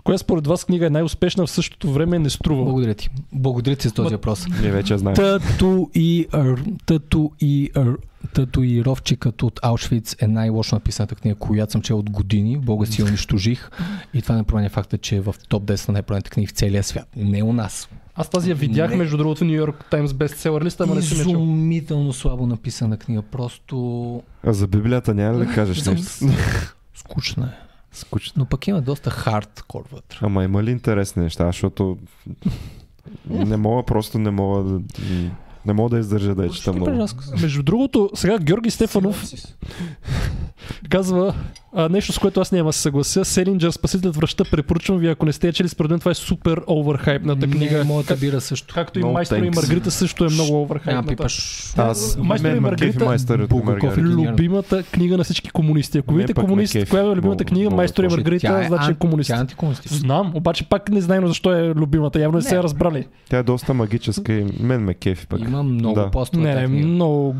[0.04, 2.64] Коя според вас книга е най-успешна в същото време не струва?
[2.64, 3.08] Благодаря ти.
[3.32, 4.46] Благодаря ти за този въпрос.
[4.60, 5.16] Ние вече знаем.
[5.16, 7.96] Татуир, татуир,
[8.34, 12.58] татуировчикът от Аушвиц е най-лошо написаната книга, която съм чел от години.
[12.58, 13.70] Бога си я унищожих.
[14.14, 16.82] И това не променя факта, че е в топ 10 на най-промените книги в целия
[16.82, 17.08] свят.
[17.16, 17.88] Не у нас.
[18.14, 18.96] Аз тази я видях, Не.
[18.96, 21.18] между другото, в Нью Йорк Таймс бестселър листа, ама не съм.
[21.18, 23.22] Изумително слабо написана книга.
[23.22, 26.26] Просто А за Библията няма ли да кажеш нещо?
[26.94, 27.63] скучна е.
[27.94, 28.32] Скучно.
[28.36, 30.18] Но пък има доста хардкор вътре.
[30.20, 31.98] Ама има ли интересни неща, защото
[33.28, 34.80] не мога, просто не мога да...
[35.66, 37.06] Не мога да издържа да я чета много.
[37.40, 39.24] Между другото, сега Георги Стефанов,
[40.88, 41.34] Казва
[41.74, 43.24] а, нещо, с което аз няма да се съглася.
[43.24, 46.60] Селинджер, Спасителят връща, препоръчвам ви, ако не сте я чели, според мен това е супер
[46.66, 47.78] оверхайпната книга.
[47.78, 48.74] Не, моята бира също.
[48.74, 49.50] Както и No Майстор и.
[49.50, 51.24] Маргарита също е много оверхайпната.
[51.76, 54.00] Аз, Майстор и Маргарита- и Булгаков Маргарита.
[54.00, 55.98] или- Любимата книга на всички комунисти.
[55.98, 56.90] Ако видите пък ме комунист, кефи.
[56.90, 58.08] коя е любимата книга, Майстор и.
[58.08, 59.28] Маргарита, значи е комунист.
[59.28, 59.98] Тя е антикомунистическа.
[59.98, 62.20] Знам, обаче пак не знайно защо е любимата.
[62.20, 62.48] Явно не, Не.
[62.48, 63.06] се е разбрали.
[63.30, 65.40] Тя е доста магическа и мен ме кефи пък.
[65.54, 66.10] Има много Да.
[66.10, 66.54] постове.
[66.54, 67.34] Не, не, много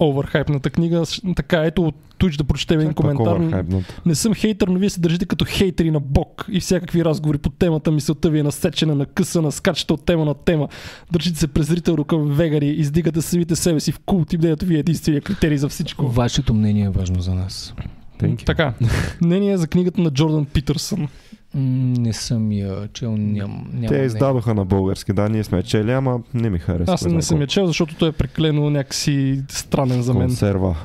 [0.00, 1.02] оверхайпната книга.
[1.36, 3.64] Така, ето от Twitch да прочетем един коментар.
[4.06, 7.50] Не съм хейтър, но вие се държите като хейтери на Бог и всякакви разговори по
[7.50, 7.90] темата.
[7.90, 10.68] Мисълта ви е насечена, накъсана, скачате от тема на тема.
[11.12, 14.78] Държите се презрително към вегари, издигате самите себе си в култ и мнението ви е
[14.78, 16.06] единствения критерий за всичко.
[16.06, 17.74] Вашето мнение е важно за нас.
[18.20, 18.46] Thank you.
[18.46, 18.74] Така,
[19.20, 21.08] мнение за книгата на Джордан Питърсън.
[21.54, 25.12] Не съм я чел, ням, нямам Те издадоха на български.
[25.12, 26.94] Да, ние сме чели, ама не ми харесва.
[26.94, 30.22] Аз не съм я чел, защото той е преклено някакси странен за мен.
[30.22, 30.76] Консерва.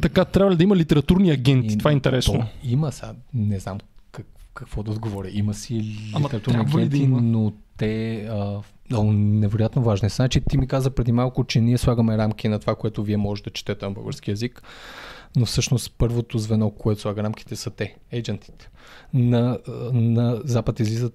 [0.00, 1.74] Така, трябва ли да има литературни агенти?
[1.74, 2.34] и- Това е интересно.
[2.34, 3.78] То, има сега, не знам
[4.12, 5.28] как, какво да отговоря.
[5.32, 7.20] Има си Ама литературни да агенти, има?
[7.20, 8.60] но те а,
[8.90, 10.08] много невероятно важни.
[10.08, 13.50] Значи ти ми каза преди малко, че ние слагаме рамки на това, което вие можете
[13.50, 14.62] да четете на български язик.
[15.36, 18.70] Но всъщност първото звено, което слага рамките са те, еджентите.
[19.14, 19.58] На,
[19.92, 21.14] на Запад излизат,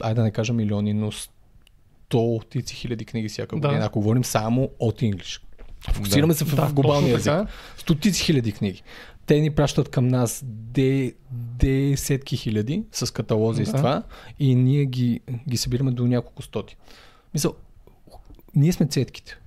[0.00, 3.68] айде да не кажа милиони, но стотици хиляди книги всяка Да.
[3.68, 3.84] година.
[3.84, 5.40] Ако говорим само от English.
[5.92, 7.32] Фокусираме се в, Да, в глобалния език.
[7.76, 8.82] Стотици хиляди книги.
[9.26, 13.76] Те ни пращат към нас де, десетки хиляди с каталози и с Да.
[13.76, 14.02] това
[14.38, 16.76] и ние ги, ги събираме до няколко стоти.
[17.34, 17.54] Мисъл,
[18.54, 19.38] ние сме цетките.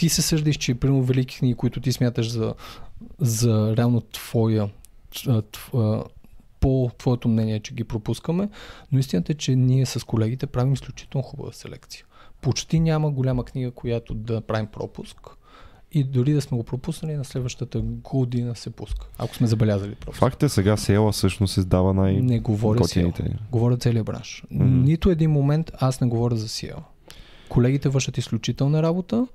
[0.00, 2.54] Ти се съждаш, че примерно велики книги, които ти смяташ за,
[3.18, 4.68] за реално твоя
[6.60, 8.48] по твоето мнение, че ги пропускаме,
[8.92, 12.04] но истината е, че ние с колегите правим изключително хубава селекция.
[12.40, 15.16] Почти няма голяма книга, която да правим пропуск
[15.92, 19.06] и дори да сме го пропуснали, на следващата година се пуска.
[19.18, 20.20] Ако сме забелязали пропуск.
[20.20, 23.36] Факт е сега Села всъщност издава най Не говоря готините.
[23.52, 24.44] Говоря целият бранш.
[24.50, 24.82] Мгм.
[24.82, 26.82] Нито един момент аз не говоря за Сиел.
[27.48, 29.26] Колегите вършат изключителна работа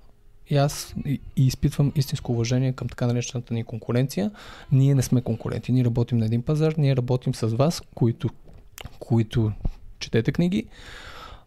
[0.50, 4.32] и аз и, и изпитвам истинско уважение към така наречената ни конкуренция.
[4.72, 5.72] Ние не сме конкуренти.
[5.72, 8.30] Ние работим на един пазар, ние работим с вас, които,
[9.00, 9.52] които
[10.00, 10.66] четете книги.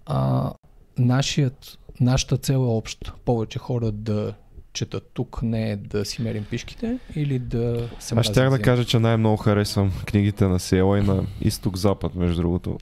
[0.06, 0.52] А,
[0.98, 3.14] нашият, нашата цел е обща.
[3.24, 4.34] Повече хора да
[4.72, 8.84] четат тук, не е да си мерим пишките или да се Аз щях да кажа,
[8.84, 12.78] че най-много харесвам книгите на Села и на изток-запад, между другото.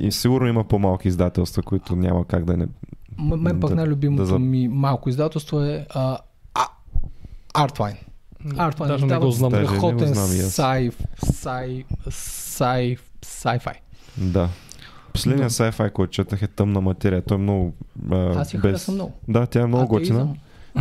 [0.00, 2.66] И сигурно има по-малки издателства, които няма как да не...
[3.18, 6.18] М- мен пък да- най-любимото да ми малко издателство е а,
[6.54, 6.66] а,
[7.56, 7.96] Artline.
[8.46, 9.50] Artline Даже не го знам.
[9.50, 10.90] Страхотен сай,
[12.10, 13.74] сай, sci-fi.
[14.16, 14.48] Да.
[15.12, 15.50] Последния Да.
[15.50, 17.22] sci-fi, който четах е тъмна материя.
[17.22, 17.72] Той е много...
[18.10, 19.12] А, Аз я харесвам много.
[19.28, 20.28] Да, тя е много готина.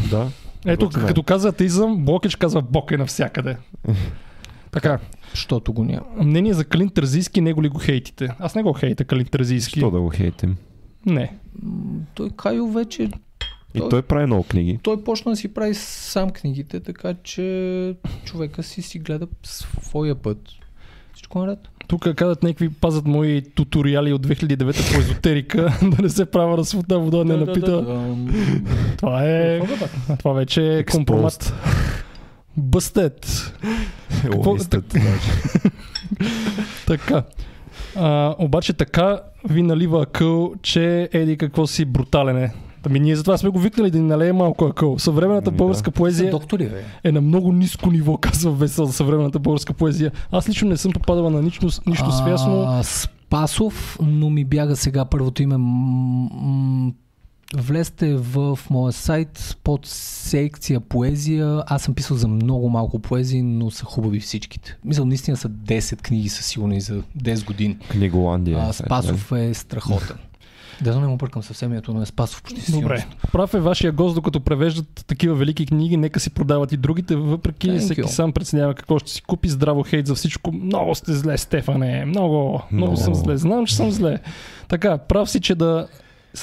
[0.10, 0.27] Да.
[0.65, 1.07] Ето, Готина е.
[1.07, 3.57] като каза атеизъм, Блокич казва Бог е навсякъде.
[4.72, 4.99] така,
[5.31, 6.06] Защото го няма.
[6.18, 8.30] мнение за Калин Тързийски, него ли го хейтите?
[8.39, 9.80] Аз не го хейта Калин Тързийски.
[9.80, 10.57] Що да го хейтим?
[11.05, 11.34] Не.
[12.13, 13.03] Той Кайо вече,
[13.76, 14.80] И Той- той прави много книги.
[14.84, 17.95] той почна да си прави сам книгите, така че
[18.26, 20.38] човека си си гледа своя път.
[21.13, 21.59] Всичко е наред.
[21.88, 24.57] Тук казват някакви пазят мои туториали от 2009
[24.93, 27.85] по езотерика, да не се правя на света вода, не напита.
[28.97, 29.61] Това е...
[30.19, 31.53] Това вече е компромат.
[32.57, 33.51] Бъстет.
[34.21, 34.95] Какво- Листът,
[36.88, 37.23] Така.
[37.99, 39.19] А, обаче така
[39.49, 42.53] ви налива акъл, че еди какво си брутален е.
[42.85, 44.99] Ами ние затова сме го викнали да ни налее малко акъл.
[44.99, 46.69] Съвременната Ами българска поезия доктори,
[47.03, 50.11] е на много ниско ниво, казва Весел съвременната българска поезия.
[50.31, 52.84] Аз лично не съм попадала на нищо, нищо свясно.
[52.84, 55.55] Спасов, но ми бяга сега първото име.
[57.57, 61.63] Влезте в моя сайт под секция поезия.
[61.67, 64.77] Аз съм писал за много малко поезии, но са хубави всичките.
[64.85, 67.77] Мисля, наистина са 10 книги са сигурно и за 10 години.
[67.89, 68.57] Книголандия.
[68.57, 70.17] А, е, Спасов е страхотен.
[70.81, 72.81] Да, не му бъркам съвсем името, но е Спасов почти сигурно.
[72.81, 73.05] Добре.
[73.31, 77.69] Прав е вашия гост, докато превеждат такива велики книги, нека си продават и другите, въпреки
[77.69, 78.05] Thank всеки you.
[78.05, 79.49] сам преценява какво ще си купи.
[79.49, 80.51] Здраво хейт за всичко.
[80.51, 82.05] Много сте зле, Стефане.
[82.05, 82.97] Много, много, Много.
[82.97, 83.38] съм зле.
[83.38, 84.19] Знам, че съм зле.
[84.67, 85.88] Така, прав си, че да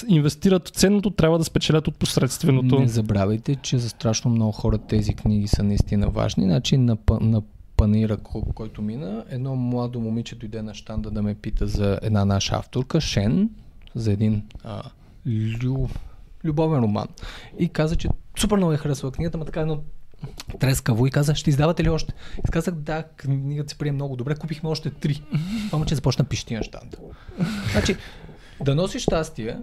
[0.08, 2.80] инвестират ценното, трябва да спечелят от посредственото.
[2.80, 6.44] Не забравяйте, че за страшно много хора тези книги са наистина важни.
[6.44, 7.42] Значи на, на
[7.76, 12.24] панира, ко- който мина, едно младо момиче дойде на щанда да ме пита за една
[12.24, 13.50] наша авторка, Шен,
[13.94, 14.82] за един а,
[15.64, 15.88] лю,
[16.44, 17.08] любовен роман.
[17.58, 18.08] И каза, че
[18.38, 19.78] супер много е харесва книгата, ма така едно
[20.60, 22.14] трескаво и каза, ще издавате ли още?
[22.48, 25.22] И казах, да, книгата се прие много добре, купихме още три.
[25.66, 26.96] Това момче започна пищи на щанда.
[27.72, 27.96] Значи,
[28.64, 29.58] да носиш щастие,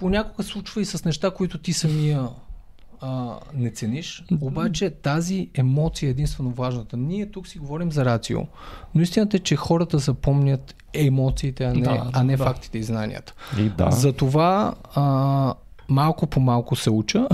[0.00, 2.28] понякога случва и с неща, които ти самия
[3.00, 6.96] а, не цениш, обаче тази емоция е единствено важната.
[6.96, 8.40] Ние тук си говорим за рацио,
[8.94, 12.44] но истината е, че хората запомнят емоциите, а не, Да, а не да.
[12.44, 13.34] фактите и знанията.
[13.58, 13.90] И да.
[13.90, 15.54] Затова а,
[15.88, 17.28] малко по малко се уча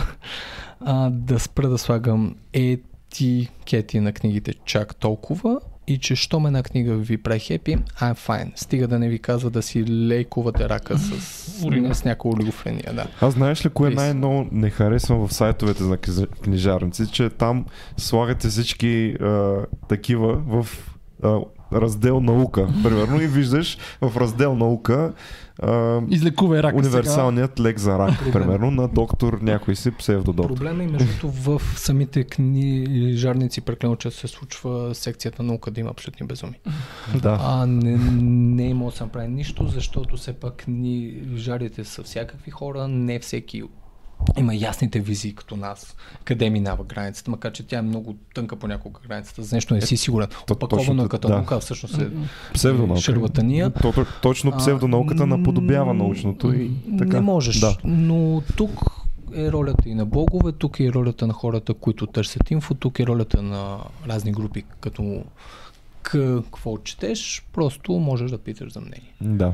[0.80, 6.95] а, да спра да слагам етикети на книгите чак толкова и че щом една книга
[6.95, 8.51] ви прави хепи, I'm fine.
[8.55, 11.95] Стига да не ви казва да си лейкувате рака с, Урина.
[11.95, 12.93] с някаква олигофрения.
[12.95, 13.07] Да.
[13.21, 13.97] Аз знаеш ли кое Плиз.
[13.97, 15.97] най-много не харесвам в сайтовете на
[16.43, 19.57] книжарници, че там слагате всички а,
[19.89, 20.67] такива в
[21.23, 21.39] а,
[21.73, 22.69] раздел наука.
[22.83, 25.13] Примерно и виждаш в раздел наука
[25.62, 28.33] а, Излекувай рака универсалният лек за рак.
[28.33, 30.55] Примерно на доктор някой си псевдодоктор.
[30.55, 36.27] Проблема и между в самите книжарници прекалено често се случва секцията наука да има абсолютни
[36.27, 36.61] безуми.
[37.23, 37.39] Да.
[37.43, 42.51] А не, не е имал да се направи нищо, защото все пак книжарите са всякакви
[42.51, 43.62] хора, не всеки
[44.38, 49.01] има ясните визии като нас, къде минава границата, макар че тя е много тънка понякога
[49.09, 50.28] границата, за нещо не си сигурен.
[50.47, 51.34] то- Опаковано е като да.
[51.34, 52.09] наука, а всъщност е
[52.55, 53.01] Псевдонаука.
[53.01, 53.70] шарлатания.
[53.72, 57.12] То, то, точно А, псевдонауката наподобява научното и така.
[57.12, 57.76] Не можеш, Да.
[57.84, 58.70] но тук
[59.34, 63.06] е ролята и на блогове, тук е ролята на хората, които търсят инфо, тук е
[63.06, 63.78] ролята на
[64.09, 65.22] разни групи, като
[66.02, 69.12] какво четеш, просто можеш да питаш за мнение.
[69.20, 69.52] Да.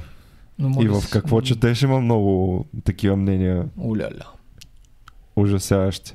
[0.58, 4.26] Но И в какво четеш има много такива мнения Уляля.
[5.36, 6.14] Ужасяващи.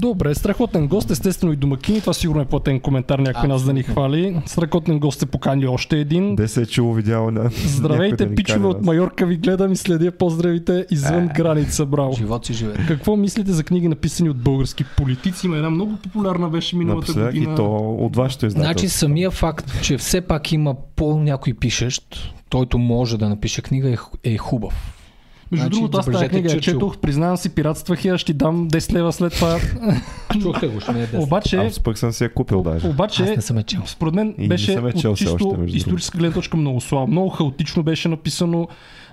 [0.00, 2.00] Добре, страхотен гост, естествено и домакини.
[2.00, 4.36] Това сигурно е платен коментар, някой нас да ни хвали.
[4.46, 6.36] Страхотен гост се покани още един.
[6.36, 7.50] Де се е чуло видял на...
[7.66, 8.84] Здравейте, пичове от.
[8.84, 10.12] Майорка ви гледам и следя.
[10.12, 11.32] Поздравите извън Е.
[11.34, 12.12] граница, браво.
[12.12, 12.86] Живот си живее.
[12.88, 15.46] Какво мислите за книги написани от български политици?
[15.46, 17.56] Има една много популярна беше миналата Напоследък и година.
[17.56, 18.72] то от вашето издателство.
[18.78, 23.90] Значи самия факт, че все пак има по някой пишещ, който може да напише книга
[23.90, 24.97] е, е хубав.
[25.50, 28.68] Между Значи, другото, аз тази книга я четох, признавам си, пиратствах я, ще ти дам
[28.70, 29.58] 10 лева след това.
[30.42, 31.22] Чухте го, ще не е 10.
[31.22, 32.88] обаче, Аз пък съм си я купил даже.
[32.88, 33.82] обаче Аз не съм е чел.
[33.86, 37.06] според мен беше е чел от чисто историческа гледна точка много слабо.
[37.12, 38.68] Много хаотично беше написано.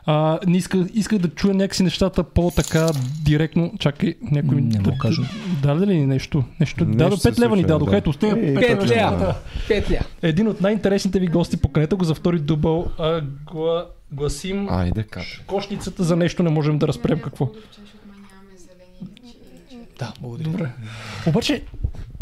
[0.08, 2.88] А, не исках, исках да чуя някакси нещата по-така
[3.24, 3.74] директно.
[3.80, 4.62] Чакай, някой ми...
[4.62, 5.22] Не да- кажа.
[5.64, 6.44] Даде ли ни нещо?
[6.60, 7.92] Нещо, Нещо дадо се 5 лева ни дадоха.
[7.92, 7.98] да.
[7.98, 9.36] Ето, с тези Е, 5
[9.68, 10.06] Пет лева.
[10.22, 12.88] Един от най-интересните ви гости, поканете го за втори дубъл.
[13.00, 15.24] А, гла, гласим Айде, кат.
[15.48, 17.50] кошницата за нещо, не можем да разпрем какво.
[20.00, 20.50] Да, благодаря.
[20.50, 20.72] Добре.
[21.28, 21.64] Обаче,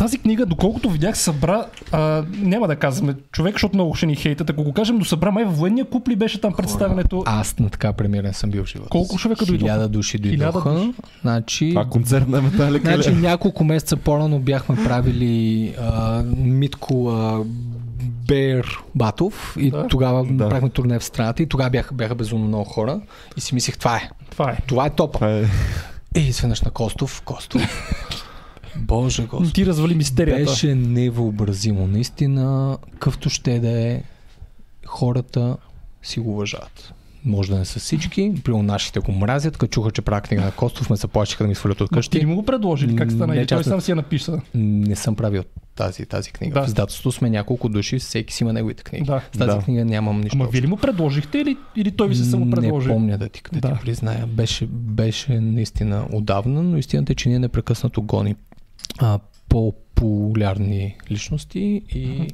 [0.04, 4.50] тази книга, доколкото видях, събра, а, няма да казваме човек, защото много ще ни хейтят,
[4.50, 7.24] ако го кажем, до събра май във военния клуб ли беше там представенето?
[7.26, 8.90] Аз на така премиерен съм бил в живота.
[8.90, 9.72] Колко човека дойдоха?
[9.72, 10.72] Хиляда души дойдоха.
[10.72, 10.94] души.
[11.22, 17.44] Значи, А концерт на Металика значи няколко месеца по-рано бяхме правили а, Митко а,
[18.28, 19.88] Бер Батов и Да.
[19.88, 20.50] тогава Да.
[20.50, 23.00] правихме турне в страната и тогава бяха, бяха безумно много хора
[23.38, 24.10] и си мислех това е.
[24.32, 24.58] Това е.
[24.68, 25.14] Това е топа.
[25.14, 25.44] Това е...
[26.16, 27.62] И изведнъж на Костов, Костов.
[28.78, 29.54] Боже Господи.
[29.54, 30.52] Ти развали мистерията.
[30.52, 31.88] Беше невъобразимо.
[31.88, 34.04] Наистина, къвто ще да е,
[34.86, 35.58] хората
[36.04, 36.94] си го уважават.
[37.26, 40.52] Може да не са всички, при нашите го мразят, като чуха, че правя книга на
[40.52, 42.26] Костов, ме заплашиха да ми свалят от Ма Ти къщи.
[42.26, 42.96] му го предложили?
[42.96, 43.36] Как стана?
[43.36, 44.42] Не, той сам си я написа?
[44.56, 45.44] Не съм правил
[45.76, 46.54] тази, тази книга.
[46.54, 46.64] Да.
[46.64, 49.06] В издателството сме няколко души, всеки си има неговите книги.
[49.06, 49.22] Да.
[49.34, 49.64] С тази Да.
[49.64, 50.38] книга нямам нищо.
[50.40, 52.88] Ама вие ли му предложихте или, или той ви се само предложи?
[52.88, 53.74] Не помня да ти, да Да.
[53.74, 54.28] ти призная.
[54.28, 58.36] Беше, беше наистина отдавна, но истината е, че ние непрекъснато гоним
[59.00, 59.20] а,
[59.50, 62.28] по-популярни личности и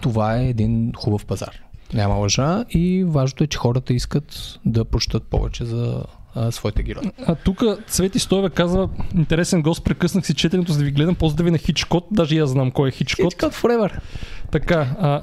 [0.00, 1.60] това е един хубав пазар.
[1.94, 6.04] Няма лъжа и важното е, че хората искат да прощат повече за
[6.34, 7.10] а, своите герои.
[7.26, 11.50] А тук Цвети Стоева казва, интересен гост, прекъснах си четенето, за да ви гледам поздрави
[11.50, 12.06] на Хичкот.
[12.10, 13.34] Даже и аз знам кой е Хичкот.
[13.34, 13.98] Got forever.
[14.50, 15.22] Така, а,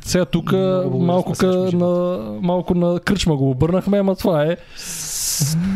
[0.00, 0.52] сега тук
[0.92, 4.56] малко, на, малко на кръчма го обърнахме, ама това е.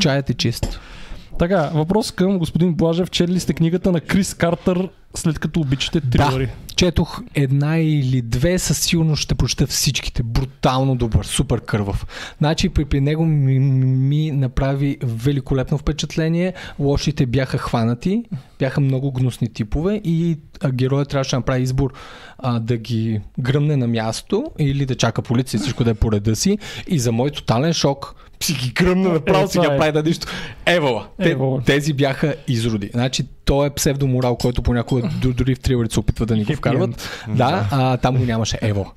[0.00, 0.80] Чаят е чист.
[1.38, 3.10] Така, въпрос към господин Блажев.
[3.10, 6.48] Чели ли сте книгата на Крис Картер, след като обичате трилъри?
[6.76, 10.22] Четох една или две, със сигурност ще прочета всичките.
[10.22, 12.06] Брутално добър, супер кървав.
[12.38, 16.52] Значи при, при него ми, ми направи великолепно впечатление.
[16.78, 18.24] Лошите бяха хванати,
[18.58, 20.38] бяха много гнусни типове и
[20.72, 21.92] героят трябваше да направи избор
[22.38, 26.36] а, да ги гръмне на място или да чака полиция всичко да е по реда
[26.36, 26.58] си.
[26.88, 29.78] И за мой тотален шок си ги гръмна направо, Е, си ги е.
[29.78, 30.26] прави да нищо.
[30.66, 31.06] Евала.
[31.22, 31.62] Те, Евала.
[31.66, 32.90] тези бяха изроди.
[32.92, 37.24] Значи, то е псевдоморал, който понякога дори в трилърите се опитва да ни го вкарват.
[37.28, 38.58] Да, а, там го нямаше.
[38.62, 38.92] Ево.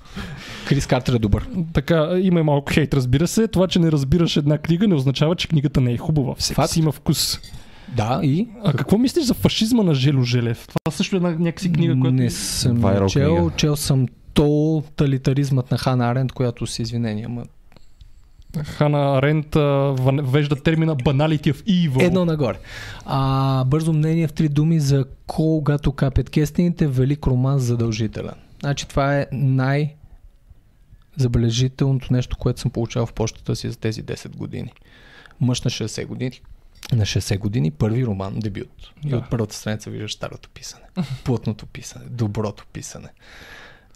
[0.68, 1.48] Крис Картер е добър.
[1.74, 3.48] Така, има и малко хейт, разбира се.
[3.48, 6.36] Това, че не разбираш една книга, не означава, че книгата не е хубава.
[6.36, 7.40] Всеки си има вкус.
[7.96, 10.68] Да, и А какво мислиш за фашизма на Жело Желев?
[10.68, 12.16] Това също е една някакси книга, която...
[12.16, 13.36] не съм чел.
[13.36, 13.52] книга.
[13.58, 17.26] Чел съм тоталитаризмът на Хана Аренд, която с извинения.
[17.26, 17.44] Ама...
[18.64, 19.56] Хана Рент
[20.24, 22.04] вежда термина banality of evil.
[22.06, 22.60] Едно нагоре.
[23.06, 28.36] А, бързо мнение в три думи за когато капят кестените, велик роман задължителен.
[28.60, 29.96] Значи това е най-
[31.18, 34.72] забележителното нещо, което съм получавал в почтата си за тези 10 години.
[35.42, 36.42] Мъж на 60 години.
[36.94, 38.92] На 60 години първи роман, дебют.
[39.06, 39.18] И Да.
[39.18, 40.84] от първата страница виждаш старото писане,
[41.24, 43.08] плътното писане, доброто писане.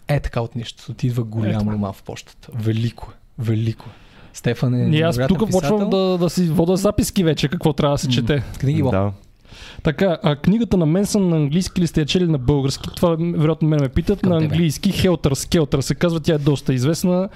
[0.08, 0.94] Е така от нищото.
[0.94, 1.72] Ти идва голям Ето.
[1.72, 2.48] роман в почтата.
[2.54, 3.42] Велико е.
[3.42, 4.01] Велико е.
[4.34, 7.98] Стефан е И аз тук почвам да, да си вода записки вече, какво трябва да
[7.98, 8.42] се чете.
[8.58, 8.90] Книги, да.
[8.90, 9.12] Да.
[9.82, 12.88] Така, а книгата на Менсън на английски ли сте я чели на български?
[12.96, 14.20] Това вероятно мене ме питат.
[14.20, 14.54] Към на тебе.
[14.54, 17.28] английски Хелтър Скелтър се казва, тя е доста известна.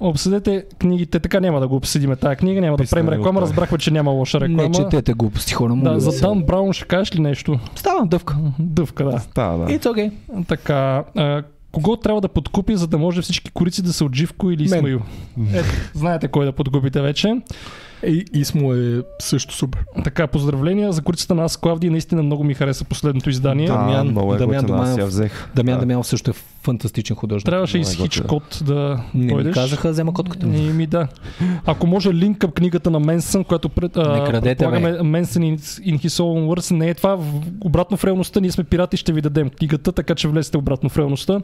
[0.00, 3.40] Обсъдете книгите, така няма да го обсъдиме тази книга, няма да Писане правим го реклама,
[3.40, 4.62] разбрахме, че няма лоша реклама.
[4.62, 6.20] Не четете глупости хора, моля да, за.
[6.20, 7.58] Дан Браун ще кажеш ли нещо?
[7.76, 8.36] Става дъвка.
[8.58, 9.18] Дъвка, да.
[9.18, 9.78] Става, да.
[9.78, 10.12] It's okay.
[10.48, 11.42] Така, а,
[11.74, 14.62] кого трябва да подкупи, за да може всички корици да са от Живко или.
[14.62, 15.00] Исмаил?
[15.94, 17.34] Знаете кой да подкупите вече.
[18.06, 19.84] И, Исмо е също супер.
[20.04, 21.90] Така, поздравления за корицата на аз Клавдия.
[21.90, 23.66] Наистина много ми хареса последното издание.
[23.66, 25.48] Да, Дамян- много е Дамян готина, аз я взех.
[25.54, 25.80] Дамян Да.
[25.80, 26.34] Дамянов също е
[26.64, 27.46] фантастичен художник.
[27.46, 28.02] Трябваше и Много с е.
[28.02, 30.58] Хичкот да Не ми казаха, взема котката ми.
[30.58, 31.08] И ми да.
[31.66, 34.68] Ако може линк към книгата на Менсън, която пред, а, Не крадете,
[35.02, 37.18] Менсън in, in his own words, не е това.
[37.60, 40.98] Обратно в реалността, ние сме пирати, ще ви дадем книгата, така че влезете обратно в
[40.98, 41.40] реалността.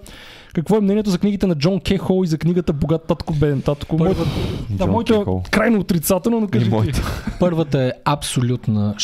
[0.54, 3.98] Какво е мнението за книгите на Джон Кехол и за книгата Богат татко, беден татко?
[3.98, 4.24] Моето,
[4.70, 6.92] да, моето е крайно отрицателно, но кажи И.
[7.40, 8.94] Първата е абсолютна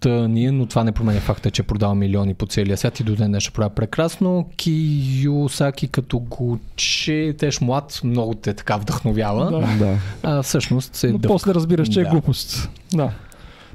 [0.00, 3.28] шарлатания, но това не променя факта, че продава милиони по целия свят и до ден
[3.28, 4.48] днешен продава прекрасно.
[4.56, 9.50] Киосаки като го четеш млад, много те така вдъхновява.
[9.50, 9.76] Да.
[9.76, 9.96] Да.
[10.22, 11.28] А всъщност е Но дъвка.
[11.28, 12.10] после разбираш, че е Да.
[12.10, 12.70] глупост.
[12.94, 13.10] Да.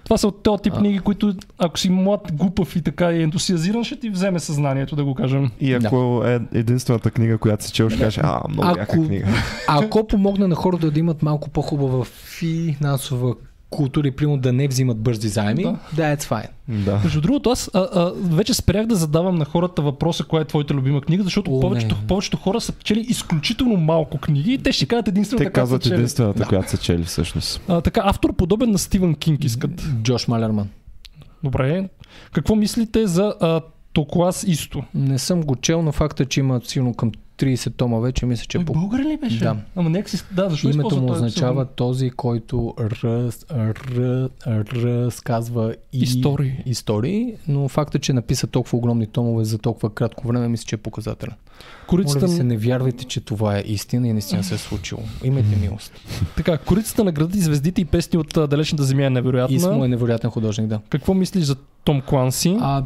[0.03, 0.77] Това са от този тип А.
[0.77, 5.03] книги, които ако си млад, глупав и така и ентусиазиран, ще ти вземе съзнанието, да
[5.03, 5.51] го кажем.
[5.59, 9.27] И ако е единствената книга, която си чел, ще кажеш, а, много Ако- яка книга.
[9.67, 13.35] Ако помогне на хората да имат малко по-хубава финансова
[13.73, 15.75] култура и примерно да не взимат бързи заеми, Да.
[15.93, 16.47] да, it's fine.
[16.67, 16.99] Да.
[17.03, 20.73] Между другото, аз а, а, вече спрях да задавам на хората въпроса, коя е твоята
[20.73, 22.07] любима книга, защото О, повечето, не.
[22.07, 25.83] повечето хора са чели изключително малко книги и те ще кажат единствената, Те която казват
[25.83, 25.95] са чели.
[25.95, 26.45] единствената, Да.
[26.45, 27.61] която са чели всъщност.
[27.67, 29.71] А, така, автор подобен на Стивън Кинг искат.
[30.03, 30.67] Джош Малерман.
[31.43, 31.89] Добре.
[32.31, 33.61] Какво мислите за а,
[33.93, 34.83] Токлас Исто?
[34.95, 37.11] Не съм го чел, но факта, че има силно към
[37.45, 38.73] 30 тома вече, мисля, че Той по...
[38.73, 39.39] българин ли беше?
[39.39, 39.57] Да.
[39.75, 40.23] Ама нека си...
[40.31, 46.63] Да, защо Името му означава този, който раз, раз, разказва и Истории.
[46.65, 50.77] истории, но факта, че написа толкова огромни томове за толкова кратко време, мисля, че е
[50.77, 51.33] показателен.
[51.33, 55.01] Моля Корицата, ви се, не вярвайте, че това е истина и наистина се е случило.
[55.23, 55.91] Имайте милост.
[56.37, 59.55] така, корицата на града и звездите и песни от далечната земя е невероятна.
[59.55, 60.79] Исмо е невероятен художник, да.
[60.89, 62.57] Какво мислиш за Том Кланси?
[62.61, 62.83] А,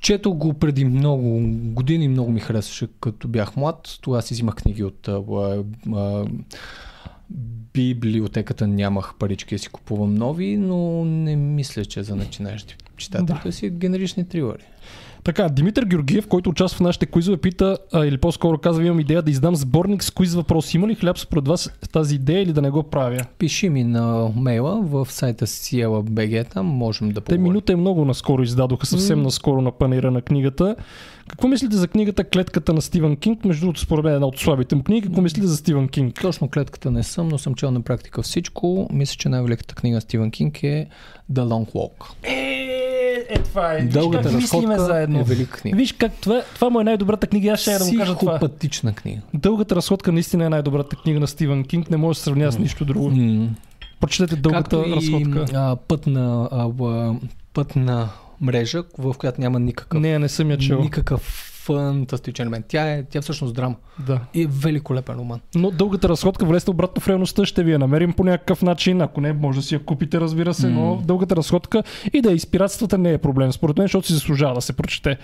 [0.00, 3.98] чето го преди много години, много ми харесваше като бях млад.
[4.00, 5.22] Тогава си взимах книги от а,
[5.92, 6.24] а,
[7.74, 13.26] библиотеката, нямах парички да си купувам нови, но не мисля, че за начинаещи читатели.
[13.26, 13.40] Да.
[13.44, 13.52] Да.
[13.52, 14.64] си генерични трилъри.
[15.24, 19.22] Така, Димитър Георгиев, който участва в нашите куизове, пита, а, или по-скоро казва, имам идея
[19.22, 20.76] да издам сборник с куиз въпроси.
[20.76, 23.20] Има ли хляб според вас тази идея или да не го правя?
[23.38, 27.42] Пиши ми на мейла в сайта CLBG, там можем да Те поговорим.
[27.42, 29.22] минута е много наскоро издадоха, съвсем М.
[29.24, 30.76] наскоро на панера на книгата.
[31.30, 33.44] Какво мислите за книгата Клетката на Стивън Кинг?
[33.44, 35.06] Между другото, според мен е една от слабите му книги.
[35.06, 36.20] Какво мислите за Стивън Кинг?
[36.20, 38.88] Точно клетката не съм, но съм чел на практика всичко.
[38.92, 40.86] Мисля, че най-великата книга на Стивен Кинг е
[41.32, 42.12] The Long Walk.
[42.22, 43.82] Е, е това е.
[43.82, 45.76] Дългата разходка е велика книга.
[45.76, 47.50] Виж как това, това му е най-добрата книга.
[47.50, 48.36] Аз ще я да му кажа това.
[48.38, 49.20] Психопатична книга.
[49.34, 51.90] Дългата разходка наистина е най-добрата книга на Стивън Кинг.
[51.90, 53.10] Не може да се сравнява с нищо друго.
[53.10, 53.48] М.
[54.00, 55.46] Прочетете дългата Както и разходка.
[55.54, 57.14] а, път, на, а,
[57.54, 58.08] път на
[58.40, 60.80] мрежа, в която няма никакъв, Не, не съм я чел.
[60.80, 62.66] никакъв фантастичен елемент.
[62.68, 63.74] Тя е, тя е всъщност драма.
[64.06, 64.20] Да.
[64.34, 65.40] И е великолепен роман.
[65.54, 69.02] Но дългата разходка, влезте обратно в реалността, ще ви я намерим по някакъв начин.
[69.02, 71.02] Ако не, може да си я купите, разбира се, но М.
[71.04, 74.72] дългата разходка и да изпиратствата не е проблем, според мен, защото си заслужава да се
[74.72, 75.18] прочете.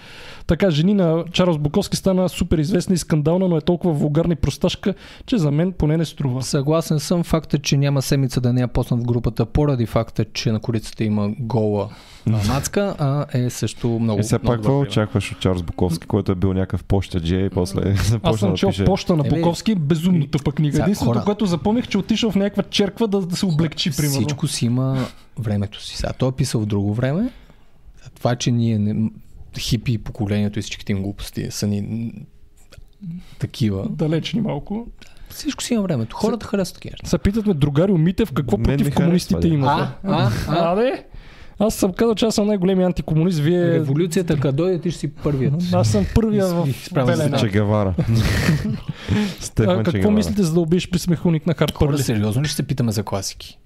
[0.46, 4.36] Така, жени на Чарлз Буковски стана супер известна и скандална, но е толкова вулгарна и
[4.36, 4.94] просташка,
[5.26, 6.42] че за мен поне не струва.
[6.42, 7.24] Съгласен съм.
[7.24, 11.04] Факта, че няма седмица да не я поснат в групата, поради факта, че на корицата
[11.04, 11.88] има гола
[12.26, 14.20] мацка, а, е също много.
[14.20, 17.50] И все много пак, какво очакваш от Чарлз Буковски, който е бил някакъв пощаджия и
[17.50, 18.84] после Аз започна съм да чел пише.
[18.84, 20.82] почта на Буковски, безумно тъпа книга.
[20.82, 24.20] Единственото, хора- което запомних, че отишъл в някаква черква да, да се облегчи, примерно.
[24.20, 25.06] Всичко си има
[25.38, 25.96] времето си.
[25.96, 27.30] Сега той е писал в друго време.
[28.14, 29.10] Това, че ние не,
[29.58, 32.12] хипи поколението и всичките им глупости са ни
[33.38, 33.86] такива.
[33.90, 34.86] Далечни малко.
[35.28, 36.16] Всичко си има времето.
[36.16, 36.96] Хората харесват такива.
[37.04, 39.48] Се питат ме другари Митев какво Мен против комунистите да.
[39.48, 39.82] имате.
[39.82, 40.72] А, а, а.
[40.72, 41.04] А, де?
[41.58, 43.38] Аз съм казал, че аз съм най-големия антикомунист.
[43.38, 43.72] Вие...
[43.72, 45.54] Революцията, като дойде, ти ще си първият.
[45.72, 46.68] Аз съм първия в.
[46.94, 47.36] Да.
[47.38, 47.94] Че Гевара.
[49.84, 52.02] Какво мислите за да убиеш присмехулник на Хора, Харпърли?
[52.02, 53.58] сериозно ли ще се питаме за класики?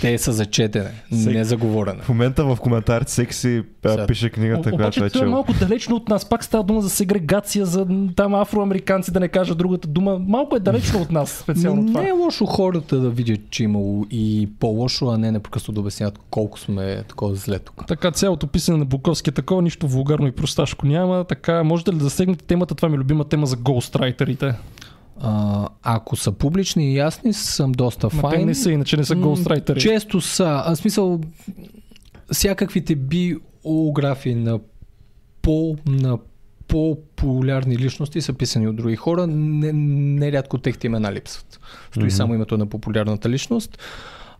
[0.00, 2.02] Те са за четене, не за говорене.
[2.02, 5.30] В момента в коментарите всеки си а, пише книгата, която Обаче е това е чел.
[5.30, 6.28] малко далечно от нас.
[6.28, 7.86] Пак става дума за сегрегация, за
[8.16, 10.18] там афроамериканци, да не кажа другата дума.
[10.18, 12.02] Малко е далечно от нас, специално това.
[12.02, 16.18] Не е лошо хората да видят, че имало и по-лошо, а не непрекъснато да обясняват
[16.30, 17.86] колко сме такова зле тук.
[17.86, 21.24] Така цялото писане на Буковски е такова, нищо вулгарно и просташко няма.
[21.24, 22.74] Така, можете ли да засегнете темата?
[22.74, 24.54] Това ми е любима тема за гhostrайтерите.
[25.18, 28.46] А, ако са публични и ясни, съм доста Ма те файн.
[28.46, 29.80] не са, иначе не са М, гhostrайтери.
[29.80, 30.62] Често са.
[30.66, 31.20] А, смисъл,
[32.32, 34.60] всякаквите биографии на
[35.42, 36.18] по, на
[36.68, 39.26] по-популярни личности са писани от други хора.
[39.26, 39.72] Не-
[40.18, 41.60] Нерядко техните имена липсват.
[41.90, 42.10] Стои Мгм.
[42.10, 43.78] само името на популярната личност.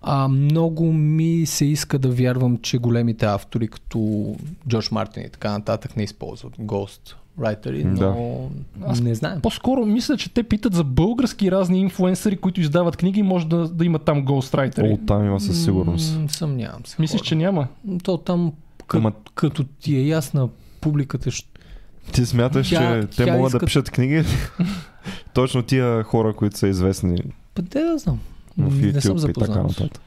[0.02, 4.34] А, много ми се иска да вярвам, че големите автори, като
[4.68, 8.48] Джордж Мартин и така нататък, не използват Ghost Writers, но
[8.86, 9.40] Аз не знаем.
[9.40, 13.84] По-скоро мисля, че те питат за български разни инфуенсъри, които издават книги може да, да
[13.84, 14.90] има там гhostrайтери.
[14.92, 16.18] О, там има със сигурност.
[16.18, 16.96] М, Съмнявам се.
[16.98, 17.26] Мислиш, хора.
[17.26, 17.68] че няма?
[18.02, 20.48] То там, като, Ама- като ти е ясна
[20.80, 21.48] публиката, ще...
[22.12, 24.24] Ти смяташ, Тя- че те тя могат да иска- пишат книги?
[25.34, 27.18] Точно тия хора, които са известни
[27.56, 28.20] Бъде да знам.
[28.58, 30.00] в не съм YouTube и така запознат.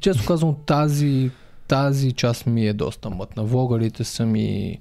[0.00, 1.30] Често казвам, тази,
[1.68, 3.44] тази част ми е доста мътна.
[3.44, 4.78] Влогарите са ми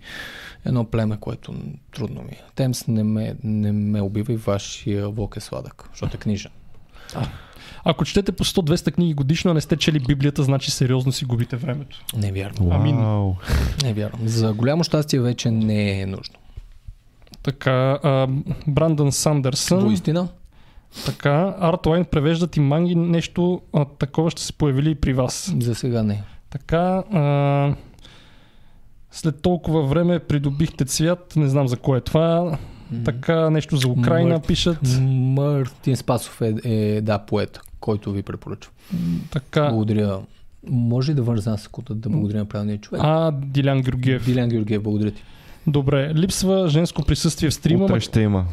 [0.66, 1.54] едно племе, което
[1.92, 2.42] трудно ми е.
[2.56, 6.52] Темс не ме, не ме убива и вашия влог е сладък, защото е книжен.
[7.84, 11.56] Ако четете по 100-200 книги годишно, а не сте чели Библията, значи сериозно си губите
[11.56, 12.02] времето.
[12.16, 12.72] Не вярвам.
[12.72, 12.98] Амин.
[12.98, 13.36] Вау.
[13.84, 14.28] Не вярвам.
[14.28, 16.36] За голямо щастие вече не е нужно.
[17.44, 18.28] Така, а,
[18.68, 19.80] Брандън Сандърсън.
[19.80, 20.28] Воистина?
[21.06, 25.54] Така, Артлайн превеждат и манги, нещо а, такова ще се появи ли и при вас.
[25.60, 26.24] За сега не.
[26.58, 27.76] Така, а,
[29.12, 32.58] след толкова време придобихте цвят, не знам за кое е това.
[33.06, 34.48] Така, нещо за Украина Мърт.
[34.48, 34.78] пишат.
[35.02, 38.72] Мартин Спасов е, е да, поет, който ви препоръчва.
[39.32, 40.20] Така, Благодаря.
[40.70, 43.02] Може ли да една секунда да благодаря на правилния човек?
[43.04, 44.26] а, Дилян Георгиев.
[44.26, 45.24] Дилян Георгиев, благодаря ти.
[45.68, 47.86] Добре, липсва женско присъствие в стрима.
[47.86, 48.46] Утре ще има.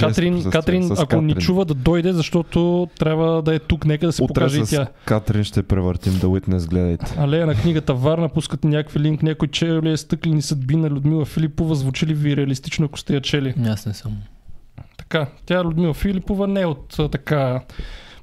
[0.00, 4.12] Катрин, Катрин, ако с ни чува да дойде, защото трябва да е тук, нека да
[4.12, 4.86] се Утре покаже и тя.
[5.04, 7.14] Катрин ще превъртим The Witness, гледайте.
[7.18, 11.24] Алея на книгата Варна, пускат някакви линк, някой чел ли е стъклени съдби на Людмила
[11.24, 13.54] Филипова, звучи ли ви реалистично, ако сте я чели?
[13.66, 14.16] Аз не съм.
[14.96, 17.60] Така, тя Людмила Филипова не е от така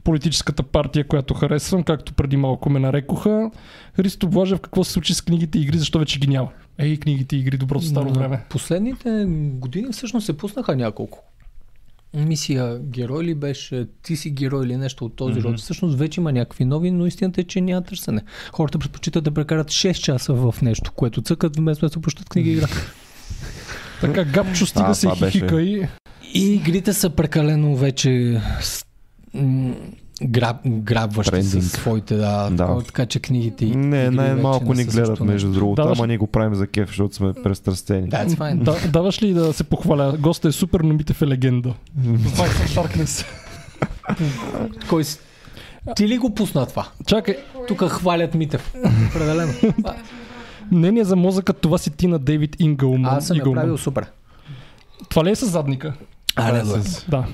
[0.04, 3.52] политическата партия, която харесвам, както преди малко ме нарекоха.
[3.96, 6.50] Христо Блажев, какво се случи с книгите и игри, защо вече ги няма?
[6.78, 8.44] Ей, книгите игри, доброто старо На време.
[8.50, 11.24] Последните години всъщност се пуснаха няколко.
[12.14, 15.48] Мисия герой ли беше, ти си герой или нещо от този Мгм.
[15.48, 15.60] род.
[15.60, 18.22] Всъщност вече има някакви нови, но истината е, че няма търсене.
[18.54, 22.50] Хората предпочитат да прекарат 6 часа в нещо, което цъкат, вместо да се прощат книги
[22.50, 22.68] и игра.
[24.02, 25.88] Така, Габчо стига А, се хихика и...
[26.34, 28.42] И игрите са прекалено вече
[30.22, 31.64] граб, грабващи Трендинг.
[31.64, 32.58] със своите, да, Да.
[32.58, 36.18] такова, така че книгите и Не, най-малко ни не гледат между другото, Даваш- ама ние
[36.18, 38.10] го правим за кеф, защото сме престрастени.
[38.10, 38.56] That's fine.
[38.56, 40.16] Да, даваш ли да се похваля?
[40.20, 41.74] Гостът е супер, но Митев е легенда.
[42.26, 43.26] Това е Sharkness.
[44.90, 45.20] Кой си?
[45.96, 46.88] Ти ли го пусна това?
[47.08, 47.38] Чакай,
[47.68, 48.74] Тук хвалят Митев.
[49.08, 49.54] Определено.
[49.84, 49.94] А,
[50.72, 53.06] мнение за мозъка, това си ти на Дейвид Ингълман.
[53.08, 54.06] Аз съм направил супер.
[55.10, 55.94] Това ли е с задника?
[56.36, 57.26] Але, Това е с- Да.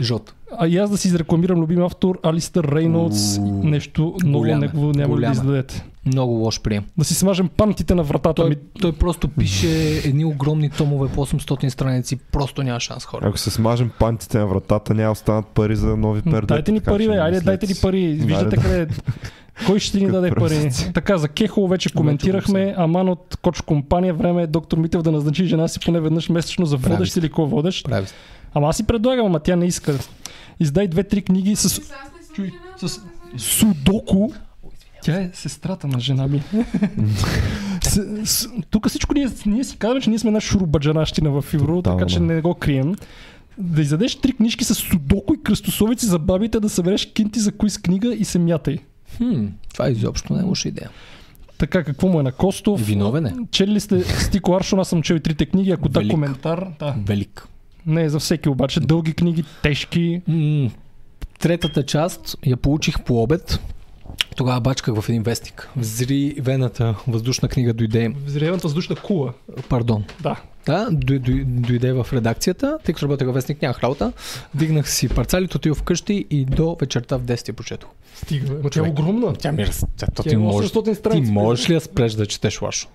[0.00, 0.34] Жълт.
[0.58, 3.38] А и аз да си изрекламирам любим автор Алистър Рейнолдс.
[3.40, 4.60] Нещо ново Голяма.
[4.60, 5.84] негово няма ли да издадете.
[6.06, 6.84] Много лош прием.
[6.98, 8.54] Да си смажем пантите на вратата ми.
[8.54, 12.16] Той, той просто пише едни огромни томове по 800 страници.
[12.32, 13.28] Просто няма шанс хора.
[13.28, 16.46] Ако се смажем пантите на вратата, няма да останат пари за нови пердета.
[16.46, 18.06] Дайте ни така пари, бе, айде, дайте ни пари.
[18.12, 18.62] Виждате да.
[18.62, 18.86] къде е.
[19.66, 20.70] Кой ще ни даде пари?
[20.94, 22.74] Така, за Кехо вече коментирахме.
[22.76, 24.14] Аман от Коч компания.
[24.14, 27.46] Време е доктор Митев да назначи жена си поне веднъж месечно за водещ или какво
[27.46, 27.84] водещ.
[27.84, 28.14] Прави се.
[28.58, 29.98] Ама аз си предлагам, ама тя не иска.
[30.60, 31.80] Издай две-три книги с
[32.34, 33.00] Чуй, с-
[33.36, 34.28] Судоку.
[35.02, 36.42] Тя е сестрата на жена ми.
[37.82, 41.76] С, с, тук всичко ние, ние си казваме, че ние сме една шурубаджанащина в Ивро,
[41.76, 41.98] Тотално.
[41.98, 42.94] така че не го крием.
[43.58, 47.70] Да издадеш три книжки с судоко и кръстосовици за бабите, да събереш кинти за кои
[47.70, 48.78] с книга и се мятай.
[49.16, 50.90] Хм, това изобщо не е лоша идея.
[51.58, 52.86] Така, какво му е на Костов?
[52.86, 53.34] Виновен е.
[53.50, 54.80] Чели ли сте Стико Аршон?
[54.80, 55.70] Аз съм чел и трите книги.
[55.70, 56.12] Ако да Велик.
[56.12, 56.94] коментар, да.
[56.98, 57.48] Велик.
[57.88, 58.80] Не е за всеки обаче.
[58.80, 60.22] Дълги книги, тежки.
[60.28, 60.70] М,
[61.38, 63.60] Третата част я получих по обед.
[64.36, 65.68] Тогава бачках в един вестник.
[65.76, 68.12] Взри вената въздушна книга дойде.
[68.24, 69.32] Взривената въздушна кула.
[69.68, 70.04] Пардон.
[70.20, 70.36] Да.
[70.66, 74.12] Да, дой- дой- дойде в редакцията, тъй като работех във вестник, нямах работа.
[74.54, 77.90] Дигнах си парцалите, отидох вкъщи и до вечерта в 10 я прочетох.
[78.14, 78.52] Стига.
[78.62, 79.34] Ма тя е огромна.
[79.34, 79.84] Тя ми раз...
[79.96, 81.32] Тя, Тя ти, можеш, 800 ти страници.
[81.32, 82.88] можеш ли да спреш да четеш лашо?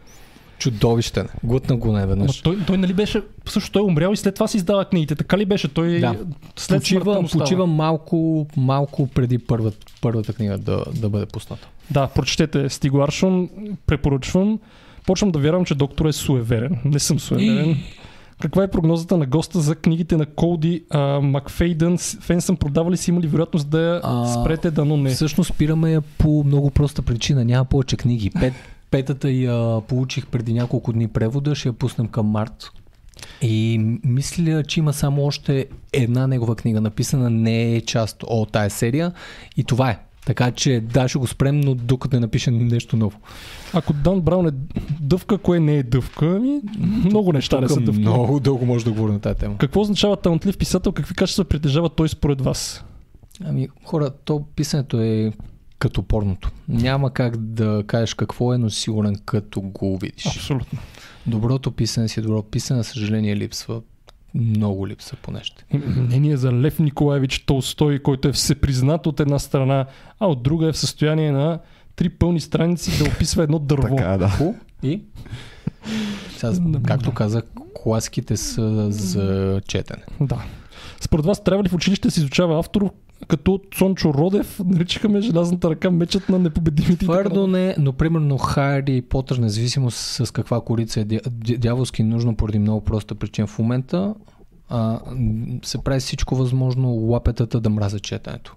[0.63, 1.27] Чудовищен.
[1.43, 2.41] Глътна го не Ама веднъж.
[2.41, 5.37] той, той нали беше, също той е умрял и след това си издава книгите, така
[5.37, 5.67] ли беше?
[5.67, 6.15] Той Да.
[6.55, 7.43] след Почива, му става.
[7.43, 11.67] почива малко, малко преди първата, първата книга да, да бъде пусната.
[11.91, 13.49] Да, прочетете Стиго Аршон,
[13.87, 14.59] препоръчвам.
[15.05, 16.77] Почвам да вярвам, че доктор е суеверен.
[16.85, 17.77] Не съм суеверен.
[18.41, 21.97] Каква е прогнозата на госта за книгите на Колди а, Макфейдън?
[21.97, 24.01] Фен съм продавали си имали вероятност да я
[24.33, 25.09] спрете, да но не.
[25.09, 27.45] Всъщност спираме я по много проста причина.
[27.45, 28.29] Няма повече книги.
[28.39, 28.53] Пет,
[28.93, 32.71] петата я получих преди няколко дни превода, ще я пуснем към март.
[33.41, 38.69] И мисля, че има само още една негова книга написана, не е част от тая
[38.69, 39.11] серия.
[39.57, 39.99] И това е.
[40.25, 43.19] Така че да, ще го спрем, но докато не напишем нещо ново.
[43.73, 44.51] Ако Дан Браун е
[45.01, 46.61] дъвка, кое не е дъвка, ами
[47.05, 48.01] много неща не са Тук дъвки.
[48.01, 49.57] много дълго може да говорим на тази тема.
[49.57, 50.91] Какво означава талантлив писател?
[50.91, 52.85] Какви качества притежава той според вас?
[53.45, 55.31] Ами, хора, то писането е
[55.83, 56.51] като порното.
[56.67, 60.25] Няма как да кажеш какво е, но си сигурен като го видиш.
[60.25, 60.79] Абсолютно.
[61.27, 63.81] Доброто писане си е добро писане, за съжаление липсва.
[64.35, 65.63] Много липсва по нещо.
[65.97, 69.85] Мнение за Лев Николаевич Толстой, който е всепризнат от една страна,
[70.19, 71.59] а от друга е в състояние на
[71.95, 73.95] три пълни страници да описва едно дърво.
[73.95, 74.29] Така, да.
[74.29, 74.53] Ху?
[74.83, 75.01] И?
[76.37, 76.53] Сега,
[76.83, 77.43] както казах,
[77.83, 80.03] класиките са за четене.
[80.21, 80.43] Да.
[81.01, 82.91] Според вас трябва ли в училище да се изучава автор
[83.25, 87.05] като Цончо Родев, наричаха ме желязната ръка, мечът на непобедимите.
[87.05, 92.35] Твърдо не, но примерно Хари Потър, независимо с, каква корица е дя- дя- дяволски нужно
[92.35, 93.47] поради много проста причина.
[93.47, 94.15] В момента
[94.69, 94.99] а,
[95.63, 98.55] се прави всичко възможно лапетата да мразят четенето.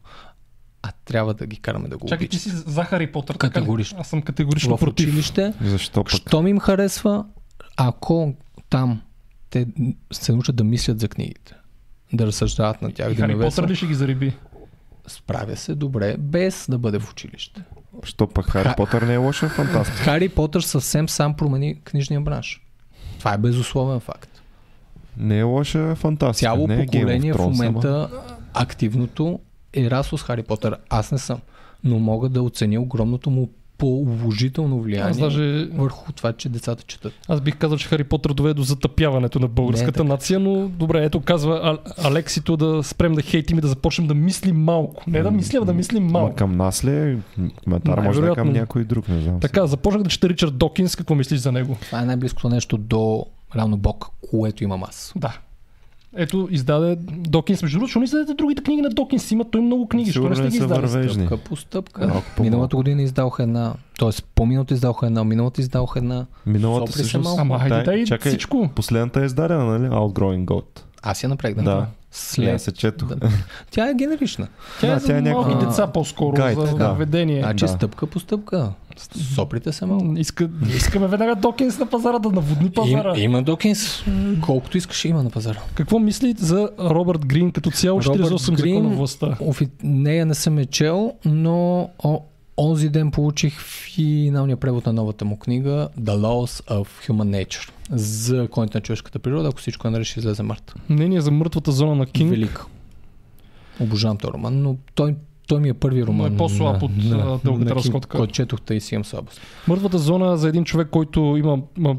[0.83, 2.43] А трябва да ги караме да го Чакай, ти обичат.
[2.43, 3.39] си за Хари Потър.
[3.39, 3.99] Категорично.
[4.01, 5.09] Аз съм категорично В против.
[5.09, 6.11] училище, Защо пък?
[6.11, 7.25] щом им харесва,
[7.77, 8.35] ако
[8.71, 9.01] там
[9.51, 9.67] те
[10.13, 11.55] се научат да мислят за книгите,
[12.13, 14.33] да разсъждават на тях, И да Хари е Потър ли ще ги зариби?
[15.07, 17.63] Справя се добре, без да бъде в училище.
[18.05, 19.99] Що пък Хари Ха- Потър не е лоша фантастика.
[19.99, 22.63] Хари Потър съвсем сам промени книжния бранш.
[23.19, 24.43] Това е безусловен факт.
[25.17, 26.47] Не е лоша фантастика.
[26.47, 28.11] Цяло не е поколение в ама- момента
[28.55, 29.41] активното
[29.73, 30.77] е расло с Хари Потър.
[30.89, 31.39] Аз не съм.
[31.85, 37.13] Но мога да оценя огромното му положително влияние Аз даже върху това, че децата четат.
[37.29, 40.09] Аз бих казал, че Хари Потър доведе до затъпяването на българската така.
[40.09, 44.15] нация, но добре, ето казва А- Алексито да спрем да хейтим и да започнем да
[44.15, 45.03] мислим малко.
[45.07, 46.37] Не да мислим, а да мислим малко.
[46.37, 47.19] към нас ли е?
[47.65, 49.41] Коментар може да е към някой друг, не знам.
[49.41, 51.77] Така, започнах да чета Ричард Докинс, какво мислиш за него?
[51.81, 53.27] Това е най-близкото нещо до
[53.57, 55.13] реално Бог, което имам аз.
[55.17, 55.39] Да.
[56.17, 57.63] Ето, издаде Докинс.
[57.63, 59.31] Между другото, защо не издадете другите книги на Докинс?
[59.31, 60.11] Има той много книги.
[60.11, 61.09] Що не сте ги издали?
[61.09, 62.01] Стъпка по стъпка.
[62.01, 62.43] Малко по-малко.
[62.43, 64.11] Миналата година издавах една, т.е.
[64.35, 66.27] по-миналата издавах една, миналата издавах една.
[66.47, 67.39] Миналата Сопли всъщност...
[67.39, 68.31] Ама хайде, дай чакай.
[68.33, 68.71] всичко.
[68.75, 69.91] Последната е издадена, нали?
[69.91, 70.65] Outgrowing God.
[71.07, 71.87] Аз я направих, да.
[72.11, 72.53] След...
[72.53, 73.09] Не, се четох.
[73.09, 73.29] Да.
[73.71, 74.49] Тя е генерична.
[74.81, 76.89] Тя е Да, за тя е малки някаква- деца по-скоро, Гайд, за да.
[76.89, 77.41] въведение.
[77.41, 77.69] Значи Да.
[77.69, 78.73] стъпка по стъпка.
[79.35, 80.15] Соплите са малко.
[80.17, 83.09] Иска, искаме веднага Докинс на пазара да наводни пазара.
[83.11, 84.05] Им, има Докинс.
[84.41, 85.59] Колкото искаш има на пазара.
[85.75, 88.19] Какво мисли за Робърт Грин като цяло 48
[88.55, 89.37] Грин- закона на властта?
[89.41, 89.69] Офи...
[89.83, 92.21] Нея не съм е чел, но о,
[92.59, 98.37] онзи ден получих финалния превод на новата му книга The Laws of Human Nature за
[98.37, 100.75] законите на човешката природа, ако всичко е наред ще излезе март.
[100.89, 102.31] Мнение за мъртвата зона на Кинг.
[102.31, 102.65] Велик.
[103.81, 105.15] Обожавам този роман, но той,
[105.47, 106.35] той ми е първи роман.
[106.35, 108.19] е по-слаб от, Дългата на Кинг, разходка.
[108.19, 109.41] Който четох, тъй си имам слабост.
[109.69, 111.97] Мъртвата зона за един човек, който има, има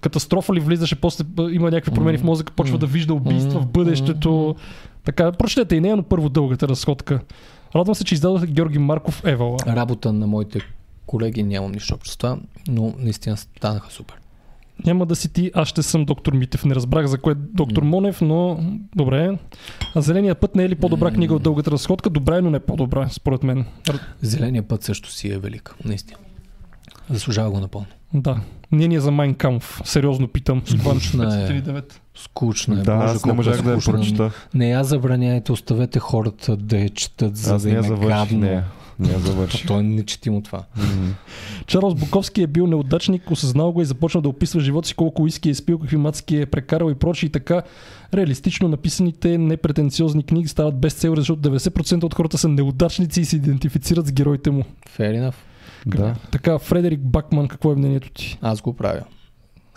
[0.00, 4.56] катастрофа ли влизаше, после има някакви промени в мозъка, почва да вижда убийства в бъдещето.
[5.04, 7.20] Така, прочетете и нея, но първо дългата разходка.
[7.76, 9.56] Радвам се, че издадохте Георги Марков Евала.
[9.66, 10.60] Работа на моите
[11.06, 12.38] колеги нямам нищо общо с това,
[12.68, 14.16] но наистина станаха супер.
[14.86, 16.64] Няма да си ти, аз ще съм доктор Митев.
[16.64, 18.60] Не разбрах за кое е доктор Монев, но
[18.96, 19.38] добре.
[19.94, 22.10] А Зеления път не е ли по-добра книга от дългата разходка?
[22.10, 23.64] Добра е, но не по-добра, според мен.
[24.22, 26.18] Зеления път също си е велик, наистина.
[27.10, 27.86] Заслужава го напълно.
[28.14, 28.40] Да.
[28.72, 29.80] Мнение за Майн Камф.
[29.84, 30.62] Сериозно питам.
[30.66, 31.62] Скучна е.
[31.62, 31.92] 549.
[32.14, 32.82] Скучна е.
[32.82, 34.30] Да, Боже, аз не можах да я прочета.
[34.54, 38.38] Не я забраняйте, оставете хората да я четат, за Аз да им е гадно.
[38.38, 38.62] Не,
[38.98, 39.66] не я То, завърших.
[39.66, 40.62] то е нечетимо това.
[41.66, 45.50] Чарлз Буковски е бил неудачник, осъзнал го и започнал да описва живота си, колко уиски
[45.50, 47.62] е спил, какви мацки е прекарал и прочие и така.
[48.14, 54.06] Реалистично написаните непретенциозни книги стават бестселери, защото 90% от хората са неудачници и се идентифицират
[54.06, 54.64] с героите му.
[54.98, 55.34] Fair enough.
[55.86, 56.14] Да.
[56.30, 58.38] Така, Фредерик Бакман, какво е мнението ти?
[58.42, 59.00] Аз го правя.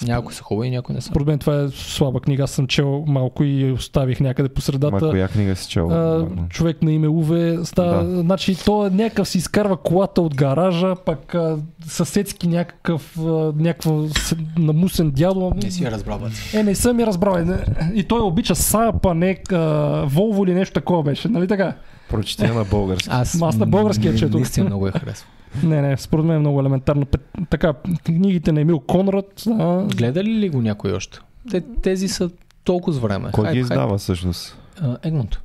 [0.01, 1.07] Някои са хубави, някои не са.
[1.07, 2.43] Според мен това е слаба книга.
[2.43, 5.09] Аз съм чел малко и я оставих някъде по Ма средата.
[5.09, 5.89] коя книга си чел?
[5.91, 7.57] А, човек на име Уве.
[7.63, 8.21] Става, Да.
[8.21, 11.57] Значи той е някакъв си изкарва колата от гаража, пък а,
[11.87, 13.23] съседски някакъв, а,
[13.55, 15.51] някакъв с- намусен дядо.
[15.55, 16.59] Не си я разбрал, бе.
[16.59, 17.35] Е, не съм я разбрал.
[17.35, 17.45] е.
[17.93, 19.57] И той обича Сапа, не а,
[20.05, 21.27] Волво или нещо такова беше.
[21.27, 21.73] Нали така?
[22.09, 23.09] Прочети я на български.
[23.11, 24.35] Аз аз на българския м, четох.
[24.35, 25.29] Наистина много я харесвам.
[25.63, 27.05] Не, не, според мен е много елементарно.
[27.49, 27.73] Така,
[28.03, 29.43] книгите на Емил Конрад.
[29.47, 31.19] А, Гледали ли го някой още?
[31.51, 32.29] Те, тези са
[32.63, 33.29] толкова с време.
[33.31, 34.57] Кой ги издава всъщност?
[34.79, 34.97] хайп.
[35.03, 35.39] Егмонт.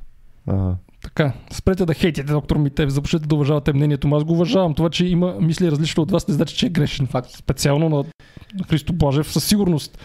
[0.47, 0.73] А,
[1.03, 4.15] така, спрете да хейтите доктор Митев, започнете да уважавате мнението му.
[4.15, 4.73] Аз го уважавам.
[4.73, 7.07] Това, че има мисли различно от вас, не значи, че е грешен.
[7.07, 7.29] Факт.
[7.29, 8.03] Специално на
[8.69, 9.97] Христо Блажев, със сигурност.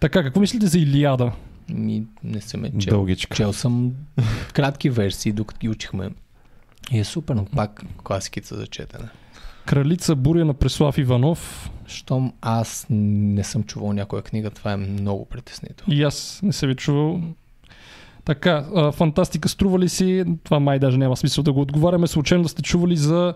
[0.00, 1.32] Така, какво мислите за Илиада?
[1.68, 2.90] Ми, не съм е чел.
[2.90, 3.36] дългичка.
[3.36, 3.92] Чел съм
[4.52, 6.10] кратки версии, докато ги учихме.
[6.92, 9.08] И е супер, но пак класиките за четене.
[9.66, 11.70] Кралица буря на Преслав Иванов.
[11.86, 15.94] Щом аз не съм чувал някоя книга, това е много притеснително.
[15.94, 17.20] И аз не съм ви чувал.
[18.24, 20.24] Така, а, фантастика струва ли си?
[20.44, 22.06] Това май даже няма смисъл да го отговаряме.
[22.06, 23.34] Случайно да сте чували за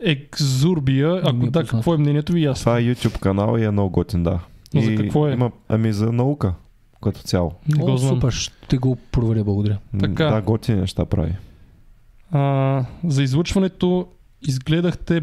[0.00, 1.20] Екзурбия.
[1.24, 2.44] Ако да, какво е мнението ви?
[2.44, 2.60] Аз.
[2.60, 4.40] Това е YouTube канал и е много готин, да.
[4.74, 5.32] Но за какво е?
[5.32, 6.54] Има, ами за наука,
[7.02, 7.52] като цяло.
[7.68, 8.14] Не го О, знам.
[8.14, 9.78] супер, ще го проверя, благодаря.
[10.00, 10.24] Така.
[10.24, 11.32] Да, готини неща прави.
[12.32, 14.06] А, за излъчването
[14.42, 15.22] изгледахте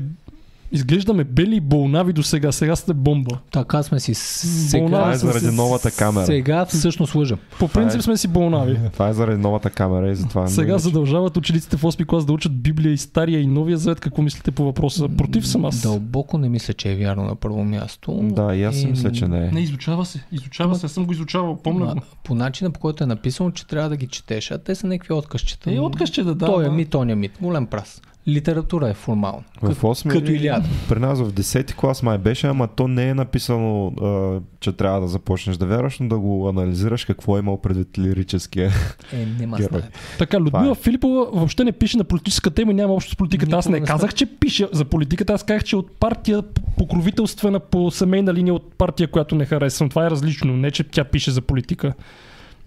[0.72, 2.52] Изглеждаме бели и болнави до сега.
[2.52, 3.38] Сега сте бомба.
[3.52, 4.81] Така сме си сега.
[4.81, 6.26] Болнави Това е заради се- новата камера.
[6.26, 7.38] Сега всъщност лъжа.
[7.60, 8.80] По принцип е- сме си болнави.
[8.93, 10.48] Това е заради новата камера и затова.
[10.48, 13.99] Сега задължават учениците в 8 клас да учат Библия и Стария и Новия Завет.
[13.99, 15.10] Какво мислите по въпроса?
[15.10, 15.81] Против съм аз.
[15.81, 18.19] Дълбоко не мисля, че е вярно на първо място.
[18.23, 19.52] Да, и аз си И- мисля, че не е.
[19.52, 20.23] Не, изучава се.
[20.31, 20.85] Изучава се.
[20.85, 21.56] Аз съм го изучавал.
[21.56, 22.02] Помня А, го.
[22.23, 25.14] По начина, по който е написано, че трябва да ги четеш, а те са някакви
[25.14, 25.73] откъсчета.
[25.73, 27.31] Е, откъсче да Той е мит, той е мит.
[27.41, 28.02] Голям прас.
[28.27, 29.43] Литература е формална.
[29.61, 30.68] В 8 Като Илиада.
[30.89, 35.02] При нас в 10 клас май беше, ама то не е написано, а, че трябва
[35.02, 38.72] да започнеш да вярваш, но да го анализираш какво е имал предвид лирическия.
[39.14, 39.81] Е, нема Герой.
[40.18, 40.84] Така, Людмила Това е.
[40.84, 43.56] Филипова въобще не пише на политическа тема, няма общо с политиката.
[43.56, 46.43] Аз Никога не не казах, че пише за политиката, аз казах, че от партия
[46.77, 49.89] покровителствена по семейна линия от партия, която не харесвам.
[49.89, 51.93] Това е различно, не че тя пише за политика.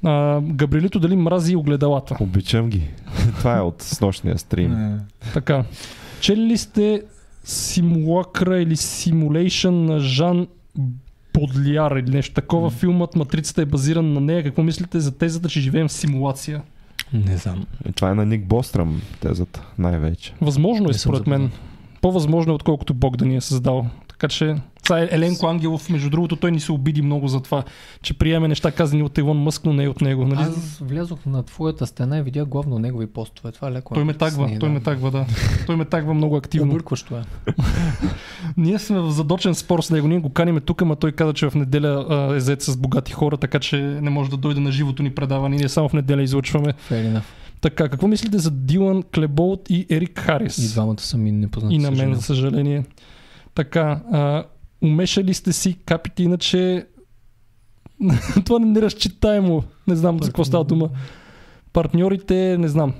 [0.04, 2.16] А, Габриелито дали мрази огледалата.
[2.20, 2.90] Обичам ги.
[3.38, 5.00] Това е от снощния стрим.
[5.32, 5.64] Така.
[6.20, 7.02] Чели ли сте
[7.44, 10.46] симулакра или симулейшън на Жан
[11.34, 12.70] Бодлияр или нещо такова?
[12.70, 14.42] Филмът Матрицата е базиран на нея.
[14.42, 16.62] Какво мислите за тезата, че живеем в симулация?
[17.12, 17.66] Не знам.
[17.94, 20.34] Това е на Ник Бострам тезата, най-вече.
[20.40, 21.50] Възможно е, според мен.
[22.00, 23.86] По-възможно е, отколкото Бог да ни е създал.
[24.14, 27.64] Така че, това е Еленко Ангелов, между другото, той ни се обиди много за това,
[28.02, 30.26] че приеме неща казани от Илон Мъск, но не и от него.
[30.26, 30.40] Нали?
[30.40, 33.52] Аз влязох на твоята стена и видях главно негови постове.
[33.52, 33.94] Това е леко.
[33.94, 34.72] Той ме тагва, притесни, той да.
[34.72, 35.26] ме тагва, да.
[35.66, 36.72] Той ме тагва много активно.
[36.72, 37.22] Объркващо е.
[38.56, 40.08] Ние сме в задочен спор с него.
[40.08, 43.12] Ние го каниме тук, ама той каза, че в неделя а, е зает с богати
[43.12, 45.56] хора, така че не може да дойде на живото ни предаване.
[45.56, 46.74] Ние само в неделя излъчваме.
[46.90, 47.22] Fair enough.
[47.60, 50.58] Така, какво мислите за Дилан Клеболт и Ерик Харис?
[50.58, 51.74] И двамата са ми непознати.
[51.74, 52.84] И на мен, за съжаление.
[53.54, 54.44] Така, а,
[54.82, 56.86] умешали сте си капите, иначе
[58.44, 59.62] това не е неразчитаемо.
[59.86, 60.88] Не знам за какво става дума.
[61.72, 62.94] Партньорите, не знам.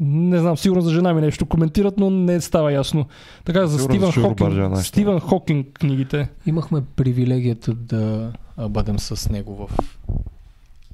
[0.00, 3.06] Не знам, сигурно за жена ми нещо коментират, но не става ясно.
[3.44, 4.78] Така, за Сигурно Стивън Хокинг.
[4.78, 6.28] Стивън Хокинг книгите.
[6.46, 8.32] Имахме привилегията да
[8.68, 9.70] бъдем с него в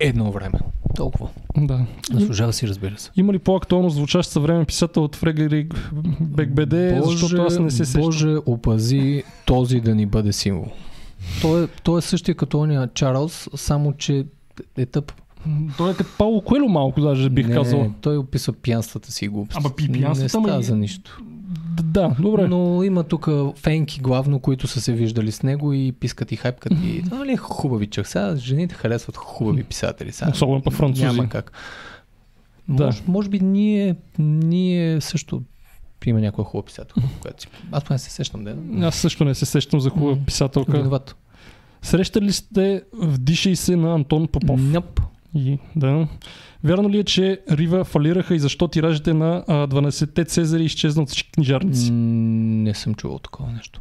[0.01, 0.59] едно време.
[0.97, 1.29] Толкова.
[1.57, 1.87] Да.
[2.13, 3.11] Заслужава си, разбира се.
[3.17, 8.03] има ли по-актуално звучащ съвремен писател от Фредерик Бекбеде, защото аз не се сещам.
[8.03, 10.67] Боже, опази този да ни бъде символ.
[11.43, 14.27] Той е, той е същия като ония Чарлз, само че
[14.77, 15.13] е тъп.
[15.79, 17.93] Той е като Пауло Коело малко, даже бих не, казал.
[18.01, 19.61] Той описва пиянствата си и глупости.
[19.65, 21.21] Ама пи- пиянствата, Не става за нищо.
[21.83, 22.49] Да, добре.
[22.49, 26.73] Но има тук фенки главно, които са се виждали с него и пискат и хайпкат
[26.85, 28.07] и това ли е хубави чак.
[28.07, 30.13] Сега жените харесват хубави писатели.
[30.13, 30.31] Сега.
[30.31, 31.05] Особено по французи.
[31.05, 31.53] Няма как.
[32.69, 32.87] Да.
[32.87, 35.43] Може, може би ние, ние също
[36.07, 37.49] има някоя хубава писателка, която си...
[37.73, 38.57] Аз поне се сещам, да.
[38.87, 40.73] Аз също не се сещам за хубава писателка.
[40.73, 41.17] Виноват.
[41.83, 43.19] Срещали ли сте в
[43.57, 44.61] се на Антон Попов?
[44.61, 45.01] Нъп.
[45.35, 46.09] И, да.
[46.65, 51.09] Вярно ли е, че Рива фалираха и защо тиражите на а, 12-те Цезари изчезна от
[51.09, 51.93] всички книжарници?
[51.93, 51.97] М,
[52.63, 53.81] Не съм чувал такова нещо.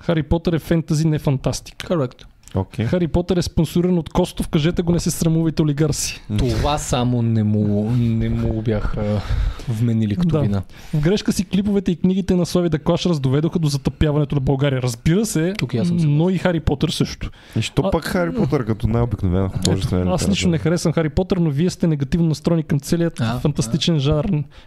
[0.00, 1.76] Хари Потър е фентази, не фантастик.
[1.76, 2.24] Correct.
[2.54, 2.86] Окей.
[2.86, 6.22] Хари Потър е спонсориран от Костов, кажете го, не се срамувайте олигарси.
[6.38, 9.20] Това само не му, не му бяха
[9.68, 10.40] вменили като Да.
[10.40, 10.62] вина.
[10.94, 14.82] В грешка си клиповете и книгите на Слави да Клаш раздоведоха до затъпяването на България.
[14.82, 17.30] Разбира се, Тук аз съм но и Хари Потър също.
[17.56, 21.36] И що А- пък Хари Потър като най-обикновена художествена Аз лично не харесвам Хари Потър,
[21.36, 24.24] но вие сте негативно настроени към целият А, фантастичен жанр.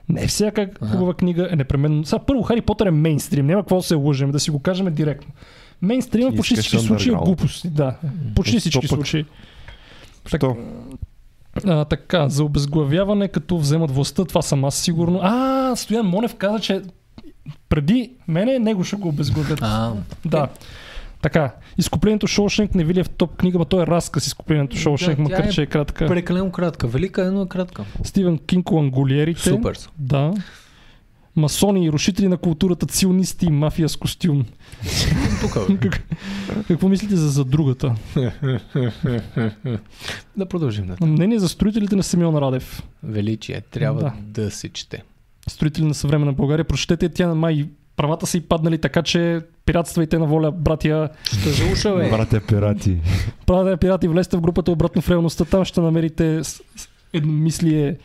[0.09, 2.05] Не всяка хубава книга е непременно.
[2.05, 4.93] Сега първо Хари Потър е мейнстрим, няма какво да се лъжем, да си го кажем
[4.93, 5.31] директно.
[5.81, 7.69] Мейнстрима Ти почти всички случаи е глупости.
[7.69, 7.95] Да,
[8.35, 9.25] почти всички случаи.
[10.25, 10.57] Що?
[11.65, 15.19] А, така, за обезглавяване, като вземат властта, това съм аз сигурно.
[15.23, 16.81] А, Стоян Монев каза, че
[17.69, 19.59] преди мене него ще го обезглавят.
[19.61, 19.93] А,
[20.25, 20.47] Да.
[21.21, 24.77] Така, изкуплението Шоушенк не ви ли е в топ книга, но той е разказ изкуплението
[24.77, 26.07] Шоушенк, Да, макар е че е кратка.
[26.07, 26.87] прекалено кратка.
[26.87, 27.83] Велика е, но е кратка.
[28.03, 29.41] Стивен Кинг Лангулиерите.
[29.41, 29.77] Супер.
[29.97, 30.33] Да.
[31.35, 34.45] Масони и рушители на културата, ционисти и мафия с костюм.
[35.81, 36.03] Как,
[36.67, 37.95] какво мислите за, за другата?
[40.37, 42.83] да продължим на Мнение за строителите на Симеон Радев.
[43.03, 43.61] Величие.
[43.61, 44.13] Трябва Да.
[44.43, 44.51] да.
[44.51, 45.03] се чете.
[45.47, 46.65] Строители на съвременна България.
[46.65, 51.09] Прочетете тя май правата са и паднали, така че пиратствайте на воля, братя.
[51.23, 52.09] Ще за уша, бе.
[52.09, 52.97] Братя пирати.
[53.45, 56.41] Правя пирати, влезте в групата обратно в реалността, там ще намерите
[57.13, 57.97] едномислие.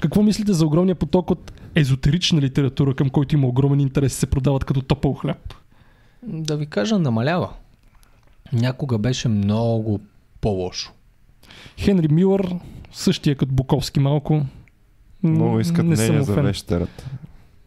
[0.00, 4.26] Какво мислите за огромния поток от езотерична литература, към който има огромен интерес и се
[4.26, 5.54] продават като топъл хляб?
[6.22, 7.52] Да ви кажа, намалява.
[8.52, 10.00] Някога беше много
[10.40, 10.92] по-лошо.
[11.78, 12.54] Хенри Милър,
[12.92, 14.46] същия като Буковски малко.
[15.22, 17.10] Много искат не мнение за вещерата.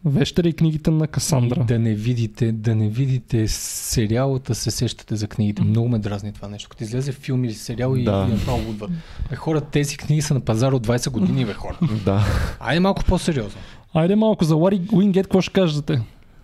[0.04, 1.60] Вещера и книгите на Касандра.
[1.60, 5.62] И да не видите, да не видите сериалата, се сещате за книгите.
[5.62, 6.68] Много ме дразни това нещо.
[6.68, 8.26] Като излезе филм или сериал и, Да.
[8.28, 8.90] и направо лудват.
[9.30, 11.78] Бе, хора, тези книги са на пазара от 20 години, бе хора.
[12.04, 12.24] Да.
[12.60, 13.60] Айде малко по-сериозно.
[13.94, 16.00] Айде малко за Лари Уингет, какво ще кажете?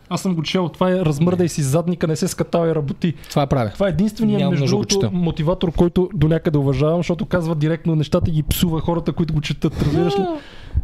[0.09, 0.69] Аз съм го чел.
[0.69, 3.15] Това е размърдай си задника, не се скатава и работи.
[3.31, 3.71] Това правя.
[3.75, 8.31] Това е единственият Нямам между другото, мотиватор, който до някъде уважавам, защото казва директно нещата
[8.31, 9.83] и ги псува хората, които го четат.
[9.83, 10.23] Разбираш ли?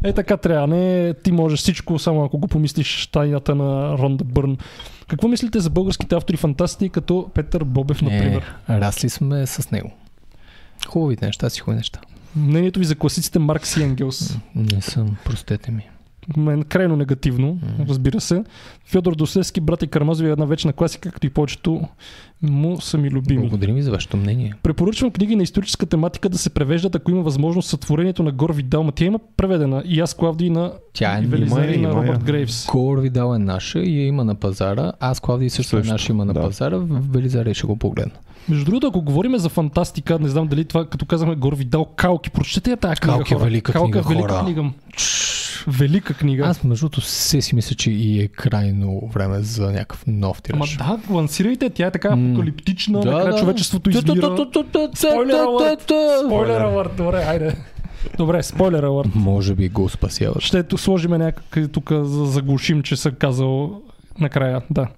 [0.04, 0.66] Е така трябва.
[0.66, 4.56] Не ти можеш всичко, само ако го помислиш тайната на Ронда Бърн.
[5.08, 8.54] Какво мислите за българските автори фантастики, като Петър Бобев, например?
[8.68, 9.90] Е, расли сме с него.
[10.88, 12.00] Хубавите неща си хубави неща.
[12.36, 14.38] Мнението ви за класиците Маркс и Енгелс?
[14.54, 15.88] Не съм, простете ми.
[16.36, 18.44] Мен крайно негативно, разбира се.
[18.86, 21.80] Фьодор Достоевски, брат и Карамазови е една вечна класика, както и повечето
[22.42, 23.40] му са ми любими.
[23.40, 24.54] Благодарим ви за вашето мнение.
[24.62, 28.90] Препоръчвам книги на историческа тематика да се превеждат, ако има възможност сътворението на Гор Видал.
[28.94, 29.82] Тя има преведена.
[29.86, 31.94] И аз Клавдий на Тя е и Има я, на.
[31.94, 32.66] Робърт Грейвс.
[32.66, 34.92] Гор ви дал е наша и я има на пазара.
[35.00, 36.40] Аз Клавдий също, Също, е наша има на да.
[36.40, 36.76] пазара.
[36.78, 38.14] В Белизария ще го погледна.
[38.48, 42.30] Между другото, ако говорим за фантастика, не знам дали това, като казахме Гор Видал, Калки,
[42.30, 43.44] прочетете я тази книга, Калки е хора.
[43.44, 44.44] велика Калка книга, е велика хора.
[44.44, 44.70] книга.
[45.68, 46.44] Велика книга.
[46.46, 50.64] Аз между другото се си мисля, че и е крайно време за някакъв нов Ама
[50.64, 50.76] тираж.
[50.76, 54.88] да, лансирайте, тя е така апокалиптична, накрая човечеството Ту- ту- измира.
[54.96, 55.92] Спойлер алърт.
[56.26, 57.56] Спойлер алърт, добре, айде.
[58.18, 59.08] Добре, спойлер алърт.
[59.14, 60.44] Може би го спасяваш.
[60.44, 63.80] Ще ето сложиме някак тук за заглушим, че съм казал
[64.20, 64.62] накрая.
[64.70, 64.88] Да.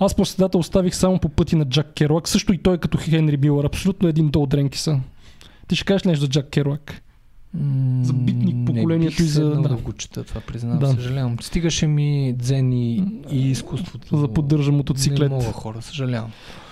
[0.00, 3.36] Аз по средата оставих само по пъти на Джак Керуак, също и той като Хенри
[3.36, 3.64] Билър.
[3.64, 5.00] Абсолютно един долу дренки са.
[5.68, 7.02] Ти ще кажеш нещо за Джак Керуак?
[8.02, 9.76] За битник поколението не и за- седнал да.
[9.76, 10.86] го чета, това признавам, Да.
[10.92, 11.36] съжалявам.
[11.40, 14.16] Стигаше ми дзен и, и изкуството.
[14.16, 15.30] За да поддържа мотоциклет.
[15.30, 16.30] Не мога хора, съжалявам.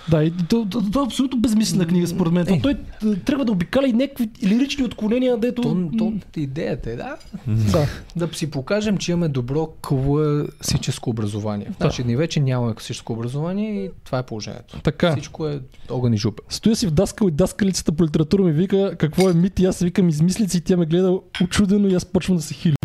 [0.09, 2.47] Да, и то, то, то, е абсолютно безмислена книга според мен.
[2.49, 2.61] Е.
[2.61, 5.61] той е, тръгва да обикаля и някакви лирични отклонения, дето...
[5.61, 7.15] То, то, идеята е, да,
[7.47, 7.87] Да.
[8.15, 11.67] да си покажем, че имаме добро класическо образование.
[11.79, 11.85] Да.
[11.85, 14.81] наши дни вече нямаме класическо образование и това е положението.
[14.81, 15.11] Така.
[15.11, 16.43] Всичко е огън и жупа.
[16.49, 19.79] Стоя си в даскал и даскалицата по литература ми вика какво е мит и аз
[19.79, 22.75] викам измислици и тя ме гледа очудено и аз почвам да се хиля.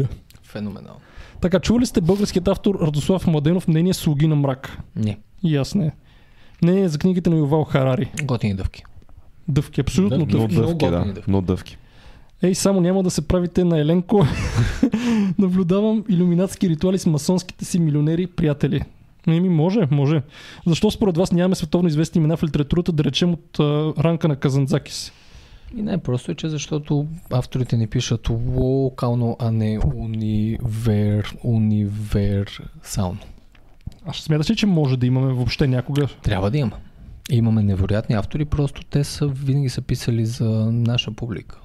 [0.42, 1.01] Феноменално.
[1.40, 4.78] Така, чували сте българският автор Радослав Младенов мнение Слуги на мрак?
[4.96, 5.92] Не, И аз не.
[6.65, 8.11] Мнение за книгите на Ювал Харари.
[8.23, 8.82] готини дъвки.
[9.49, 10.35] Дъвки, абсолютно Дъвки.
[10.35, 10.57] Но дъвки.
[10.57, 11.12] Много дъвки, да.
[11.12, 11.31] дъвки.
[11.31, 11.78] Но дъвки.
[12.43, 14.27] Ей, само няма да се правите на Еленко.
[15.39, 18.82] Наблюдавам иллюминатски ритуали с масонските си милионери приятели.
[19.27, 20.23] Не ми може, може.
[20.66, 24.36] Защо според вас нямаме световно известни имена в литературата, да речем от а, ранка на
[24.36, 25.12] Казанзакис?
[25.77, 33.19] И най-просто е, че защото авторите ни пишат локално, а не универ, универсално.
[34.06, 36.09] Аз ще смяташ ли, че може да имаме въобще някога?
[36.22, 36.76] Трябва да има.
[37.31, 41.59] Имаме невероятни автори, просто те са винаги са писали за наша публика.